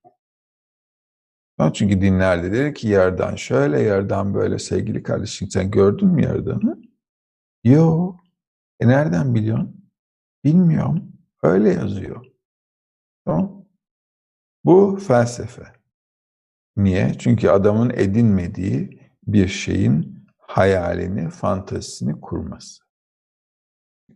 [1.74, 5.50] Çünkü dinlerde der ki yerden şöyle, yerden böyle sevgili kardeşim.
[5.50, 6.82] Sen gördün mü yerdanı?
[7.64, 8.16] Yo.
[8.80, 9.90] E nereden biliyorsun?
[10.44, 11.14] Bilmiyorum.
[11.44, 12.26] Öyle yazıyor.
[13.26, 13.66] Tamam.
[14.66, 15.64] Bu felsefe.
[16.78, 17.14] Niye?
[17.20, 18.93] Çünkü adamın edinmediği
[19.28, 22.84] bir şeyin hayalini, fantazisini kurması.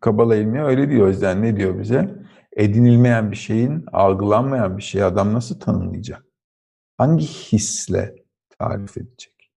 [0.01, 1.05] Kabala ilmi öyle diyor.
[1.05, 2.15] O yüzden ne diyor bize?
[2.55, 6.25] Edinilmeyen bir şeyin, algılanmayan bir şeyi adam nasıl tanımlayacak?
[6.97, 8.15] Hangi hisle
[8.59, 9.51] tarif edecek?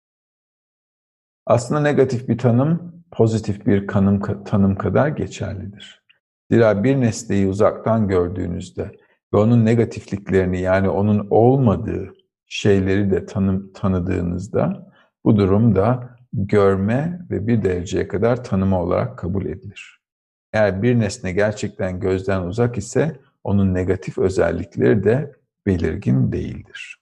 [1.46, 6.02] Aslında negatif bir tanım, pozitif bir kanım, tanım kadar geçerlidir.
[6.50, 8.92] Zira bir nesneyi uzaktan gördüğünüzde
[9.34, 12.12] ve onun negatifliklerini yani onun olmadığı
[12.46, 14.89] şeyleri de tanım, tanıdığınızda
[15.24, 20.00] bu durum da görme ve bir dereceye kadar tanıma olarak kabul edilir.
[20.52, 25.32] Eğer bir nesne gerçekten gözden uzak ise onun negatif özellikleri de
[25.66, 27.00] belirgin değildir.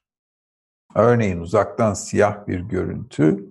[0.94, 3.46] Örneğin uzaktan siyah bir görüntü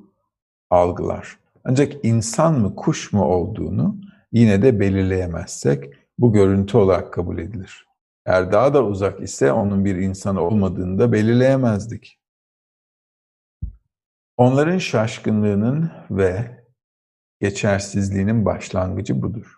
[0.70, 1.40] algılar.
[1.64, 3.98] Ancak insan mı kuş mu olduğunu
[4.32, 7.88] yine de belirleyemezsek bu görüntü olarak kabul edilir.
[8.26, 12.20] Eğer daha da uzak ise onun bir insan olmadığını da belirleyemezdik.
[14.38, 16.62] Onların şaşkınlığının ve
[17.42, 19.58] geçersizliğinin başlangıcı budur.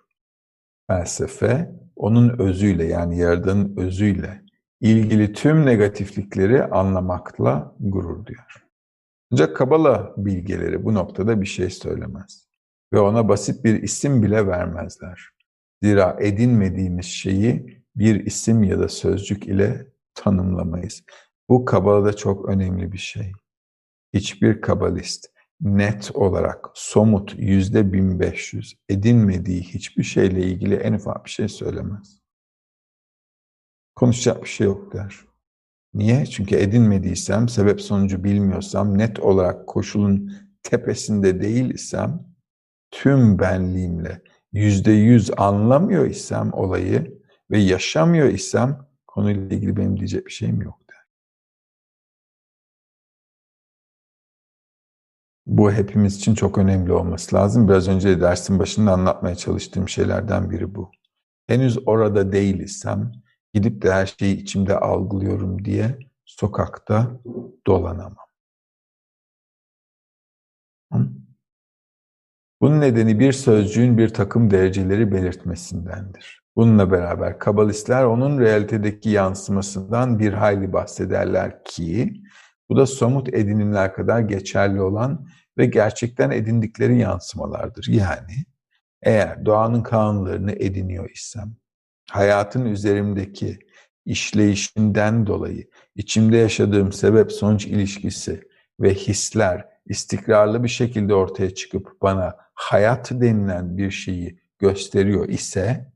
[0.87, 4.41] Felsefe, onun özüyle yani Yaradan'ın özüyle
[4.81, 8.65] ilgili tüm negatiflikleri anlamakla gurur duyar.
[9.31, 12.49] Ancak Kabala bilgeleri bu noktada bir şey söylemez.
[12.93, 15.29] Ve ona basit bir isim bile vermezler.
[15.83, 21.03] Zira edinmediğimiz şeyi bir isim ya da sözcük ile tanımlamayız.
[21.49, 23.31] Bu Kabala'da çok önemli bir şey.
[24.13, 25.27] Hiçbir kabalist
[25.61, 32.19] net olarak somut yüzde 1500 edinmediği hiçbir şeyle ilgili en ufak bir şey söylemez.
[33.95, 35.15] Konuşacak bir şey yok der.
[35.93, 36.25] Niye?
[36.25, 40.33] Çünkü edinmediysem, sebep sonucu bilmiyorsam, net olarak koşulun
[40.63, 42.25] tepesinde değil isem,
[42.91, 44.21] tüm benliğimle
[44.53, 47.21] yüzde yüz anlamıyor isem olayı
[47.51, 50.79] ve yaşamıyor isem konuyla ilgili benim diyecek bir şeyim yok
[55.49, 57.67] Bu hepimiz için çok önemli olması lazım.
[57.67, 60.91] Biraz önce dersin başında anlatmaya çalıştığım şeylerden biri bu.
[61.47, 63.11] Henüz orada değil isem,
[63.53, 67.11] gidip de her şeyi içimde algılıyorum diye sokakta
[67.67, 68.25] dolanamam.
[72.61, 76.43] Bunun nedeni bir sözcüğün bir takım dereceleri belirtmesindendir.
[76.55, 82.21] Bununla beraber kabalistler onun realitedeki yansımasından bir hayli bahsederler ki
[82.69, 85.27] bu da somut edinimler kadar geçerli olan
[85.59, 87.87] ve gerçekten edindikleri yansımalardır.
[87.89, 88.45] Yani
[89.01, 91.55] eğer doğanın kanunlarını ediniyor isem,
[92.09, 93.59] hayatın üzerimdeki
[94.05, 98.47] işleyişinden dolayı içimde yaşadığım sebep sonuç ilişkisi
[98.79, 105.93] ve hisler istikrarlı bir şekilde ortaya çıkıp bana hayat denilen bir şeyi gösteriyor ise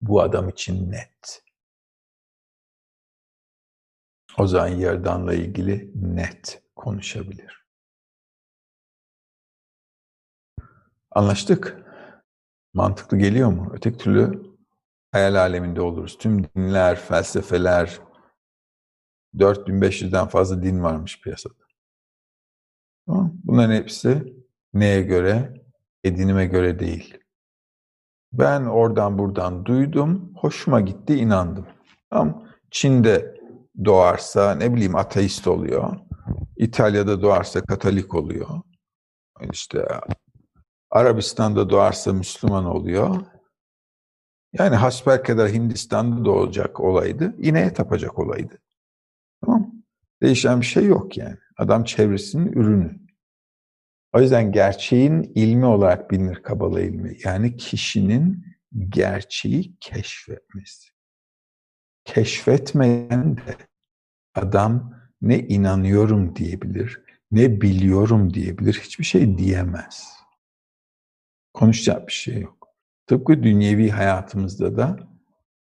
[0.00, 1.42] bu adam için net.
[4.38, 7.57] O zaman Yerdan'la ilgili net konuşabilir.
[11.18, 11.76] Anlaştık.
[12.74, 13.70] Mantıklı geliyor mu?
[13.72, 14.42] Öteki türlü
[15.12, 16.18] hayal aleminde oluruz.
[16.18, 18.00] Tüm dinler, felsefeler,
[19.34, 21.54] 4500'den fazla din varmış piyasada.
[23.44, 24.34] Bunların hepsi
[24.74, 25.62] neye göre?
[26.04, 27.18] Edinime göre değil.
[28.32, 31.66] Ben oradan buradan duydum, hoşuma gitti, inandım.
[32.10, 32.48] Tamam.
[32.70, 33.40] Çin'de
[33.84, 35.96] doğarsa ne bileyim ateist oluyor.
[36.56, 38.48] İtalya'da doğarsa Katolik oluyor.
[39.52, 39.88] İşte
[40.90, 43.16] Arabistan'da doğarsa Müslüman oluyor.
[44.52, 48.58] Yani hasbelkader Hindistan'da doğacak olaydı, ineğe tapacak olaydı.
[49.44, 49.78] Tamam
[50.22, 51.36] Değişen bir şey yok yani.
[51.56, 52.98] Adam çevresinin ürünü.
[54.12, 57.16] O yüzden gerçeğin ilmi olarak bilinir Kabala ilmi.
[57.24, 58.44] Yani kişinin
[58.88, 60.88] gerçeği keşfetmesi.
[62.04, 63.56] Keşfetmeyen de
[64.34, 70.17] adam ne inanıyorum diyebilir, ne biliyorum diyebilir, hiçbir şey diyemez.
[71.58, 72.68] Konuşacak bir şey yok.
[73.06, 74.98] Tıpkı dünyevi hayatımızda da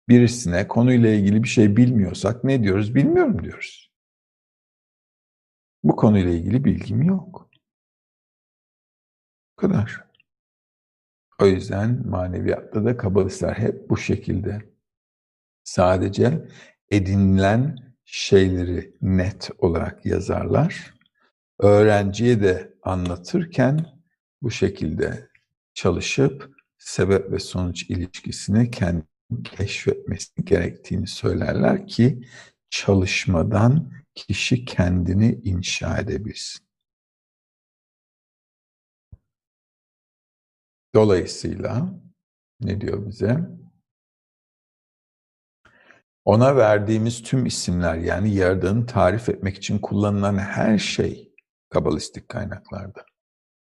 [0.10, 2.96] birisine konuyla ilgili bir şey bilmiyorsak ne diyoruz?
[2.96, 3.92] Bilmiyorum diyoruz.
[5.84, 7.50] Bu konuyla ilgili bilgim yok.
[9.52, 10.06] Bu kadar.
[11.42, 14.74] O yüzden maneviyatta da kabalistler hep bu şekilde.
[15.64, 16.48] Sadece
[16.90, 20.94] edinilen şeyleri net olarak yazarlar.
[21.60, 23.86] Öğrenciye de anlatırken
[24.42, 25.31] bu şekilde
[25.74, 29.06] çalışıp sebep ve sonuç ilişkisini kendi
[29.44, 32.28] keşfetmesi gerektiğini söylerler ki
[32.70, 36.68] çalışmadan kişi kendini inşa edebilsin.
[40.96, 41.94] Dolayısıyla
[42.62, 43.40] ne diyor bize?
[46.26, 51.34] Ona verdiğimiz tüm isimler yani Yaradan'ı tarif etmek için kullanılan her şey
[51.70, 53.06] kabalistik kaynaklarda.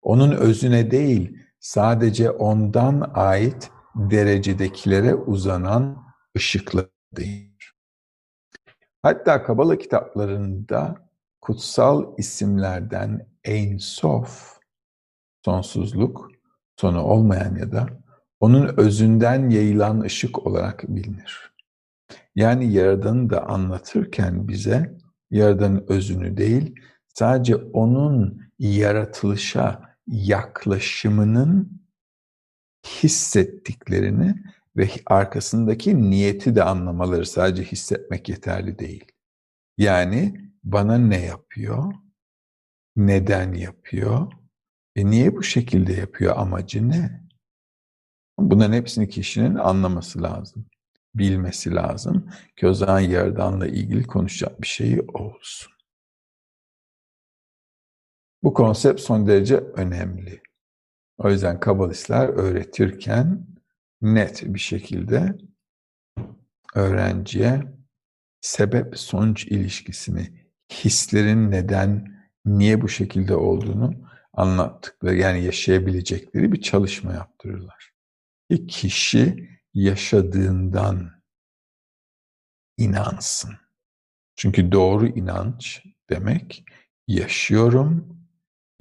[0.01, 6.03] Onun özüne değil, sadece ondan ait derecedekilere uzanan
[6.37, 6.85] ışıkla
[7.17, 7.73] değildir.
[9.01, 11.09] Hatta Kabala kitaplarında
[11.41, 14.59] kutsal isimlerden Ein Sof,
[15.45, 16.31] sonsuzluk,
[16.79, 17.87] sonu olmayan ya da
[18.39, 21.53] onun özünden yayılan ışık olarak bilinir.
[22.35, 24.97] Yani Yaradan'ı da anlatırken bize
[25.31, 26.75] Yaradan'ın özünü değil,
[27.13, 31.81] sadece onun yaratılışa yaklaşımının
[32.85, 34.35] hissettiklerini
[34.77, 39.05] ve arkasındaki niyeti de anlamaları sadece hissetmek yeterli değil.
[39.77, 41.93] Yani bana ne yapıyor?
[42.95, 44.31] Neden yapıyor?
[44.95, 46.37] E niye bu şekilde yapıyor?
[46.37, 47.23] Amacı ne?
[48.37, 50.65] Bunların hepsini kişinin anlaması lazım.
[51.15, 55.72] Bilmesi lazım ki o zaman Yaradan'la ilgili konuşacak bir şey olsun.
[58.43, 60.41] Bu konsept son derece önemli.
[61.17, 63.47] O yüzden kabalistler öğretirken
[64.01, 65.37] net bir şekilde
[66.75, 67.63] öğrenciye
[68.41, 73.93] sebep sonuç ilişkisini, hislerin neden, niye bu şekilde olduğunu
[74.33, 77.91] anlattıkları yani yaşayabilecekleri bir çalışma yaptırırlar.
[78.51, 81.11] Ki kişi yaşadığından
[82.77, 83.55] inansın.
[84.35, 86.65] Çünkü doğru inanç demek
[87.07, 88.22] yaşıyorum,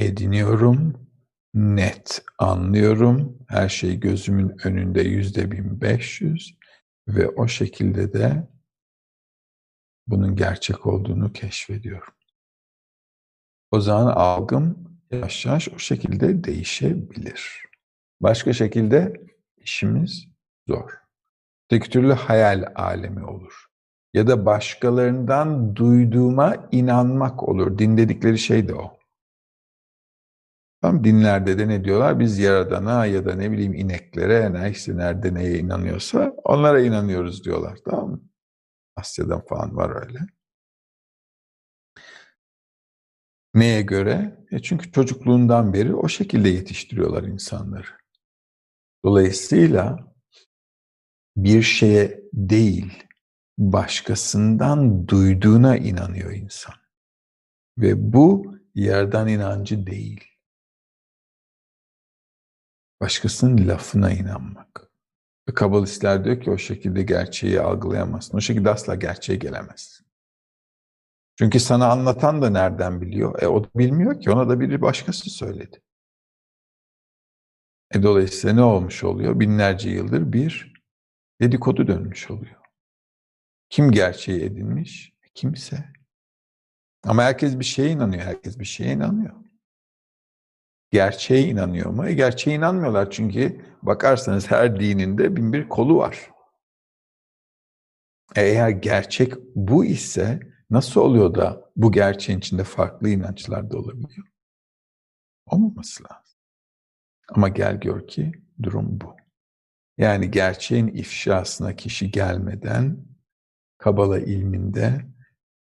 [0.05, 1.09] ediniyorum,
[1.55, 3.39] net anlıyorum.
[3.49, 6.57] Her şey gözümün önünde yüzde bin beş yüz
[7.09, 8.49] ve o şekilde de
[10.07, 12.15] bunun gerçek olduğunu keşfediyorum.
[13.71, 17.63] O zaman algım yavaş yavaş o şekilde değişebilir.
[18.21, 19.13] Başka şekilde
[19.57, 20.29] işimiz
[20.69, 20.91] zor.
[21.69, 23.67] Tek türlü hayal alemi olur.
[24.15, 27.79] Ya da başkalarından duyduğuma inanmak olur.
[27.79, 29.02] Din dedikleri şey de o.
[30.83, 32.21] Tam dinlerde de ne diyorlar?
[32.21, 37.79] Biz yaradana ya da ne bileyim ineklere, neyse nerede neye inanıyorsa onlara inanıyoruz diyorlar.
[37.85, 38.21] Tamam mı?
[38.97, 40.19] Asya'dan falan var öyle.
[43.55, 44.47] Neye göre?
[44.51, 47.89] E çünkü çocukluğundan beri o şekilde yetiştiriyorlar insanları.
[49.05, 50.15] Dolayısıyla
[51.37, 53.05] bir şeye değil,
[53.59, 56.75] başkasından duyduğuna inanıyor insan.
[57.79, 60.32] Ve bu yerden inancı değil.
[63.03, 64.91] Başkasının lafına inanmak.
[65.55, 68.37] Kabalistler diyor ki o şekilde gerçeği algılayamazsın.
[68.37, 70.07] O şekilde asla gerçeğe gelemezsin.
[71.39, 73.43] Çünkü sana anlatan da nereden biliyor?
[73.43, 75.83] E o da bilmiyor ki ona da biri başkası söyledi.
[77.95, 79.41] E dolayısıyla ne olmuş oluyor?
[79.41, 80.83] Binlerce yıldır bir
[81.41, 82.61] dedikodu dönmüş oluyor.
[83.71, 85.13] Kim gerçeği edinmiş?
[85.35, 85.85] Kimse.
[87.05, 88.23] Ama herkes bir şeye inanıyor.
[88.23, 89.42] Herkes bir şeye inanıyor.
[90.93, 92.07] Gerçeğe inanıyor mu?
[92.07, 96.31] E gerçeğe inanmıyorlar çünkü bakarsanız her dininde bin bir kolu var.
[98.37, 100.41] E eğer gerçek bu ise
[100.71, 104.27] nasıl oluyor da bu gerçeğin içinde farklı inançlar da olabiliyor?
[105.47, 106.39] Olmaması lazım.
[107.29, 108.33] Ama gel gör ki
[108.63, 109.17] durum bu.
[109.99, 113.13] Yani gerçeğin ifşasına kişi gelmeden
[113.83, 115.01] Kabala ilminde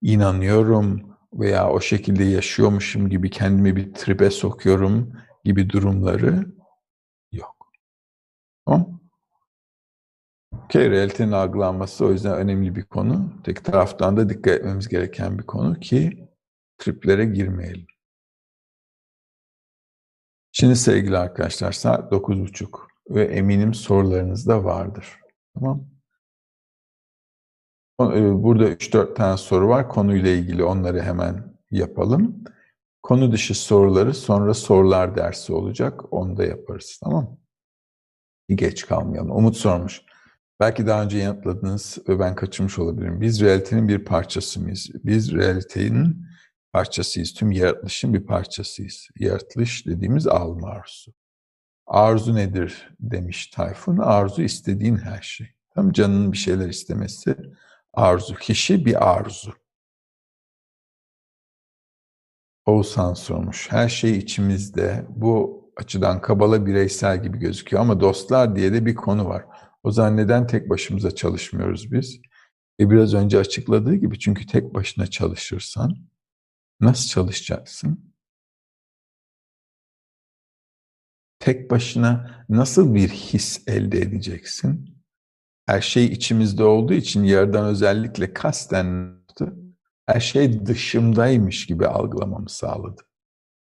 [0.03, 5.13] inanıyorum veya o şekilde yaşıyormuşum gibi kendimi bir tribe sokuyorum
[5.45, 6.47] gibi durumları
[7.33, 7.73] yok.
[8.67, 9.01] Tamam
[10.65, 13.33] Okay, realitenin algılanması o yüzden önemli bir konu.
[13.45, 16.29] Tek taraftan da dikkat etmemiz gereken bir konu ki
[16.79, 17.87] triplere girmeyelim.
[20.53, 22.69] Şimdi sevgili arkadaşlar saat 9.30
[23.11, 25.07] ve eminim sorularınız da vardır.
[25.55, 25.94] Tamam
[27.99, 29.89] Burada 3-4 tane soru var.
[29.89, 32.45] Konuyla ilgili onları hemen yapalım.
[33.03, 36.13] Konu dışı soruları sonra sorular dersi olacak.
[36.13, 37.01] Onu da yaparız.
[37.05, 37.37] Tamam
[38.49, 39.31] Geç kalmayalım.
[39.31, 40.03] Umut sormuş.
[40.61, 43.21] Belki daha önce yanıtladınız ve ben kaçırmış olabilirim.
[43.21, 44.91] Biz realitenin bir parçası mıyız?
[45.05, 46.27] Biz realitenin
[46.73, 47.35] parçasıyız.
[47.35, 49.09] Tüm yaratılışın bir parçasıyız.
[49.19, 51.13] Yaratılış dediğimiz alma arzusu.
[51.87, 53.99] Arzu nedir demiş Tayfun.
[53.99, 55.47] Arzu istediğin her şey.
[55.75, 57.37] Tam canının bir şeyler istemesi
[57.97, 58.35] arzu.
[58.35, 59.55] Kişi bir arzu.
[62.67, 63.73] Oğuzhan sormuş.
[63.73, 65.07] Her şey içimizde.
[65.09, 69.45] Bu açıdan kabala bireysel gibi gözüküyor ama dostlar diye de bir konu var.
[69.83, 72.21] O zaman neden tek başımıza çalışmıyoruz biz?
[72.81, 75.97] E biraz önce açıkladığı gibi çünkü tek başına çalışırsan
[76.81, 78.15] nasıl çalışacaksın?
[81.39, 84.94] Tek başına nasıl bir his elde edeceksin?
[85.67, 89.15] Her şey içimizde olduğu için yerden özellikle kasten
[90.07, 93.03] her şey dışımdaymış gibi algılamamı sağladı.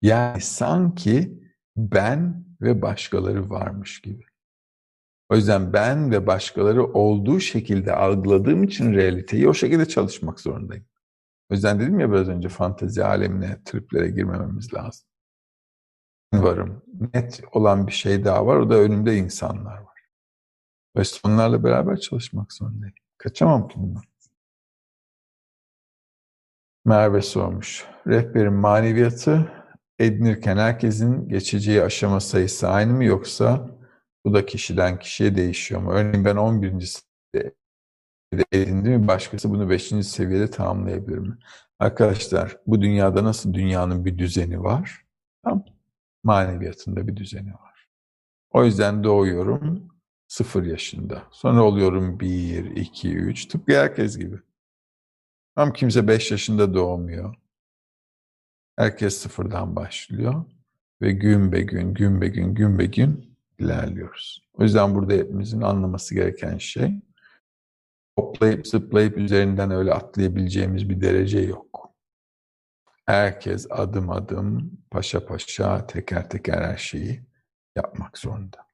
[0.02, 1.40] Yani sanki
[1.78, 4.24] ben ve başkaları varmış gibi.
[5.30, 10.86] O yüzden ben ve başkaları olduğu şekilde algıladığım için realiteyi o şekilde çalışmak zorundayım.
[11.52, 15.08] O yüzden dedim ya biraz önce fantezi alemine, triplere girmememiz lazım.
[16.34, 16.82] Varım.
[17.14, 18.56] Net olan bir şey daha var.
[18.58, 19.87] O da önümde insanlar var.
[20.98, 22.96] Ve onlarla beraber çalışmak zorundayım.
[23.18, 24.04] Kaçamam ki bundan.
[26.86, 27.86] Merve sormuş.
[28.08, 29.52] Rehberin maneviyatı
[30.00, 33.70] edinirken herkesin geçeceği aşama sayısı aynı mı yoksa
[34.26, 35.92] bu da kişiden kişiye değişiyor mu?
[35.92, 36.72] Örneğin ben 11.
[37.34, 37.56] seviyede
[38.52, 39.84] edindim başkası bunu 5.
[40.08, 41.38] seviyede tamamlayabilir mi?
[41.80, 45.06] Arkadaşlar bu dünyada nasıl dünyanın bir düzeni var?
[45.44, 45.66] Tam
[46.24, 47.88] maneviyatında bir düzeni var.
[48.52, 49.97] O yüzden doğuyorum
[50.28, 51.24] sıfır yaşında.
[51.32, 54.40] Sonra oluyorum bir, iki, üç tıpkı herkes gibi.
[55.56, 57.36] Tam kimse beş yaşında doğmuyor.
[58.78, 60.46] Herkes sıfırdan başlıyor
[61.02, 64.48] ve gün be gün, gün be gün, gün be gün ilerliyoruz.
[64.54, 67.02] O yüzden burada hepimizin anlaması gereken şey
[68.20, 71.94] hoplayıp zıplayıp üzerinden öyle atlayabileceğimiz bir derece yok.
[73.06, 77.24] Herkes adım adım, paşa paşa, teker teker her şeyi
[77.76, 78.67] yapmak zorunda.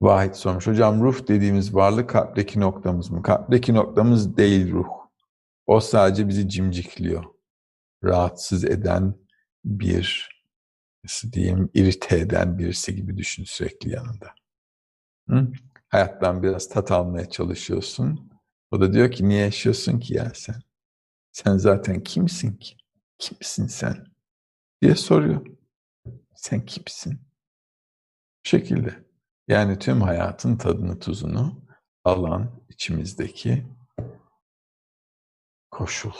[0.00, 0.66] Vahit sormuş.
[0.66, 3.22] Hocam ruh dediğimiz varlık kalpteki noktamız mı?
[3.22, 4.88] Kalpteki noktamız değil ruh.
[5.66, 7.24] O sadece bizi cimcikliyor
[8.04, 9.14] rahatsız eden
[9.64, 10.30] bir
[11.04, 14.34] nasıl diyeyim irite eden birisi gibi düşün sürekli yanında.
[15.28, 15.48] Hı?
[15.88, 18.30] Hayattan biraz tat almaya çalışıyorsun.
[18.70, 20.62] O da diyor ki niye yaşıyorsun ki ya sen?
[21.32, 22.76] Sen zaten kimsin ki?
[23.18, 24.06] Kimsin sen?
[24.82, 25.46] diye soruyor.
[26.34, 27.12] Sen kimsin?
[28.44, 29.09] Bu şekilde.
[29.50, 31.64] Yani tüm hayatın tadını tuzunu
[32.04, 33.66] alan içimizdeki
[35.70, 36.12] koşul.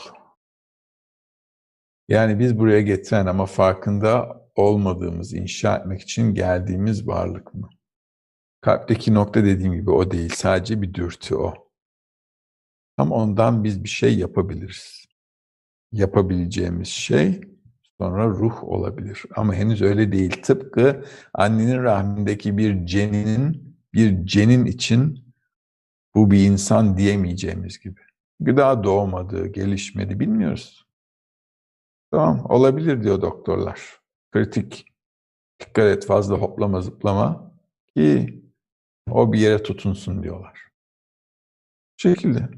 [2.09, 7.69] Yani biz buraya getiren ama farkında olmadığımız, inşa etmek için geldiğimiz varlık mı?
[8.61, 11.55] Kalpteki nokta dediğim gibi o değil, sadece bir dürtü o.
[12.97, 15.05] Ama ondan biz bir şey yapabiliriz.
[15.93, 17.41] Yapabileceğimiz şey
[18.01, 19.23] sonra ruh olabilir.
[19.37, 20.43] Ama henüz öyle değil.
[20.43, 21.05] Tıpkı
[21.35, 25.35] annenin rahmindeki bir ceninin, bir cenin için
[26.15, 28.01] bu bir insan diyemeyeceğimiz gibi.
[28.41, 30.87] Gıda doğmadı, gelişmedi bilmiyoruz.
[32.11, 34.01] Tamam olabilir diyor doktorlar.
[34.33, 34.87] Kritik.
[35.61, 37.53] Dikkat et fazla hoplama zıplama
[37.97, 38.43] ki
[39.11, 40.61] o bir yere tutunsun diyorlar.
[41.99, 42.49] Bu şekilde.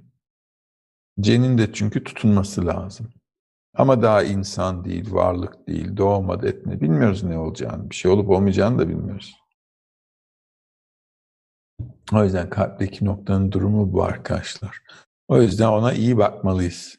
[1.21, 3.09] Cenin de çünkü tutunması lazım.
[3.75, 6.81] Ama daha insan değil, varlık değil, doğmadı etme.
[6.81, 9.37] Bilmiyoruz ne olacağını, bir şey olup olmayacağını da bilmiyoruz.
[12.13, 14.83] O yüzden kalpteki noktanın durumu bu arkadaşlar.
[15.29, 16.97] O yüzden ona iyi bakmalıyız.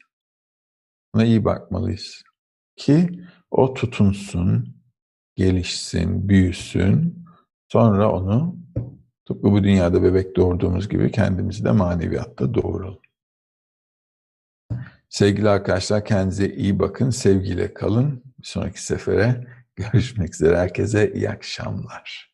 [1.14, 2.22] Ona iyi bakmalıyız
[2.76, 3.08] ki
[3.50, 4.76] o tutunsun,
[5.36, 7.24] gelişsin, büyüsün.
[7.68, 8.56] Sonra onu
[9.26, 13.03] tıpkı bu dünyada bebek doğurduğumuz gibi kendimizi de maneviyatta doğuralım.
[15.14, 18.22] Sevgili arkadaşlar kendinize iyi bakın, sevgiyle kalın.
[18.38, 19.46] Bir sonraki sefere
[19.76, 20.58] görüşmek üzere.
[20.58, 22.33] Herkese iyi akşamlar.